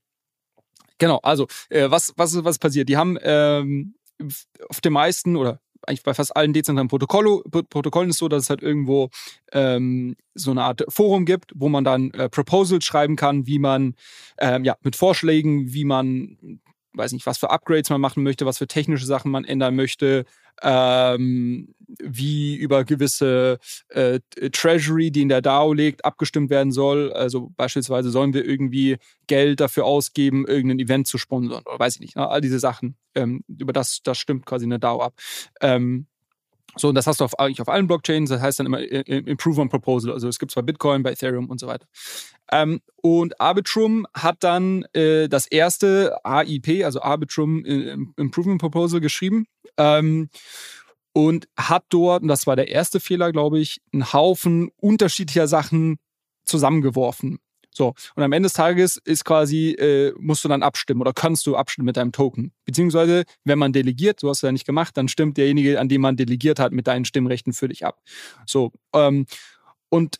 [0.98, 2.88] Genau, also äh, was, was, was passiert?
[2.88, 3.94] Die haben ähm,
[4.68, 7.40] auf den meisten oder eigentlich bei fast allen dezentralen Protokolle,
[7.70, 9.10] Protokollen ist so, dass es halt irgendwo
[9.52, 13.94] ähm, so eine Art Forum gibt, wo man dann äh, Proposals schreiben kann, wie man
[14.38, 16.60] ähm, ja mit Vorschlägen, wie man
[16.94, 20.24] weiß nicht, was für Upgrades man machen möchte, was für technische Sachen man ändern möchte,
[20.62, 24.20] ähm, wie über gewisse äh,
[24.52, 27.12] Treasury, die in der DAO liegt, abgestimmt werden soll.
[27.12, 32.00] Also beispielsweise sollen wir irgendwie Geld dafür ausgeben, irgendein Event zu sponsern oder weiß ich
[32.00, 32.16] nicht.
[32.16, 32.28] Ne?
[32.28, 35.14] All diese Sachen, ähm, über das, das stimmt quasi eine DAO ab.
[35.60, 36.06] Ähm,
[36.76, 39.00] so, und das hast du auf, eigentlich auf allen Blockchains, das heißt dann immer äh,
[39.00, 40.12] äh, Improve on Proposal.
[40.12, 41.86] Also es gibt zwar Bitcoin, bei Ethereum und so weiter.
[42.50, 49.46] Ähm, und Arbitrum hat dann äh, das erste AIP, also Arbitrum äh, Improvement Proposal, geschrieben.
[49.76, 50.28] Ähm,
[51.12, 55.98] und hat dort, und das war der erste Fehler, glaube ich, einen Haufen unterschiedlicher Sachen
[56.44, 57.38] zusammengeworfen.
[57.78, 61.46] So, und am Ende des Tages ist quasi, äh, musst du dann abstimmen oder kannst
[61.46, 62.52] du abstimmen mit deinem Token.
[62.64, 66.00] Beziehungsweise, wenn man delegiert, so hast du ja nicht gemacht, dann stimmt derjenige, an dem
[66.00, 68.00] man delegiert hat, mit deinen Stimmrechten für dich ab.
[68.46, 69.26] So, ähm,
[69.90, 70.18] und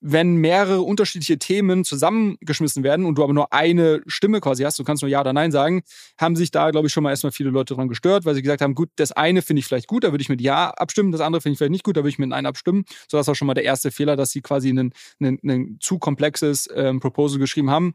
[0.00, 4.84] wenn mehrere unterschiedliche Themen zusammengeschmissen werden und du aber nur eine Stimme quasi hast, du
[4.84, 5.82] kannst nur Ja oder Nein sagen,
[6.18, 8.62] haben sich da, glaube ich, schon mal erstmal viele Leute dran gestört, weil sie gesagt
[8.62, 11.20] haben, gut, das eine finde ich vielleicht gut, da würde ich mit Ja abstimmen, das
[11.20, 12.84] andere finde ich vielleicht nicht gut, da würde ich mit Nein abstimmen.
[13.08, 17.00] So, das war schon mal der erste Fehler, dass sie quasi ein zu komplexes ähm,
[17.00, 17.94] Proposal geschrieben haben.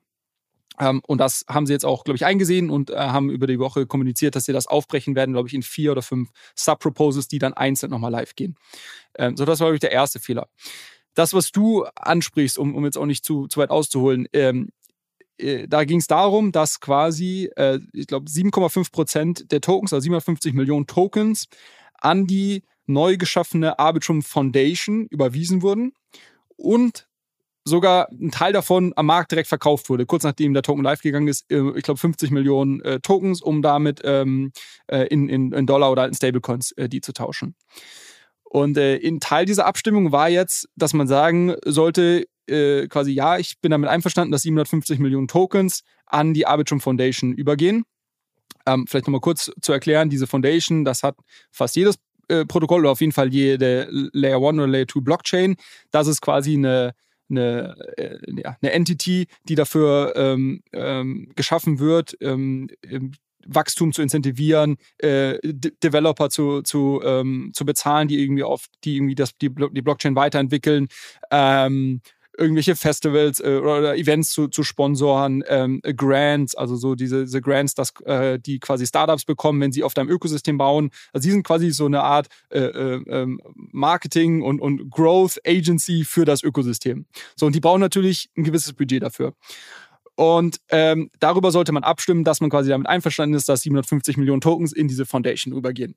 [0.79, 3.59] Ähm, und das haben sie jetzt auch, glaube ich, eingesehen und äh, haben über die
[3.59, 7.39] Woche kommuniziert, dass sie das aufbrechen werden, glaube ich, in vier oder fünf Sub-Proposals, die
[7.39, 8.55] dann einzeln nochmal live gehen.
[9.17, 10.49] Ähm, so, das war, glaube ich, der erste Fehler
[11.15, 14.69] das, was du ansprichst, um, um jetzt auch nicht zu, zu weit auszuholen, ähm,
[15.37, 20.03] äh, da ging es darum, dass quasi, äh, ich glaube, 7,5 Prozent der Tokens, also
[20.03, 21.47] 750 Millionen Tokens,
[21.95, 25.93] an die neu geschaffene Arbitrum Foundation überwiesen wurden
[26.55, 27.07] und
[27.67, 31.27] sogar ein Teil davon am Markt direkt verkauft wurde, kurz nachdem der Token live gegangen
[31.27, 31.51] ist.
[31.51, 34.51] Äh, ich glaube, 50 Millionen äh, Tokens, um damit ähm,
[34.87, 37.55] äh, in, in, in, Dollar oder in Stablecoins die zu tauschen.
[38.55, 43.37] Und äh, ein Teil dieser Abstimmung war jetzt, dass man sagen sollte, äh, quasi, ja,
[43.37, 47.83] ich bin damit einverstanden, dass 750 Millionen Tokens an die Arbitrum Foundation übergehen.
[48.65, 51.17] Ähm, vielleicht nochmal kurz zu erklären, diese Foundation, das hat
[51.51, 51.97] fast jedes
[52.29, 55.57] äh, Protokoll oder auf jeden Fall jede Layer 1 oder Layer 2 Blockchain.
[55.91, 56.93] Das ist quasi eine,
[57.29, 62.69] eine, äh, ja, eine Entity, die dafür ähm, ähm, geschaffen wird, ähm,
[63.45, 69.15] Wachstum zu incentivieren, äh, Developer zu, zu, ähm, zu bezahlen, die irgendwie auf, die irgendwie
[69.15, 70.87] das, die, die Blockchain weiterentwickeln,
[71.31, 72.01] ähm,
[72.37, 77.75] irgendwelche Festivals äh, oder Events zu, zu sponsoren, ähm, Grants, also so diese, diese Grants,
[77.75, 80.91] dass, äh, die quasi Startups bekommen, wenn sie auf deinem Ökosystem bauen.
[81.13, 86.03] Also die sind quasi so eine Art äh, äh, ähm, Marketing und, und Growth Agency
[86.03, 87.05] für das Ökosystem.
[87.35, 89.33] So, und die brauchen natürlich ein gewisses Budget dafür.
[90.15, 94.41] Und ähm, darüber sollte man abstimmen, dass man quasi damit einverstanden ist, dass 750 Millionen
[94.41, 95.95] Tokens in diese Foundation übergehen.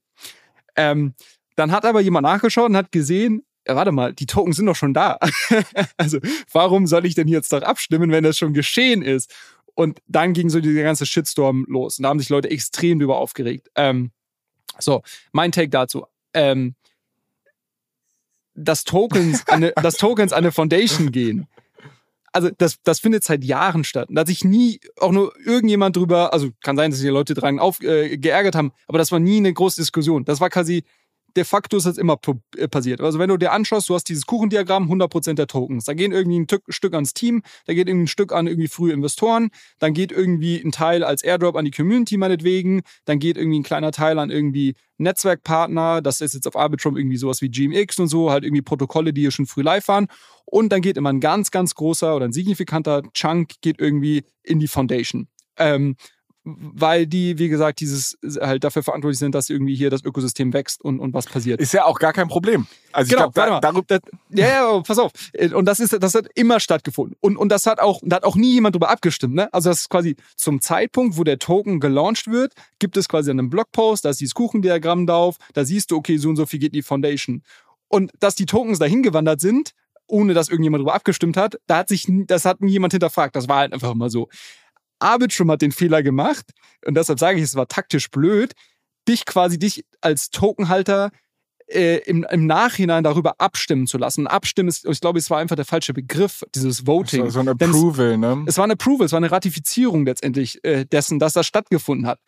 [0.76, 1.14] Ähm,
[1.54, 4.76] dann hat aber jemand nachgeschaut und hat gesehen, ja, warte mal, die Tokens sind doch
[4.76, 5.18] schon da.
[5.96, 6.18] also
[6.52, 9.32] warum soll ich denn jetzt doch abstimmen, wenn das schon geschehen ist?
[9.74, 11.98] Und dann ging so dieser ganze Shitstorm los.
[11.98, 13.68] Und da haben sich Leute extrem drüber aufgeregt.
[13.76, 14.10] Ähm,
[14.78, 15.02] so,
[15.32, 16.06] mein Take dazu.
[16.34, 16.74] Ähm,
[18.54, 21.46] dass Tokens, eine, dass Tokens an eine Foundation gehen,
[22.38, 24.08] also das, das findet seit Jahren statt.
[24.10, 27.34] Da hat sich nie auch nur irgendjemand drüber, also kann sein, dass sich die Leute
[27.34, 30.24] dran auf, äh, geärgert haben, aber das war nie eine große Diskussion.
[30.24, 30.84] Das war quasi
[31.38, 32.18] de facto ist das immer
[32.56, 33.00] äh, passiert.
[33.00, 35.84] Also wenn du dir anschaust, du hast dieses Kuchendiagramm, 100% der Tokens.
[35.84, 38.92] Da gehen irgendwie ein Stück ans Team, da geht irgendwie ein Stück an irgendwie frühe
[38.92, 43.60] Investoren, dann geht irgendwie ein Teil als Airdrop an die Community meinetwegen, dann geht irgendwie
[43.60, 48.00] ein kleiner Teil an irgendwie Netzwerkpartner, das ist jetzt auf Arbitrum irgendwie sowas wie GMX
[48.00, 50.08] und so, halt irgendwie Protokolle, die hier schon früh live waren.
[50.44, 54.58] Und dann geht immer ein ganz, ganz großer oder ein signifikanter Chunk geht irgendwie in
[54.58, 55.28] die Foundation.
[55.56, 55.94] Ähm,
[56.56, 60.82] weil die, wie gesagt, dieses halt dafür verantwortlich sind, dass irgendwie hier das Ökosystem wächst
[60.82, 61.60] und, und was passiert.
[61.60, 62.66] Ist ja auch gar kein Problem.
[62.92, 63.98] Also genau, ich glaube, da, da,
[64.30, 65.12] ja, ja, pass auf.
[65.54, 67.16] Und das ist, das hat immer stattgefunden.
[67.20, 69.52] Und, und das hat auch, da hat auch nie jemand drüber abgestimmt, ne?
[69.52, 73.50] Also das ist quasi zum Zeitpunkt, wo der Token gelauncht wird, gibt es quasi einen
[73.50, 76.72] Blogpost, da ist dieses Kuchendiagramm drauf, da siehst du, okay, so und so viel geht
[76.72, 77.42] in die Foundation.
[77.88, 79.74] Und dass die Tokens dahin gewandert sind,
[80.08, 83.36] ohne dass irgendjemand darüber abgestimmt hat, da hat sich, das hat nie jemand hinterfragt.
[83.36, 84.28] Das war halt einfach immer so.
[84.98, 86.46] Arbitrum hat den Fehler gemacht,
[86.86, 88.52] und deshalb sage ich, es war taktisch blöd,
[89.08, 91.10] dich quasi, dich als Tokenhalter
[91.68, 94.26] äh, im, im Nachhinein darüber abstimmen zu lassen.
[94.26, 97.24] Abstimmen ist, ich glaube, es war einfach der falsche Begriff, dieses Voting.
[97.24, 98.44] So, so ein Approval, es, ne?
[98.46, 102.20] Es war ein Approval, es war eine Ratifizierung letztendlich äh, dessen, dass das stattgefunden hat.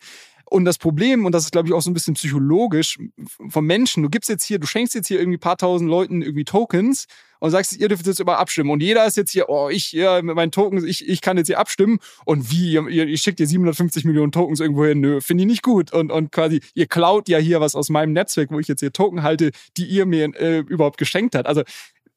[0.45, 2.99] Und das Problem, und das ist, glaube ich, auch so ein bisschen psychologisch
[3.47, 6.21] vom Menschen, du gibst jetzt hier, du schenkst jetzt hier irgendwie ein paar tausend Leuten
[6.21, 7.05] irgendwie Tokens
[7.41, 8.69] und sagst, ihr dürft jetzt über abstimmen.
[8.69, 11.47] Und jeder ist jetzt hier, oh, ich, ja, mit meinen Tokens, ich, ich kann jetzt
[11.47, 11.97] hier abstimmen.
[12.23, 15.01] Und wie, ihr, ihr schickt ihr 750 Millionen Tokens irgendwo hin?
[15.01, 15.91] Nö, finde ich nicht gut.
[15.91, 18.93] Und, und quasi, ihr klaut ja hier was aus meinem Netzwerk, wo ich jetzt hier
[18.93, 21.47] Token halte, die ihr mir äh, überhaupt geschenkt habt.
[21.47, 21.63] Also,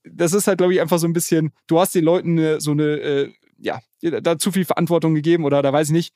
[0.05, 2.72] das ist halt, glaube ich, einfach so ein bisschen, du hast den Leuten äh, so
[2.72, 6.14] eine, äh, ja, da zu viel Verantwortung gegeben oder da weiß ich nicht,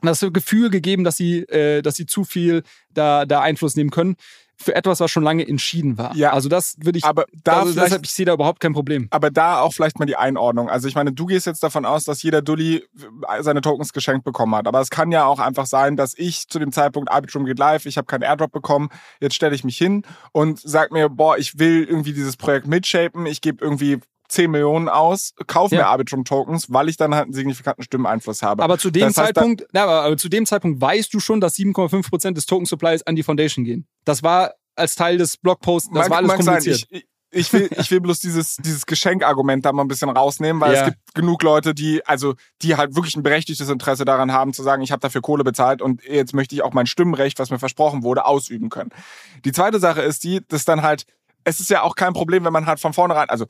[0.00, 4.14] das Gefühl gegeben, dass sie, äh, dass sie zu viel da, da Einfluss nehmen können
[4.56, 6.14] für etwas, was schon lange entschieden war.
[6.16, 7.04] Ja, also das würde ich.
[7.04, 9.08] Aber da also deshalb ich sehe da überhaupt kein Problem.
[9.10, 10.68] Aber da auch vielleicht mal die Einordnung.
[10.68, 12.84] Also ich meine, du gehst jetzt davon aus, dass jeder Dulli
[13.40, 14.66] seine Tokens geschenkt bekommen hat.
[14.66, 17.86] Aber es kann ja auch einfach sein, dass ich zu dem Zeitpunkt Arbitrum geht live,
[17.86, 18.88] ich habe keinen Airdrop bekommen,
[19.20, 20.02] jetzt stelle ich mich hin
[20.32, 24.88] und sag mir, boah, ich will irgendwie dieses Projekt mitshapen, ich gebe irgendwie 10 Millionen
[24.88, 25.82] aus, kaufe ja.
[25.82, 28.62] mir Arbitrum-Tokens, weil ich dann halt einen signifikanten Stimmeneinfluss habe.
[28.62, 31.56] Aber zu dem das heißt, Zeitpunkt, na, aber zu dem Zeitpunkt weißt du schon, dass
[31.56, 33.86] 7,5% des Token-Supplies an die Foundation gehen.
[34.04, 36.78] Das war als Teil des Blogposts, das mag, war alles kommuniziert.
[36.78, 40.60] Sein, ich, ich will, ich will bloß dieses, dieses Geschenkargument da mal ein bisschen rausnehmen,
[40.60, 40.80] weil ja.
[40.80, 44.62] es gibt genug Leute, die, also, die halt wirklich ein berechtigtes Interesse daran haben, zu
[44.62, 47.58] sagen, ich habe dafür Kohle bezahlt und jetzt möchte ich auch mein Stimmrecht, was mir
[47.58, 48.90] versprochen wurde, ausüben können.
[49.44, 51.06] Die zweite Sache ist die, dass dann halt,
[51.44, 53.46] es ist ja auch kein Problem, wenn man halt von vornherein, also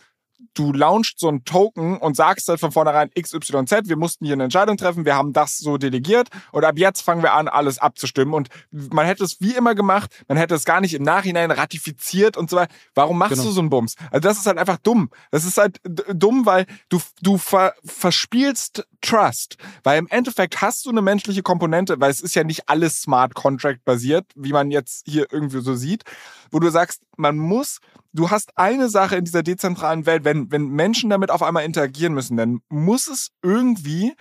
[0.55, 4.45] du launchst so einen Token und sagst halt von vornherein XYZ, wir mussten hier eine
[4.45, 8.35] Entscheidung treffen, wir haben das so delegiert und ab jetzt fangen wir an, alles abzustimmen.
[8.35, 12.37] Und man hätte es wie immer gemacht, man hätte es gar nicht im Nachhinein ratifiziert
[12.37, 12.73] und so weiter.
[12.95, 13.45] Warum machst genau.
[13.45, 13.97] du so einen Bums?
[14.11, 15.11] Also das ist halt einfach dumm.
[15.31, 19.57] Das ist halt dumm, weil du, du ver verspielst Trust.
[19.83, 23.35] Weil im Endeffekt hast du eine menschliche Komponente, weil es ist ja nicht alles Smart
[23.35, 26.05] Contract basiert, wie man jetzt hier irgendwie so sieht,
[26.51, 27.81] wo du sagst, man muss
[28.15, 32.15] du hast eine Sache in dieser dezentralen Welt, wenn, wenn Menschen damit auf einmal interagieren
[32.15, 34.15] müssen, dann muss es irgendwie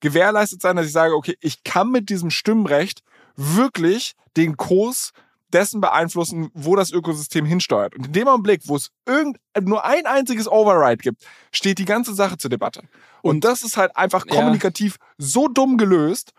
[0.00, 3.02] gewährleistet sein, dass ich sage, okay, ich kann mit diesem Stimmrecht
[3.36, 5.12] wirklich den Kurs
[5.56, 7.96] dessen beeinflussen, wo das Ökosystem hinsteuert.
[7.96, 12.14] Und in dem Augenblick, wo es irgend, nur ein einziges Override gibt, steht die ganze
[12.14, 12.82] Sache zur Debatte.
[13.22, 15.06] Und, und das ist halt einfach kommunikativ ja.
[15.16, 16.32] so dumm gelöst.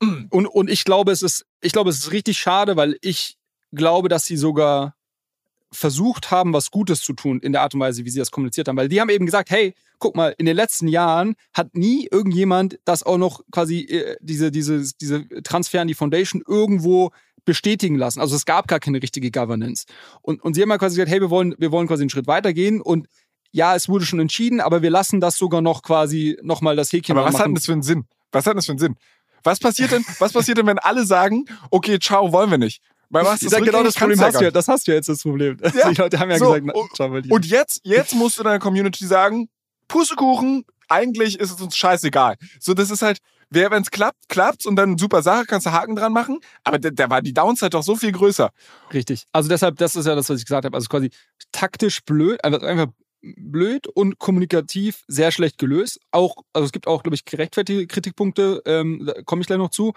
[0.00, 3.36] Und, und ich glaube, es ist, ich glaube, es ist richtig schade, weil ich
[3.72, 4.94] glaube, dass sie sogar
[5.70, 8.68] versucht haben, was Gutes zu tun in der Art und Weise, wie sie das kommuniziert
[8.68, 8.76] haben.
[8.76, 12.78] Weil die haben eben gesagt, hey, guck mal, in den letzten Jahren hat nie irgendjemand
[12.84, 17.10] das auch noch quasi äh, diese, diese, diese Transfer in die Foundation irgendwo
[17.44, 18.20] bestätigen lassen.
[18.20, 19.84] Also es gab gar keine richtige Governance.
[20.22, 22.26] Und, und sie haben ja quasi gesagt, hey, wir wollen, wir wollen quasi einen Schritt
[22.26, 23.08] weitergehen und
[23.52, 27.16] ja, es wurde schon entschieden, aber wir lassen das sogar noch quasi nochmal das Häkchen
[27.16, 27.40] Aber was machen.
[27.40, 28.04] hat denn das für einen Sinn?
[28.32, 28.96] Was hat das für einen Sinn?
[29.44, 32.82] Was passiert denn, was passiert denn, wenn alle sagen, okay, ciao, wollen wir nicht?
[33.10, 35.22] Weil was sag, genau das Problem hast du ja, das hast du ja jetzt das
[35.22, 35.56] Problem.
[35.74, 37.30] Ja, die Leute haben ja so, gesagt, na, mal die.
[37.30, 39.48] Und jetzt, jetzt musst du deiner Community sagen,
[39.86, 42.36] Pustekuchen, eigentlich ist es uns scheißegal.
[42.58, 43.18] So, das ist halt,
[43.54, 46.40] wer, wenn es klappt, klappt's und dann super Sache, kannst du Haken dran machen.
[46.64, 48.50] Aber da, da war die Downside doch so viel größer.
[48.92, 49.24] Richtig.
[49.32, 50.76] Also deshalb, das ist ja das, was ich gesagt habe.
[50.76, 51.10] Also quasi
[51.52, 52.88] taktisch blöd, einfach, einfach
[53.22, 56.00] blöd und kommunikativ sehr schlecht gelöst.
[56.10, 59.70] Auch, also es gibt auch, glaube ich, gerechtfertigte Kritikpunkte, ähm, da komme ich gleich noch
[59.70, 59.92] zu.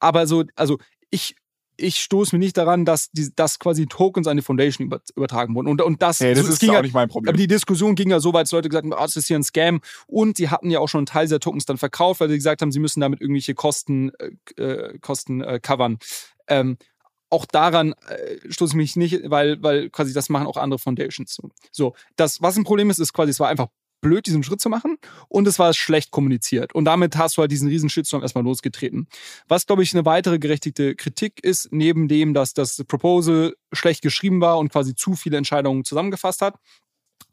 [0.00, 0.78] Aber so, also
[1.10, 1.36] ich,
[1.76, 5.54] ich stoße mir nicht daran, dass, die, dass quasi Tokens an die Foundation über, übertragen
[5.54, 5.68] wurden.
[5.68, 7.36] Und, und das, Hey, das so, ist ging auch ja, nicht mein aber Problem.
[7.36, 9.44] die Diskussion ging ja so weit, dass Leute gesagt haben, ah, das ist hier ein
[9.44, 9.80] Scam.
[10.06, 12.62] Und sie hatten ja auch schon einen Teil dieser Tokens dann verkauft, weil sie gesagt
[12.62, 14.12] haben, sie müssen damit irgendwelche Kosten,
[14.56, 15.98] äh, äh, Kosten äh, covern.
[16.48, 16.76] Ähm,
[17.30, 21.34] auch daran äh, stoße ich mich nicht, weil, weil quasi das machen auch andere Foundations.
[21.34, 21.50] So.
[21.72, 23.68] so, das, was ein Problem ist, ist quasi, es war einfach
[24.04, 24.98] blöd, diesen Schritt zu machen
[25.28, 26.74] und es war schlecht kommuniziert.
[26.74, 29.08] Und damit hast du halt diesen riesen Shitstorm erstmal losgetreten.
[29.48, 34.40] Was, glaube ich, eine weitere gerechtigte Kritik ist, neben dem, dass das Proposal schlecht geschrieben
[34.40, 36.56] war und quasi zu viele Entscheidungen zusammengefasst hat,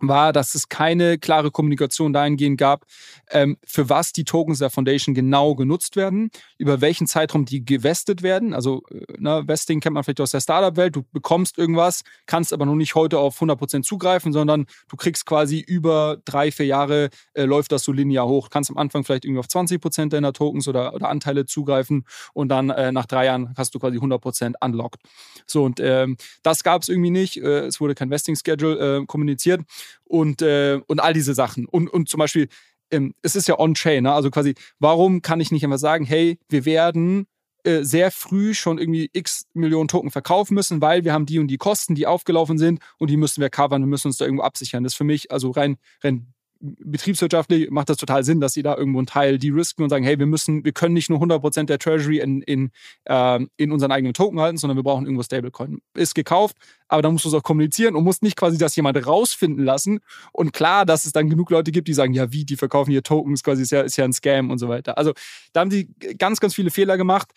[0.08, 2.86] war, dass es keine klare Kommunikation dahingehend gab,
[3.30, 8.22] ähm, für was die Tokens der Foundation genau genutzt werden, über welchen Zeitraum die gewestet
[8.24, 8.54] werden.
[8.54, 10.96] Also äh, ne, Vesting kennt man vielleicht aus der Startup-Welt.
[10.96, 15.60] Du bekommst irgendwas, kannst aber noch nicht heute auf 100% zugreifen, sondern du kriegst quasi
[15.60, 18.50] über drei, vier Jahre äh, läuft das so linear hoch.
[18.50, 22.70] Kannst am Anfang vielleicht irgendwie auf 20% deiner Tokens oder, oder Anteile zugreifen und dann
[22.70, 25.02] äh, nach drei Jahren hast du quasi 100% unlocked.
[25.46, 27.38] So und ähm, das gab es irgendwie nicht.
[27.38, 29.62] Äh, es wurde kein Vesting-Schedule äh, kommuniziert
[30.04, 31.66] und, äh, und all diese Sachen.
[31.66, 32.48] Und, und zum Beispiel,
[32.92, 34.14] ähm, es ist ja on-chain, ne?
[34.14, 37.28] also quasi, warum kann ich nicht einfach sagen, hey, wir werden
[37.64, 41.48] äh, sehr früh schon irgendwie x Millionen Token verkaufen müssen, weil wir haben die und
[41.48, 44.44] die Kosten, die aufgelaufen sind und die müssen wir covern und müssen uns da irgendwo
[44.44, 44.84] absichern.
[44.84, 48.76] Das ist für mich, also rein, rein betriebswirtschaftlich macht das total Sinn, dass sie da
[48.76, 51.80] irgendwo einen Teil de-risken und sagen, hey, wir müssen, wir können nicht nur 100% der
[51.80, 52.72] Treasury in, in,
[53.08, 55.82] ähm, in unseren eigenen Token halten, sondern wir brauchen irgendwo Stablecoin.
[55.96, 56.58] Ist gekauft,
[56.88, 60.00] aber dann musst du es auch kommunizieren und musst nicht quasi das jemand rausfinden lassen.
[60.32, 63.04] Und klar, dass es dann genug Leute gibt, die sagen, ja, wie, die verkaufen hier
[63.04, 64.98] Tokens, quasi ist ja, ist ja ein Scam und so weiter.
[64.98, 65.14] Also
[65.54, 67.30] da haben die ganz, ganz viele Fehler gemacht.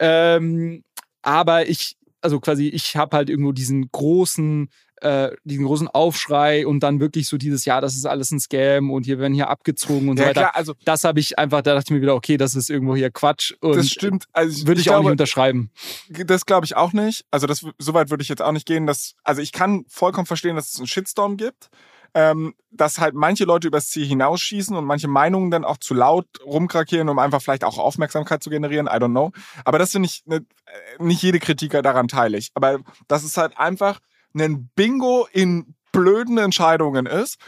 [0.00, 0.84] Ähm,
[1.22, 4.68] aber ich, also quasi, ich habe halt irgendwo diesen großen
[5.02, 8.90] äh, diesen großen Aufschrei und dann wirklich so dieses, ja, das ist alles ein Scam
[8.90, 10.40] und hier werden hier abgezogen und so Ja, weiter.
[10.40, 12.96] klar, also Das habe ich einfach, da dachte ich mir wieder, okay, das ist irgendwo
[12.96, 14.26] hier Quatsch und das stimmt.
[14.32, 15.70] Also würde ich, auch glaube, nicht unterschreiben.
[16.08, 17.24] Das glaube ich auch nicht.
[17.30, 18.86] Also das, so weit würde ich jetzt auch nicht gehen.
[18.86, 21.68] Dass, also ich kann vollkommen verstehen, dass es einen Shitstorm gibt.
[22.14, 26.26] Ähm, dass halt manche Leute übers Ziel hinausschießen und manche Meinungen dann auch zu laut
[26.46, 28.86] rumkrakieren, um einfach vielleicht auch Aufmerksamkeit zu generieren.
[28.86, 29.32] I don't know.
[29.66, 32.52] Aber das finde ich, ne, äh, nicht jede Kritiker daran teile ich.
[32.54, 34.00] Aber das ist halt einfach
[34.40, 37.38] ein Bingo in blöden Entscheidungen ist.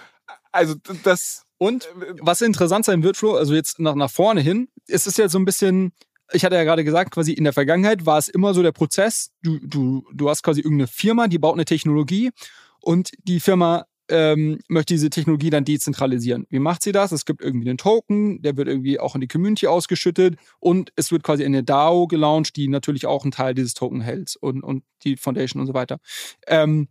[0.53, 0.75] Also
[1.05, 1.45] das...
[1.61, 1.89] Und
[2.21, 5.41] was interessant sein wird, Flo, also jetzt nach, nach vorne hin, ist es ja so
[5.41, 5.91] ein bisschen,
[6.33, 9.33] ich hatte ja gerade gesagt, quasi in der Vergangenheit war es immer so der Prozess,
[9.43, 12.31] du, du, du hast quasi irgendeine Firma, die baut eine Technologie
[12.81, 16.47] und die Firma ähm, möchte diese Technologie dann dezentralisieren.
[16.51, 17.13] Wie macht sie das?
[17.13, 21.13] Es gibt irgendwie einen Token, der wird irgendwie auch in die Community ausgeschüttet und es
[21.13, 24.85] wird quasi eine DAO gelauncht, die natürlich auch einen Teil dieses Token hält und, und
[25.05, 25.99] die Foundation und so weiter.
[26.47, 26.89] Ähm,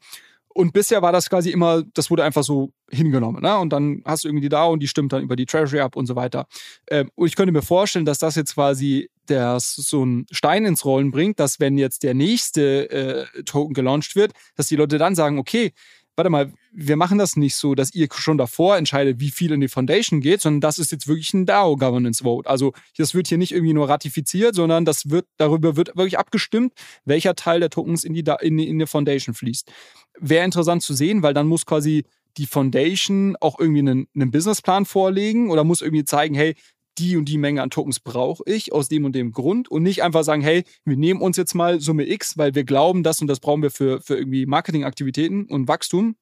[0.57, 3.43] und bisher war das quasi immer, das wurde einfach so hingenommen.
[3.43, 3.57] Ne?
[3.59, 5.95] Und dann hast du irgendwie die DAO und die stimmt dann über die Treasury ab
[5.95, 6.47] und so weiter.
[6.89, 10.83] Ähm, und ich könnte mir vorstellen, dass das jetzt quasi das so einen Stein ins
[10.83, 15.13] Rollen bringt, dass wenn jetzt der nächste äh, Token gelauncht wird, dass die Leute dann
[15.13, 15.73] sagen, okay,
[16.17, 19.61] warte mal, wir machen das nicht so, dass ihr schon davor entscheidet, wie viel in
[19.61, 22.49] die Foundation geht, sondern das ist jetzt wirklich ein DAO-Governance-Vote.
[22.49, 26.73] Also das wird hier nicht irgendwie nur ratifiziert, sondern das wird, darüber wird wirklich abgestimmt,
[27.05, 29.71] welcher Teil der Tokens in die, in die, in die Foundation fließt.
[30.19, 32.03] Wäre interessant zu sehen, weil dann muss quasi
[32.37, 36.55] die Foundation auch irgendwie einen, einen Businessplan vorlegen oder muss irgendwie zeigen, hey,
[36.97, 40.03] die und die Menge an Tokens brauche ich aus dem und dem Grund und nicht
[40.03, 43.27] einfach sagen, hey, wir nehmen uns jetzt mal Summe X, weil wir glauben, das und
[43.27, 46.15] das brauchen wir für, für irgendwie Marketingaktivitäten und Wachstum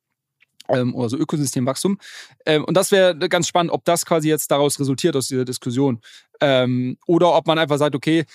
[0.70, 1.98] ähm, oder so Ökosystemwachstum.
[2.46, 6.02] Ähm, und das wäre ganz spannend, ob das quasi jetzt daraus resultiert aus dieser Diskussion.
[6.42, 8.26] Ähm, oder ob man einfach sagt, okay,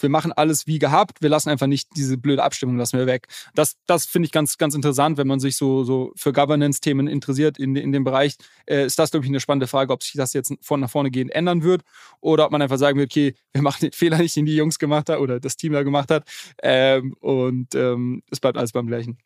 [0.00, 3.26] wir machen alles wie gehabt, wir lassen einfach nicht diese blöde Abstimmung, lassen wir weg.
[3.54, 7.58] Das, das finde ich ganz, ganz interessant, wenn man sich so, so für Governance-Themen interessiert
[7.58, 8.36] in, in dem Bereich.
[8.66, 11.10] Äh, ist das, glaube ich, eine spannende Frage, ob sich das jetzt von nach vorne
[11.10, 11.82] gehend ändern wird
[12.20, 14.78] oder ob man einfach sagen wird, okay, wir machen den Fehler nicht, den die Jungs
[14.78, 16.28] gemacht haben oder das Team da gemacht hat
[16.62, 19.18] ähm, und ähm, es bleibt alles beim Gleichen.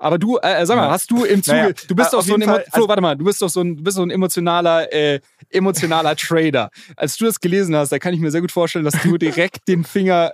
[0.00, 0.90] Aber du, äh, sag mal, Ja.
[0.90, 3.02] hast du im Zuge, Naja, du bist äh, doch so ein, Fall, Flo, also- warte
[3.02, 5.20] mal, du bist doch so ein, du bist so ein emotionaler, äh,
[5.50, 6.70] emotionaler Trader.
[6.96, 9.66] Als du das gelesen hast, da kann ich mir sehr gut vorstellen, dass du direkt
[9.68, 10.30] den Finger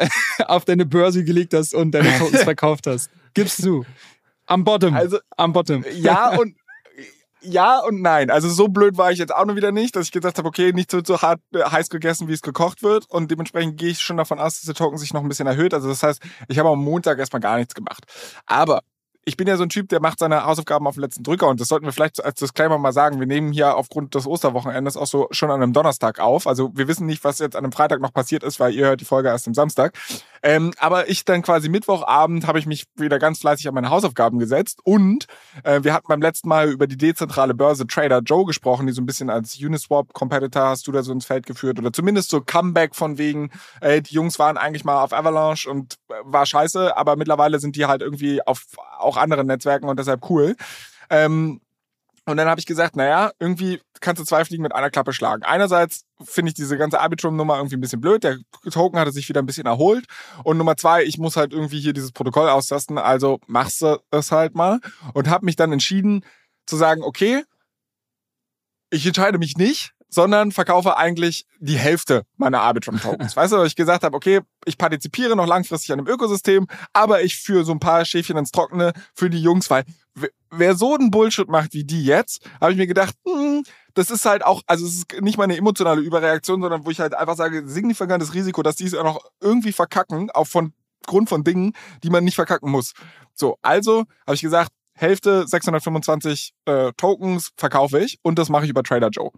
[0.47, 3.11] auf deine Börse gelegt hast und deine Tokens verkauft hast.
[3.35, 3.85] Gibst du.
[4.47, 4.95] Am Bottom.
[4.95, 5.85] Also, am Bottom.
[5.97, 6.55] ja und
[7.47, 8.31] ja und nein.
[8.31, 10.73] Also so blöd war ich jetzt auch nur wieder nicht, dass ich gesagt habe, okay,
[10.73, 13.05] nicht so, so hart äh, heiß gegessen, wie es gekocht wird.
[13.11, 15.75] Und dementsprechend gehe ich schon davon aus, dass der Token sich noch ein bisschen erhöht.
[15.75, 18.05] Also das heißt, ich habe am Montag erstmal gar nichts gemacht.
[18.47, 18.81] Aber
[19.27, 21.61] ich bin ja so ein Typ, der macht seine Hausaufgaben auf den letzten Drücker und
[21.61, 23.21] das sollten wir vielleicht als Disclaimer mal sagen.
[23.21, 26.47] Wir nehmen hier aufgrund des Osterwochenendes auch so schon an einem Donnerstag auf.
[26.47, 29.01] Also wir wissen nicht, was jetzt an einem Freitag noch passiert ist, weil ihr hört
[29.01, 29.97] die Folge erst am Samstag.
[30.43, 34.39] Ähm, aber ich dann quasi Mittwochabend habe ich mich wieder ganz fleißig an meine Hausaufgaben
[34.39, 35.27] gesetzt und
[35.63, 39.01] äh, wir hatten beim letzten Mal über die dezentrale Börse Trader Joe gesprochen, die so
[39.01, 42.95] ein bisschen als Uniswap-Competitor hast du da so ins Feld geführt oder zumindest so Comeback
[42.95, 47.17] von wegen, äh, die Jungs waren eigentlich mal auf Avalanche und äh, war scheiße, aber
[47.17, 48.67] mittlerweile sind die halt irgendwie auf
[48.99, 50.57] auch anderen Netzwerken und deshalb cool.
[51.11, 51.61] Ähm,
[52.27, 55.43] und dann habe ich gesagt, naja, irgendwie kannst du zwei Fliegen mit einer Klappe schlagen.
[55.43, 58.25] Einerseits finde ich diese ganze Arbitrum-Nummer irgendwie ein bisschen blöd.
[58.25, 58.39] Der
[58.71, 60.07] Token hatte sich wieder ein bisschen erholt.
[60.43, 62.97] Und Nummer zwei, ich muss halt irgendwie hier dieses Protokoll austasten.
[62.97, 64.81] Also machst du es halt mal.
[65.13, 66.25] Und habe mich dann entschieden
[66.65, 67.45] zu sagen, okay,
[68.89, 73.37] ich entscheide mich nicht, sondern verkaufe eigentlich die Hälfte meiner Arbitrum-Tokens.
[73.37, 77.23] weißt du, weil ich gesagt habe, okay, ich partizipiere noch langfristig an dem Ökosystem, aber
[77.23, 79.85] ich führe so ein paar Schäfchen ins Trockene für die Jungs, weil
[80.51, 83.65] wer so einen Bullshit macht wie die jetzt, habe ich mir gedacht, hm,
[83.95, 87.01] das ist halt auch, also es ist nicht mal eine emotionale Überreaktion, sondern wo ich
[87.01, 90.73] halt einfach sage, signifikantes Risiko, dass die es auch noch irgendwie verkacken, auch von
[91.07, 91.73] Grund von Dingen,
[92.03, 92.93] die man nicht verkacken muss.
[93.35, 98.71] So, also habe ich gesagt, Hälfte 625 äh, Tokens verkaufe ich und das mache ich
[98.71, 99.31] über Trader Joe.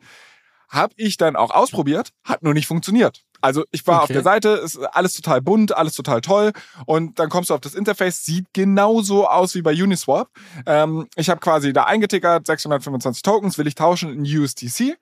[0.69, 3.23] Hab ich dann auch ausprobiert, hat nur nicht funktioniert.
[3.41, 4.15] Also ich war auf Okay.
[4.15, 6.53] der Seite, ist alles total bunt, alles total toll
[6.87, 10.29] und dann kommst du auf das Interface, sieht genauso aus wie bei Uniswap.
[10.67, 14.97] Ähm, ich habe quasi da eingetickert, 625 Tokens, will ich tauschen in USDC,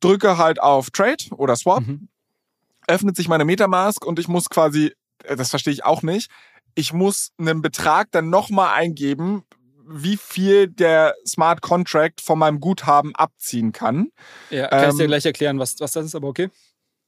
[0.00, 2.08] drücke halt auf Trade oder Swap, Mhm.
[2.86, 4.92] öffnet sich meine Metamask und ich muss quasi,
[5.24, 6.30] äh, das verstehe ich auch nicht,
[6.74, 9.44] ich muss einen Betrag dann nochmal eingeben,
[9.86, 14.08] wie viel der Smart Contract von meinem Guthaben abziehen kann.
[14.50, 16.50] Ja, kann ich dir Ähm, gleich erklären, was, was das ist, aber okay.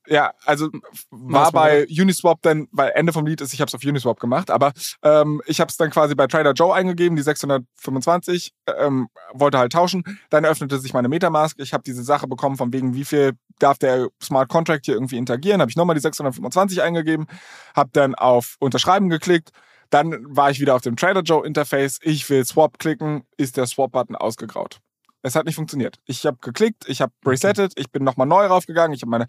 [0.09, 0.69] Ja, also
[1.11, 4.51] war bei Uniswap dann, weil Ende vom Lied ist, ich habe es auf Uniswap gemacht,
[4.51, 4.73] aber
[5.03, 9.73] ähm, ich habe es dann quasi bei Trader Joe eingegeben, die 625, ähm, wollte halt
[9.73, 10.05] tauschen.
[10.31, 11.59] Dann öffnete sich meine Metamask.
[11.59, 15.17] Ich habe diese Sache bekommen von wegen, wie viel darf der Smart Contract hier irgendwie
[15.17, 15.61] interagieren.
[15.61, 17.27] Habe ich nochmal die 625 eingegeben,
[17.75, 19.51] habe dann auf Unterschreiben geklickt.
[19.91, 21.99] Dann war ich wieder auf dem Trader Joe Interface.
[22.03, 24.81] Ich will Swap klicken, ist der Swap-Button ausgegraut.
[25.23, 25.99] Es hat nicht funktioniert.
[26.05, 29.27] Ich habe geklickt, ich habe resettet, ich bin nochmal neu raufgegangen, ich habe meine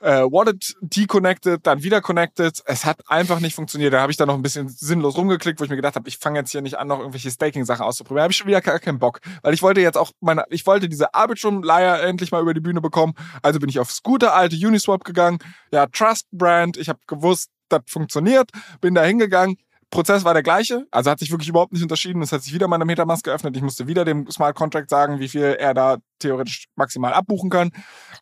[0.00, 2.62] äh, Wallet deconnected, dann wieder connected.
[2.64, 3.92] Es hat einfach nicht funktioniert.
[3.92, 6.18] Da habe ich dann noch ein bisschen sinnlos rumgeklickt, wo ich mir gedacht habe, ich
[6.18, 8.20] fange jetzt hier nicht an, noch irgendwelche Staking-Sachen auszuprobieren.
[8.20, 9.20] Da habe ich schon wieder gar keinen Bock.
[9.42, 12.80] Weil ich wollte jetzt auch meine, ich wollte diese Arbitrum-Leier endlich mal über die Bühne
[12.80, 13.14] bekommen.
[13.42, 15.38] Also bin ich aufs gute alte Uniswap gegangen.
[15.70, 16.76] Ja, Trust Brand.
[16.76, 18.50] Ich habe gewusst, das funktioniert.
[18.80, 19.56] Bin da hingegangen.
[19.90, 22.22] Prozess war der gleiche, also hat sich wirklich überhaupt nicht unterschieden.
[22.22, 23.56] Es hat sich wieder meine Metamask geöffnet.
[23.56, 27.72] Ich musste wieder dem Smart Contract sagen, wie viel er da theoretisch maximal abbuchen kann.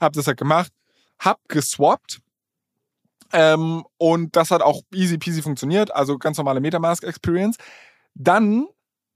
[0.00, 0.72] Hab das halt gemacht
[1.18, 2.20] hab geswappt.
[3.32, 7.56] Ähm, und das hat auch easy peasy funktioniert, also ganz normale Metamask Experience.
[8.14, 8.66] Dann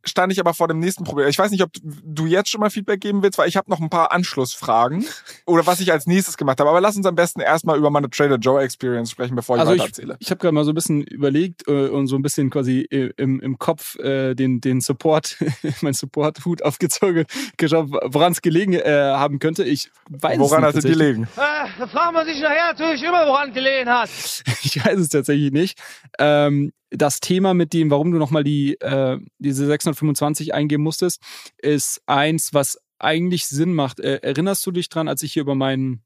[0.04, 1.28] stand ich aber vor dem nächsten Problem.
[1.28, 3.80] Ich weiß nicht, ob du jetzt schon mal Feedback geben willst, weil ich habe noch
[3.80, 5.04] ein paar Anschlussfragen
[5.46, 6.70] oder was ich als nächstes gemacht habe.
[6.70, 9.72] Aber lass uns am besten erstmal über meine Trader Joe Experience sprechen, bevor ich Also
[9.72, 10.16] weiter ich, erzähle.
[10.18, 13.10] ich habe gerade mal so ein bisschen überlegt äh, und so ein bisschen quasi äh,
[13.16, 15.36] im, im Kopf äh, den, den Support,
[15.82, 17.24] mein Support-Hut aufgezogen,
[17.56, 19.64] geschaut, woran es gelegen äh, haben könnte.
[19.64, 21.28] Ich weiß Woran es hat nicht es gelegen?
[21.36, 24.10] Ah, da fragt man sich nachher natürlich immer, woran gelegen hat.
[24.64, 25.78] Ich weiß es tatsächlich nicht.
[26.18, 31.20] Ähm, das Thema mit dem, warum du nochmal die, äh, diese 625 eingeben musstest,
[31.58, 34.00] ist eins, was eigentlich Sinn macht.
[34.00, 36.02] Äh, erinnerst du dich dran, als ich hier über meinen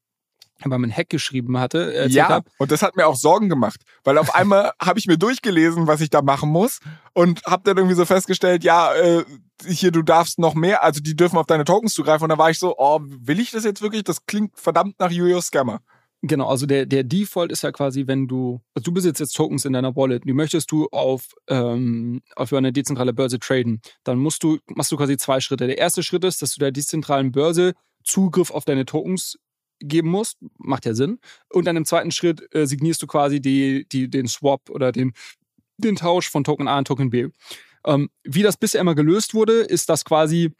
[0.64, 1.92] über meinen Hack geschrieben hatte?
[1.94, 2.46] erzählt Ja, hab?
[2.58, 6.00] und das hat mir auch Sorgen gemacht, weil auf einmal habe ich mir durchgelesen, was
[6.00, 6.80] ich da machen muss
[7.12, 9.24] und habe dann irgendwie so festgestellt, ja, äh,
[9.66, 12.50] hier du darfst noch mehr, also die dürfen auf deine Tokens zugreifen und da war
[12.50, 14.04] ich so, oh, will ich das jetzt wirklich?
[14.04, 15.80] Das klingt verdammt nach Julius Scammer.
[16.22, 19.64] Genau, also der, der Default ist ja quasi, wenn du, also du besitzt jetzt Tokens
[19.64, 24.42] in deiner Wallet, die möchtest du auf, ähm, auf eine dezentrale Börse traden, dann musst
[24.42, 25.66] du, machst du quasi zwei Schritte.
[25.66, 29.38] Der erste Schritt ist, dass du der dezentralen Börse Zugriff auf deine Tokens
[29.80, 31.18] geben musst, macht ja Sinn.
[31.52, 35.12] Und dann im zweiten Schritt äh, signierst du quasi die, die, den Swap oder den,
[35.76, 37.28] den Tausch von Token A und Token B.
[37.84, 40.52] Ähm, wie das bisher immer gelöst wurde, ist, dass quasi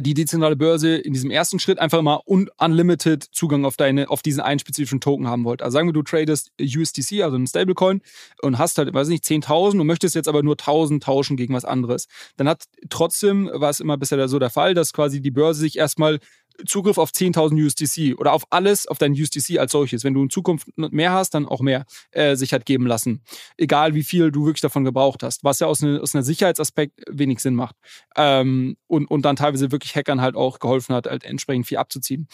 [0.00, 4.22] die dezentrale Börse in diesem ersten Schritt einfach mal un unlimited Zugang auf deine, auf
[4.22, 5.60] diesen einen spezifischen Token haben wollt.
[5.60, 8.00] Also sagen wir, du tradest USDC, also einen Stablecoin,
[8.40, 11.66] und hast halt, weiß nicht, 10.000 und möchtest jetzt aber nur 1.000 tauschen gegen was
[11.66, 12.08] anderes.
[12.38, 15.76] Dann hat trotzdem, war es immer bisher so der Fall, dass quasi die Börse sich
[15.76, 16.20] erstmal
[16.66, 20.04] Zugriff auf 10.000 USDC oder auf alles, auf dein USDC als solches.
[20.04, 23.22] Wenn du in Zukunft mehr hast, dann auch mehr äh, sich hat geben lassen.
[23.56, 25.44] Egal wie viel du wirklich davon gebraucht hast.
[25.44, 27.76] Was ja aus, ne, aus einem Sicherheitsaspekt wenig Sinn macht.
[28.16, 32.28] Ähm, und, und dann teilweise wirklich Hackern halt auch geholfen hat, halt entsprechend viel abzuziehen.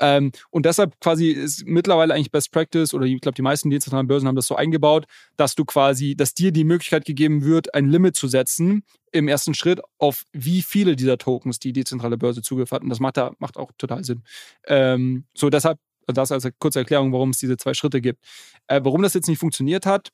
[0.00, 4.06] Ähm, und deshalb quasi ist mittlerweile eigentlich Best Practice oder ich glaube, die meisten dezentralen
[4.06, 5.06] Börsen haben das so eingebaut,
[5.36, 9.54] dass du quasi, dass dir die Möglichkeit gegeben wird, ein Limit zu setzen im ersten
[9.54, 12.82] Schritt auf wie viele dieser Tokens die dezentrale Börse Zugriff hat.
[12.82, 14.22] Und das macht, da, macht auch total Sinn.
[14.66, 18.24] Ähm, so deshalb, das als kurze Erklärung, warum es diese zwei Schritte gibt.
[18.66, 20.10] Äh, warum das jetzt nicht funktioniert hat,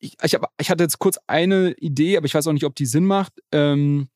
[0.00, 2.74] ich, ich, hab, ich hatte jetzt kurz eine Idee, aber ich weiß auch nicht, ob
[2.74, 3.34] die Sinn macht.
[3.52, 4.08] Ähm,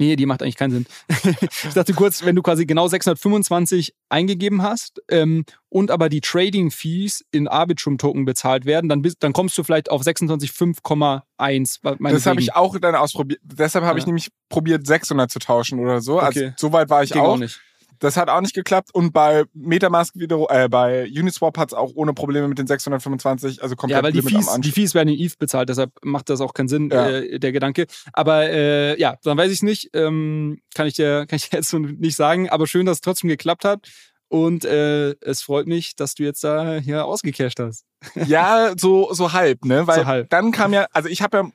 [0.00, 0.86] Nee, die macht eigentlich keinen Sinn.
[1.64, 7.24] ich dachte kurz, wenn du quasi genau 625 eingegeben hast ähm, und aber die Trading-Fees
[7.32, 12.12] in Arbitrum-Token bezahlt werden, dann, bist, dann kommst du vielleicht auf 26,5,1.
[12.12, 13.40] Das habe ich auch dann ausprobiert.
[13.42, 14.02] Deshalb habe ja.
[14.02, 16.20] ich nämlich probiert, 600 zu tauschen oder so.
[16.20, 16.46] Also okay.
[16.46, 17.34] Also, so weit war ich Ging auch.
[17.34, 17.60] auch nicht.
[17.98, 21.92] Das hat auch nicht geklappt und bei Metamask wieder, äh, bei Uniswap hat es auch
[21.94, 25.18] ohne Probleme mit den 625, also komplett Ja, weil die Fees, die Fees werden in
[25.18, 27.08] ETH bezahlt, deshalb macht das auch keinen Sinn, ja.
[27.08, 27.86] äh, der Gedanke.
[28.12, 31.70] Aber äh, ja, dann weiß ich nicht, ähm, kann ich dir kann ich dir jetzt
[31.70, 33.88] so nicht sagen, aber schön, dass es trotzdem geklappt hat.
[34.30, 37.84] Und äh, es freut mich, dass du jetzt da hier ausgecasht hast.
[38.26, 39.86] Ja, so, so halb, ne?
[39.86, 40.30] Weil so halb.
[40.30, 41.50] dann kam ja, also ich habe ja,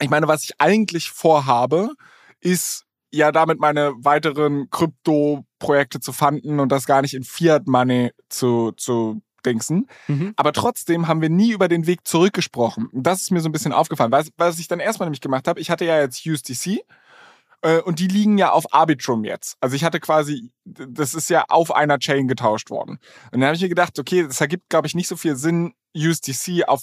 [0.00, 1.90] ich meine, was ich eigentlich vorhabe,
[2.40, 8.10] ist ja damit meine weiteren Krypto-Projekte zu fanden und das gar nicht in Fiat Money
[8.28, 9.88] zu, zu dingsen.
[10.08, 10.32] Mhm.
[10.36, 12.88] Aber trotzdem haben wir nie über den Weg zurückgesprochen.
[12.92, 14.12] Das ist mir so ein bisschen aufgefallen.
[14.12, 16.80] Was, was ich dann erstmal nämlich gemacht habe, ich hatte ja jetzt USDC
[17.62, 19.56] äh, und die liegen ja auf Arbitrum jetzt.
[19.60, 22.98] Also ich hatte quasi, das ist ja auf einer Chain getauscht worden.
[23.30, 25.74] Und dann habe ich mir gedacht, okay, das ergibt, glaube ich, nicht so viel Sinn,
[25.96, 26.82] USDC auf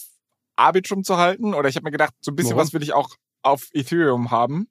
[0.55, 1.53] Arbitrum zu halten.
[1.53, 2.67] Oder ich habe mir gedacht, so ein bisschen Warum?
[2.67, 4.67] was will ich auch auf Ethereum haben.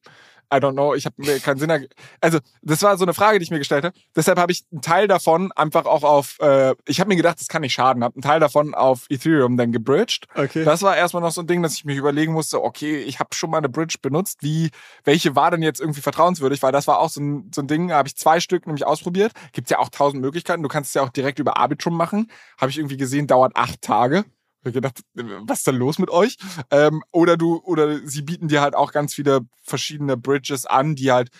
[0.52, 1.88] I don't know, ich habe mir keinen Sinn.
[2.20, 3.96] Also das war so eine Frage, die ich mir gestellt habe.
[4.16, 6.38] Deshalb habe ich einen Teil davon einfach auch auf.
[6.40, 8.02] Äh, ich habe mir gedacht, das kann nicht schaden.
[8.02, 10.26] Habe einen Teil davon auf Ethereum dann gebridged.
[10.34, 10.64] Okay.
[10.64, 12.62] Das war erstmal noch so ein Ding, dass ich mich überlegen musste.
[12.62, 14.38] Okay, ich habe schon mal eine Bridge benutzt.
[14.42, 14.70] Wie
[15.04, 16.62] welche war denn jetzt irgendwie vertrauenswürdig?
[16.62, 17.92] Weil das war auch so ein, so ein Ding.
[17.92, 19.32] Habe ich zwei Stück nämlich ausprobiert.
[19.52, 20.62] Gibt's ja auch tausend Möglichkeiten.
[20.62, 22.30] Du kannst es ja auch direkt über Arbitrum machen.
[22.58, 24.24] Habe ich irgendwie gesehen, dauert acht Tage.
[24.68, 26.36] Ich gedacht, was ist denn los mit euch?
[26.70, 31.10] Ähm, oder du, oder sie bieten dir halt auch ganz viele verschiedene Bridges an, die
[31.12, 31.30] halt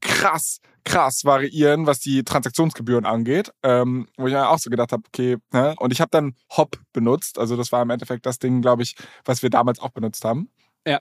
[0.00, 3.52] krass, krass variieren, was die Transaktionsgebühren angeht.
[3.62, 5.74] Ähm, wo ich ja auch so gedacht habe, okay, ne?
[5.78, 7.38] Und ich habe dann Hop benutzt.
[7.38, 8.94] Also das war im Endeffekt das Ding, glaube ich,
[9.24, 10.50] was wir damals auch benutzt haben.
[10.86, 11.00] Ja.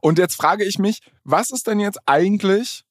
[0.00, 2.84] Und jetzt frage ich mich, was ist denn jetzt eigentlich,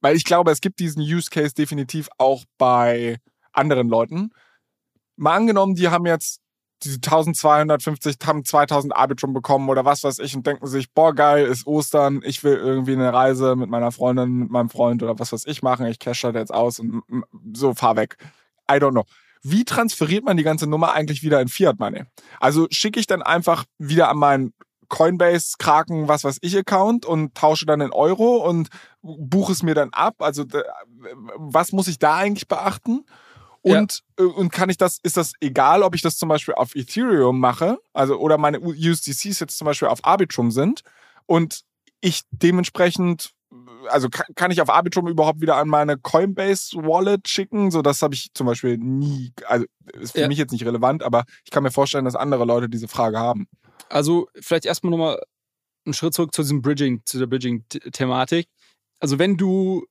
[0.00, 3.18] weil ich glaube, es gibt diesen Use Case definitiv auch bei
[3.52, 4.30] anderen Leuten.
[5.16, 6.40] Mal angenommen, die haben jetzt
[6.82, 11.46] diese 1250 haben 2000 Arbitrum bekommen oder was weiß ich und denken sich, boah, geil,
[11.46, 15.32] ist Ostern, ich will irgendwie eine Reise mit meiner Freundin, mit meinem Freund oder was
[15.32, 17.02] weiß ich machen, ich cash das jetzt aus und
[17.54, 18.16] so, fahr weg.
[18.70, 19.04] I don't know.
[19.42, 22.04] Wie transferiert man die ganze Nummer eigentlich wieder in Fiat Money?
[22.40, 24.52] Also schicke ich dann einfach wieder an meinen
[24.88, 28.68] Coinbase, Kraken, was weiß ich Account und tausche dann in Euro und
[29.02, 30.16] buche es mir dann ab.
[30.18, 30.44] Also
[31.36, 33.04] was muss ich da eigentlich beachten?
[33.62, 34.24] Und, ja.
[34.24, 37.38] Äh, und kann ich das, ist das egal, ob ich das zum Beispiel auf Ethereum
[37.38, 40.82] mache, also oder meine USDCs jetzt zum Beispiel auf Arbitrum sind
[41.26, 41.62] und
[42.00, 43.32] ich dementsprechend,
[43.88, 47.70] also kann ich auf Arbitrum überhaupt wieder an meine Coinbase Wallet schicken?
[47.70, 50.28] So, das habe ich zum Beispiel nie, also ist für ja.
[50.28, 53.46] mich jetzt nicht relevant, aber ich kann mir vorstellen, dass andere Leute diese Frage haben.
[53.90, 55.20] Also vielleicht erstmal nochmal
[55.84, 58.48] einen Schritt zurück zu diesem Bridging, zu der Bridging-Thematik.
[59.00, 59.84] Also wenn du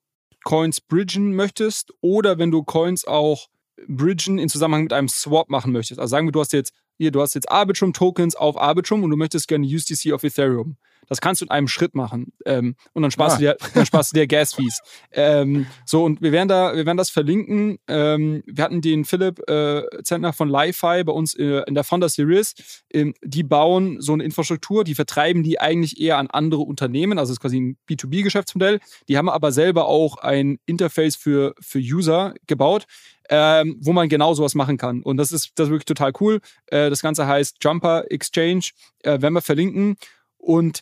[0.43, 3.47] Coins bridgen möchtest oder wenn du Coins auch
[3.87, 5.99] bridgen in Zusammenhang mit einem Swap machen möchtest.
[5.99, 9.09] Also sagen wir, du hast jetzt hier, du hast jetzt Arbitrum Tokens auf Arbitrum und
[9.09, 10.77] du möchtest gerne USDC auf Ethereum.
[11.09, 12.31] Das kannst du in einem Schritt machen.
[12.45, 13.39] Ähm, und dann sparst, ah.
[13.39, 14.79] du dir, dann sparst du dir Gas-Fees.
[15.11, 17.79] Ähm, so, und wir werden da, wir werden das verlinken.
[17.87, 22.09] Ähm, wir hatten den Philipp äh, Zentner von Li-Fi bei uns äh, in der Founder
[22.09, 22.53] Series.
[22.93, 27.17] Ähm, die bauen so eine Infrastruktur, die vertreiben die eigentlich eher an andere Unternehmen.
[27.17, 28.79] Also es ist quasi ein B2B-Geschäftsmodell.
[29.07, 32.85] Die haben aber selber auch ein Interface für, für User gebaut.
[33.31, 35.03] Ähm, wo man genau sowas machen kann.
[35.03, 36.39] Und das ist, das ist wirklich total cool.
[36.65, 38.71] Äh, das Ganze heißt Jumper Exchange,
[39.03, 39.97] äh, werden wir verlinken.
[40.39, 40.81] Und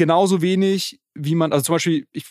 [0.00, 2.24] genauso wenig, wie man, also zum Beispiel, ich,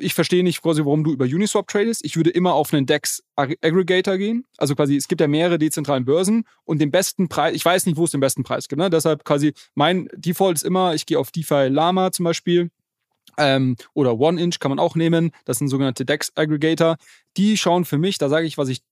[0.00, 2.04] ich verstehe nicht quasi, warum du über Uniswap tradest.
[2.04, 4.44] Ich würde immer auf einen DEX Aggregator gehen.
[4.56, 7.96] Also quasi, es gibt ja mehrere dezentralen Börsen und den besten Preis, ich weiß nicht,
[7.96, 8.80] wo es den besten Preis gibt.
[8.80, 8.90] Ne?
[8.90, 12.70] Deshalb quasi, mein Default ist immer, ich gehe auf DeFi Lama zum Beispiel
[13.38, 15.30] ähm, oder One Inch kann man auch nehmen.
[15.44, 16.96] Das sind sogenannte DEX-Aggregator.
[17.36, 18.82] Die schauen für mich, da sage ich, was ich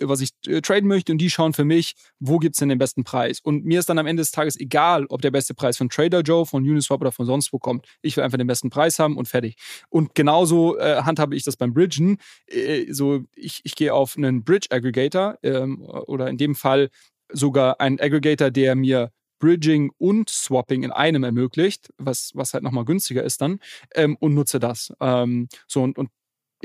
[0.00, 2.78] was ich äh, traden möchte und die schauen für mich, wo gibt es denn den
[2.78, 3.40] besten Preis.
[3.40, 6.20] Und mir ist dann am Ende des Tages egal, ob der beste Preis von Trader
[6.20, 7.86] Joe, von Uniswap oder von sonst wo kommt.
[8.02, 9.56] Ich will einfach den besten Preis haben und fertig.
[9.88, 12.18] Und genauso äh, handhabe ich das beim Bridgen.
[12.46, 16.90] Äh, so, ich, ich gehe auf einen Bridge Aggregator ähm, oder in dem Fall
[17.32, 22.84] sogar einen Aggregator, der mir Bridging und Swapping in einem ermöglicht, was, was halt nochmal
[22.84, 23.60] günstiger ist dann,
[23.94, 24.92] ähm, und nutze das.
[25.00, 26.10] Ähm, so und, und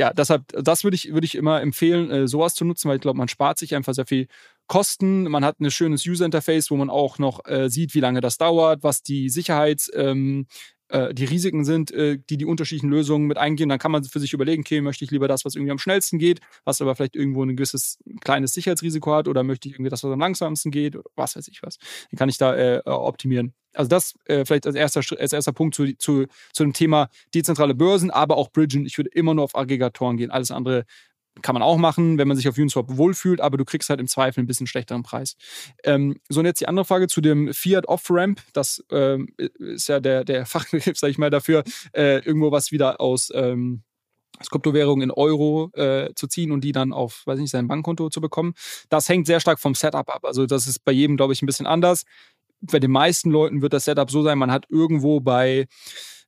[0.01, 3.03] ja, deshalb, das würde ich, würd ich immer empfehlen, äh, sowas zu nutzen, weil ich
[3.03, 4.25] glaube, man spart sich einfach sehr viel
[4.65, 5.25] Kosten.
[5.29, 8.81] Man hat ein schönes User-Interface, wo man auch noch äh, sieht, wie lange das dauert,
[8.81, 10.47] was die Sicherheits, ähm,
[10.91, 13.69] äh, die Risiken sind, äh, die die unterschiedlichen Lösungen mit eingehen.
[13.69, 16.19] Dann kann man für sich überlegen, okay, möchte ich lieber das, was irgendwie am schnellsten
[16.19, 20.03] geht, was aber vielleicht irgendwo ein gewisses kleines Sicherheitsrisiko hat, oder möchte ich irgendwie das,
[20.03, 21.77] was am langsamsten geht, was weiß ich was.
[22.11, 23.53] Dann kann ich da äh, optimieren.
[23.73, 27.73] Also das äh, vielleicht als erster, als erster Punkt zu, zu, zu dem Thema dezentrale
[27.73, 28.85] Börsen, aber auch Bridgen.
[28.85, 30.29] Ich würde immer nur auf Aggregatoren gehen.
[30.29, 30.85] Alles andere
[31.41, 34.07] kann man auch machen, wenn man sich auf Uniswap wohlfühlt, aber du kriegst halt im
[34.07, 35.35] Zweifel ein bisschen schlechteren Preis.
[35.83, 38.41] Ähm, so, und jetzt die andere Frage zu dem Fiat Off-Ramp.
[38.53, 41.63] Das ähm, ist ja der, der Fachbegriff, sag ich mal, dafür,
[41.93, 43.83] äh, irgendwo was wieder aus, ähm,
[44.39, 48.09] aus Kryptowährungen in Euro äh, zu ziehen und die dann auf, weiß nicht, sein Bankkonto
[48.09, 48.53] zu bekommen.
[48.89, 50.25] Das hängt sehr stark vom Setup ab.
[50.25, 52.03] Also das ist bei jedem, glaube ich, ein bisschen anders.
[52.59, 55.67] Bei den meisten Leuten wird das Setup so sein, man hat irgendwo bei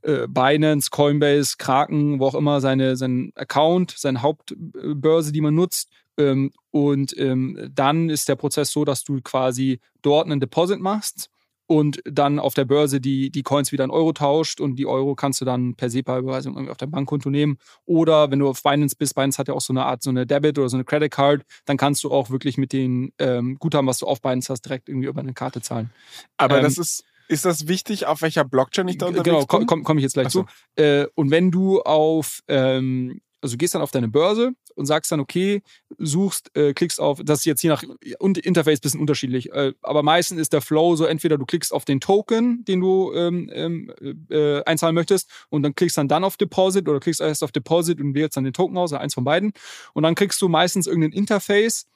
[0.03, 5.89] äh, Binance, Coinbase, Kraken, wo auch immer seine, seinen Account, seine Hauptbörse, die man nutzt.
[6.17, 11.29] Ähm, und ähm, dann ist der Prozess so, dass du quasi dort einen Deposit machst
[11.65, 15.15] und dann auf der Börse die, die Coins wieder in Euro tauscht und die Euro
[15.15, 17.57] kannst du dann per SEPA-Überweisung irgendwie auf dein Bankkonto nehmen.
[17.85, 20.27] Oder wenn du auf Binance bist, Binance hat ja auch so eine Art, so eine
[20.27, 23.87] Debit oder so eine Credit Card, dann kannst du auch wirklich mit den ähm, Guthaben,
[23.87, 25.89] was du auf Binance hast, direkt irgendwie über eine Karte zahlen.
[26.37, 29.47] Aber ähm, das ist ist das wichtig, auf welcher Blockchain ich da unterwegs genau, bin?
[29.47, 30.43] Genau, komme komm ich jetzt gleich so.
[30.75, 30.81] zu.
[30.81, 35.19] Äh, und wenn du auf, ähm, also gehst dann auf deine Börse und sagst dann,
[35.19, 35.61] okay,
[35.97, 37.83] suchst, äh, klickst auf, das ist jetzt je nach
[38.19, 41.85] Interface ein bisschen unterschiedlich, äh, aber meistens ist der Flow so, entweder du klickst auf
[41.85, 43.91] den Token, den du ähm, ähm
[44.29, 47.99] äh, einzahlen möchtest und dann klickst dann dann auf Deposit oder klickst erst auf Deposit
[47.99, 49.53] und wählst dann den Token aus, oder eins von beiden
[49.93, 51.87] und dann kriegst du meistens irgendein Interface,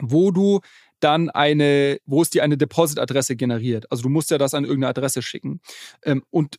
[0.00, 0.60] wo du
[1.04, 3.90] dann eine, wo es dir eine Deposit-Adresse generiert.
[3.90, 5.60] Also du musst ja das an irgendeine Adresse schicken.
[6.04, 6.56] Ähm, und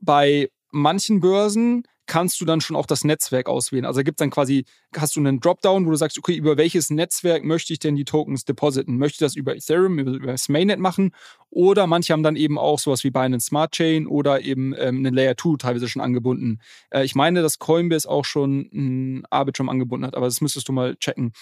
[0.00, 3.84] bei manchen Börsen kannst du dann schon auch das Netzwerk auswählen.
[3.84, 4.64] Also da gibt dann quasi,
[4.96, 8.04] hast du einen Dropdown, wo du sagst, okay, über welches Netzwerk möchte ich denn die
[8.04, 8.96] Tokens depositen?
[8.96, 11.10] Möchte ich das über Ethereum, über, über das Mainnet machen?
[11.50, 15.10] Oder manche haben dann eben auch sowas wie Binance Smart Chain oder eben ähm, eine
[15.10, 16.60] Layer 2 teilweise schon angebunden.
[16.90, 20.72] Äh, ich meine, dass Coinbase auch schon ein Arbitrum angebunden hat, aber das müsstest du
[20.72, 21.32] mal checken.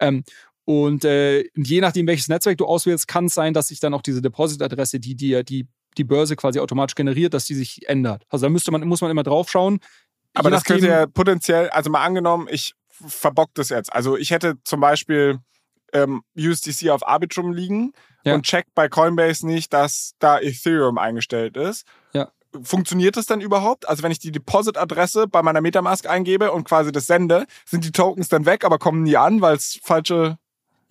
[0.00, 0.24] Ähm,
[0.64, 4.02] und äh, je nachdem, welches Netzwerk du auswählst, kann es sein, dass sich dann auch
[4.02, 5.66] diese Deposit-Adresse, die dir die,
[5.98, 8.24] die Börse quasi automatisch generiert, dass die sich ändert.
[8.30, 9.80] Also da müsste man, muss man immer drauf schauen.
[10.32, 13.92] Aber das könnte ja potenziell, also mal angenommen, ich verbock das jetzt.
[13.92, 15.38] Also ich hätte zum Beispiel
[15.92, 17.92] ähm, USDC auf Arbitrum liegen
[18.24, 18.34] ja.
[18.34, 21.86] und check bei Coinbase nicht, dass da Ethereum eingestellt ist.
[22.14, 22.30] Ja.
[22.62, 23.88] Funktioniert das dann überhaupt?
[23.88, 27.92] Also wenn ich die Deposit-Adresse bei meiner Metamask eingebe und quasi das sende, sind die
[27.92, 30.38] Tokens dann weg, aber kommen nie an, weil es falsche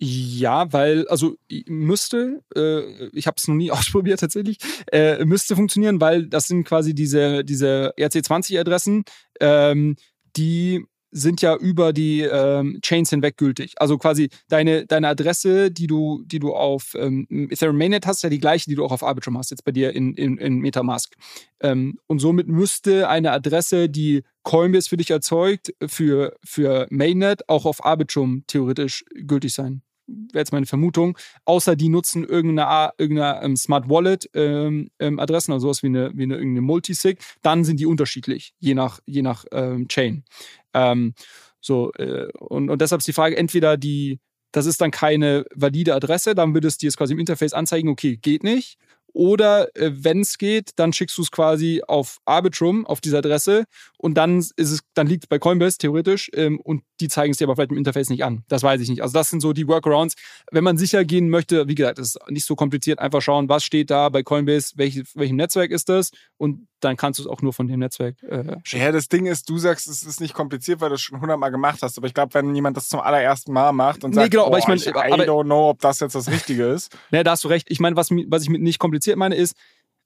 [0.04, 1.36] ja, weil, also
[1.66, 4.58] müsste, äh, ich habe es noch nie ausprobiert tatsächlich,
[4.92, 9.04] äh, müsste funktionieren, weil das sind quasi diese, diese RC20-Adressen,
[9.40, 9.96] ähm,
[10.36, 10.84] die
[11.16, 13.74] sind ja über die ähm, Chains hinweg gültig.
[13.76, 18.22] Also quasi deine, deine Adresse, die du, die du auf ähm, Ethereum Mainnet hast, ist
[18.24, 20.58] ja die gleiche, die du auch auf Arbitrum hast, jetzt bei dir in, in, in
[20.58, 21.14] Metamask.
[21.60, 27.64] Ähm, und somit müsste eine Adresse, die Coinbase für dich erzeugt, für, für Mainnet auch
[27.64, 33.56] auf Arbitrum theoretisch gültig sein wäre jetzt meine Vermutung, außer die nutzen irgendeine, irgendeine ähm,
[33.56, 37.80] Smart Wallet ähm, ähm, Adressen, also sowas wie eine, wie eine irgendeine Multisig, dann sind
[37.80, 40.24] die unterschiedlich, je nach, je nach ähm, Chain.
[40.72, 41.14] Ähm,
[41.60, 44.20] so, äh, und, und deshalb ist die Frage, entweder die,
[44.52, 47.88] das ist dann keine valide Adresse, dann würde es dir jetzt quasi im Interface anzeigen,
[47.88, 48.78] okay, geht nicht.
[49.14, 53.64] Oder äh, wenn es geht, dann schickst du es quasi auf Arbitrum, auf diese Adresse
[53.96, 57.38] und dann ist es, dann liegt es bei Coinbase theoretisch ähm, und die zeigen es
[57.38, 58.42] dir aber vielleicht im Interface nicht an.
[58.48, 59.02] Das weiß ich nicht.
[59.02, 60.16] Also das sind so die Workarounds.
[60.50, 63.90] Wenn man sicher gehen möchte, wie gesagt, ist nicht so kompliziert, einfach schauen, was steht
[63.90, 67.52] da bei Coinbase, welch, welchem Netzwerk ist das und dann kannst du es auch nur
[67.52, 68.82] von dem Netzwerk äh, schicken.
[68.82, 71.50] Ja, das Ding ist, du sagst, es ist nicht kompliziert, weil du es schon hundertmal
[71.50, 71.96] gemacht hast.
[71.96, 74.58] Aber ich glaube, wenn jemand das zum allerersten Mal macht und nee, sagt, genau, aber
[74.58, 76.94] ich, mein, ich I don't know, ob das jetzt das Richtige ist.
[77.10, 77.70] Nee, da hast du recht.
[77.70, 79.56] Ich meine, was, was ich mit nicht kompliziert meine, ist,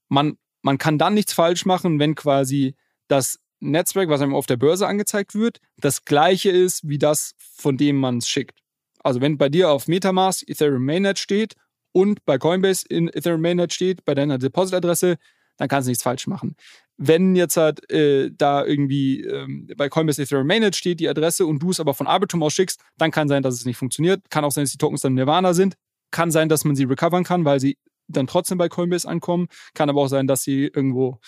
[0.08, 2.74] man, man kann dann nichts falsch machen, wenn quasi
[3.08, 7.76] das Netzwerk, was einem auf der Börse angezeigt wird, das gleiche ist wie das, von
[7.76, 8.60] dem man es schickt.
[9.02, 11.54] Also wenn bei dir auf Metamask Ethereum Mainnet steht
[11.92, 15.16] und bei Coinbase in Ethereum Mainnet steht, bei deiner Deposit-Adresse,
[15.56, 16.54] dann kannst du nichts falsch machen.
[16.98, 21.60] wenn jetzt halt äh, da irgendwie ähm, bei Coinbase Ethereum Mainnet steht die Adresse und
[21.60, 24.28] du es aber von Arbitrum aus schickst, dann kann sein, dass es nicht funktioniert.
[24.30, 25.76] Kann auch sein, dass die Tokens dann Nirvana sind.
[26.10, 27.78] Kann sein, dass man sie recovern kann, weil sie
[28.08, 29.48] dann trotzdem bei Coinbase ankommen.
[29.74, 31.20] Kann aber auch sein, dass sie irgendwo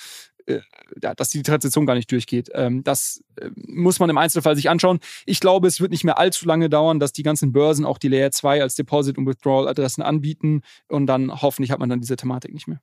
[0.47, 0.61] äh,
[0.97, 2.51] dass die Transaktion gar nicht durchgeht.
[2.55, 4.98] Ähm, das äh, muss man im Einzelfall sich anschauen.
[5.24, 8.09] Ich glaube, es wird nicht mehr allzu lange dauern, dass die ganzen Börsen auch die
[8.09, 12.52] Layer 2 als Deposit- und Withdrawal-Adressen anbieten und dann hoffentlich hat man dann diese Thematik
[12.52, 12.81] nicht mehr.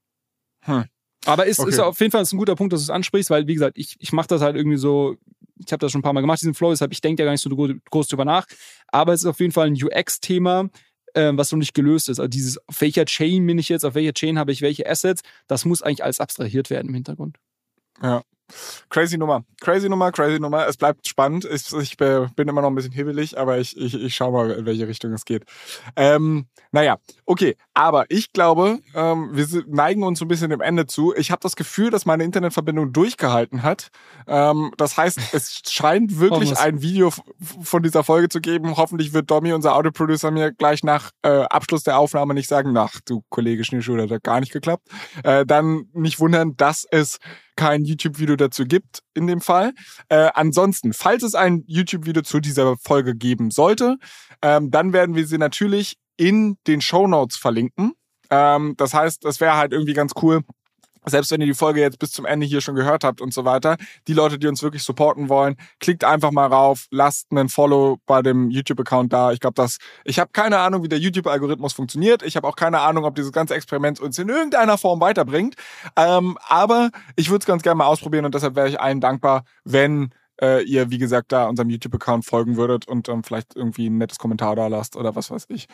[0.62, 0.86] Hm.
[1.26, 1.70] Aber ist, okay.
[1.70, 3.98] ist auf jeden Fall ein guter Punkt, dass du es ansprichst, weil, wie gesagt, ich,
[4.00, 5.18] ich mache das halt irgendwie so,
[5.58, 7.34] ich habe das schon ein paar Mal gemacht, diesen Flow, deshalb ich denke ja gar
[7.34, 8.46] nicht so groß drüber nach.
[8.88, 10.70] Aber es ist auf jeden Fall ein UX-Thema,
[11.18, 12.20] äh, was noch nicht gelöst ist.
[12.20, 15.22] Also dieses, auf welcher Chain bin ich jetzt, auf welcher Chain habe ich welche Assets,
[15.48, 17.38] das muss eigentlich alles abstrahiert werden im Hintergrund.
[18.02, 18.24] Ja.
[18.90, 19.44] Crazy Nummer.
[19.62, 20.68] Crazy Nummer, crazy Nummer.
[20.68, 21.46] Es bleibt spannend.
[21.46, 24.66] Ich, ich bin immer noch ein bisschen hibbelig, aber ich, ich, ich schaue mal, in
[24.66, 25.44] welche Richtung es geht.
[25.96, 27.56] Ähm, naja, okay.
[27.74, 31.14] Aber ich glaube, ähm, wir neigen uns so ein bisschen dem Ende zu.
[31.16, 33.90] Ich habe das Gefühl, dass meine Internetverbindung durchgehalten hat.
[34.28, 37.12] Ähm, das heißt, es scheint wirklich ein Video
[37.62, 38.78] von dieser Folge zu geben.
[38.78, 43.00] Hoffentlich wird Domi, unser Audioproducer, mir gleich nach äh, Abschluss der Aufnahme nicht sagen, nach
[43.06, 44.88] du Kollege Schneeschuh, das hat gar nicht geklappt.
[45.24, 47.18] Äh, dann nicht wundern, dass es
[47.58, 49.74] kein YouTube-Video dazu gibt in dem Fall.
[50.08, 53.98] Äh, ansonsten, falls es ein YouTube-Video zu dieser Folge geben sollte,
[54.42, 57.92] ähm, dann werden wir sie natürlich in den Show Notes verlinken.
[58.30, 60.42] Ähm, das heißt, das wäre halt irgendwie ganz cool,
[61.10, 63.46] selbst wenn ihr die Folge jetzt bis zum Ende hier schon gehört habt und so
[63.46, 63.78] weiter,
[64.08, 68.22] die Leute, die uns wirklich supporten wollen, klickt einfach mal rauf, lasst einen Follow bei
[68.22, 69.32] dem YouTube-Account da.
[69.32, 72.24] Ich glaube, dass ich habe keine Ahnung, wie der YouTube-Algorithmus funktioniert.
[72.24, 75.56] Ich habe auch keine Ahnung, ob dieses ganze Experiment uns in irgendeiner Form weiterbringt.
[75.96, 79.44] Ähm, aber ich würde es ganz gerne mal ausprobieren und deshalb wäre ich allen dankbar,
[79.64, 80.12] wenn
[80.42, 84.20] äh, ihr, wie gesagt, da unserem YouTube-Account folgen würdet und ähm, vielleicht irgendwie ein nettes
[84.20, 85.68] Kommentar da lasst oder was weiß ich.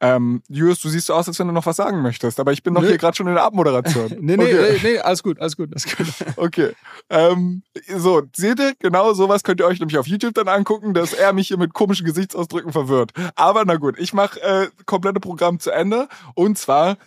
[0.00, 2.62] Ähm, Julius, du siehst so aus, als wenn du noch was sagen möchtest, aber ich
[2.62, 2.88] bin noch nee.
[2.88, 4.08] hier gerade schon in der Abmoderation.
[4.20, 4.80] nee, nee, okay.
[4.82, 6.06] nee, alles gut, alles gut, alles gut.
[6.36, 6.72] okay.
[7.08, 7.62] Ähm,
[7.96, 11.32] so, seht ihr, genau sowas könnt ihr euch nämlich auf YouTube dann angucken, dass er
[11.32, 13.12] mich hier mit komischen Gesichtsausdrücken verwirrt.
[13.36, 16.98] Aber na gut, ich mache äh, komplette Programm zu Ende und zwar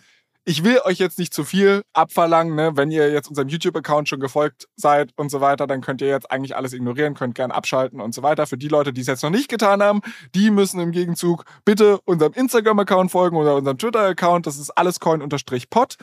[0.44, 2.72] ich will euch jetzt nicht zu viel abverlangen, ne?
[2.74, 6.30] Wenn ihr jetzt unserem YouTube-Account schon gefolgt seid und so weiter, dann könnt ihr jetzt
[6.30, 8.46] eigentlich alles ignorieren, könnt gern abschalten und so weiter.
[8.46, 10.00] Für die Leute, die es jetzt noch nicht getan haben,
[10.34, 14.46] die müssen im Gegenzug bitte unserem Instagram-Account folgen oder unserem Twitter-Account.
[14.46, 15.96] Das ist allescoin-pod.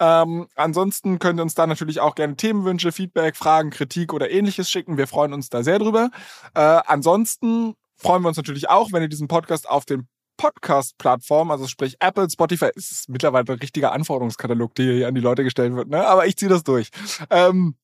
[0.00, 4.70] Ähm, ansonsten könnt ihr uns da natürlich auch gerne Themenwünsche, Feedback, Fragen, Kritik oder ähnliches
[4.70, 4.98] schicken.
[4.98, 6.10] Wir freuen uns da sehr drüber.
[6.54, 11.66] Äh, ansonsten freuen wir uns natürlich auch, wenn ihr diesen Podcast auf dem Podcast-Plattform, also
[11.66, 15.88] sprich Apple, Spotify, ist mittlerweile ein richtiger Anforderungskatalog, der hier an die Leute gestellt wird,
[15.88, 16.06] ne?
[16.06, 16.90] Aber ich ziehe das durch.
[17.30, 17.76] Ähm,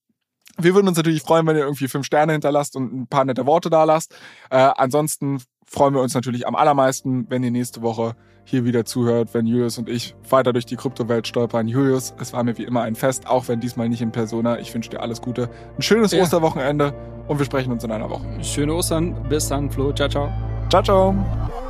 [0.59, 3.47] wir würden uns natürlich freuen, wenn ihr irgendwie fünf Sterne hinterlasst und ein paar nette
[3.47, 4.15] Worte da lasst.
[4.51, 9.33] Äh, ansonsten freuen wir uns natürlich am allermeisten, wenn ihr nächste Woche hier wieder zuhört,
[9.33, 11.69] wenn Julius und ich weiter durch die Kryptowelt stolpern.
[11.69, 14.59] Julius, es war mir wie immer ein Fest, auch wenn diesmal nicht in Persona.
[14.59, 16.23] Ich wünsche dir alles Gute, ein schönes ja.
[16.23, 16.93] Osterwochenende
[17.29, 18.27] und wir sprechen uns in einer Woche.
[18.43, 19.93] Schöne Ostern, bis dann, Flo.
[19.93, 20.33] Ciao, ciao.
[20.69, 21.70] Ciao, ciao.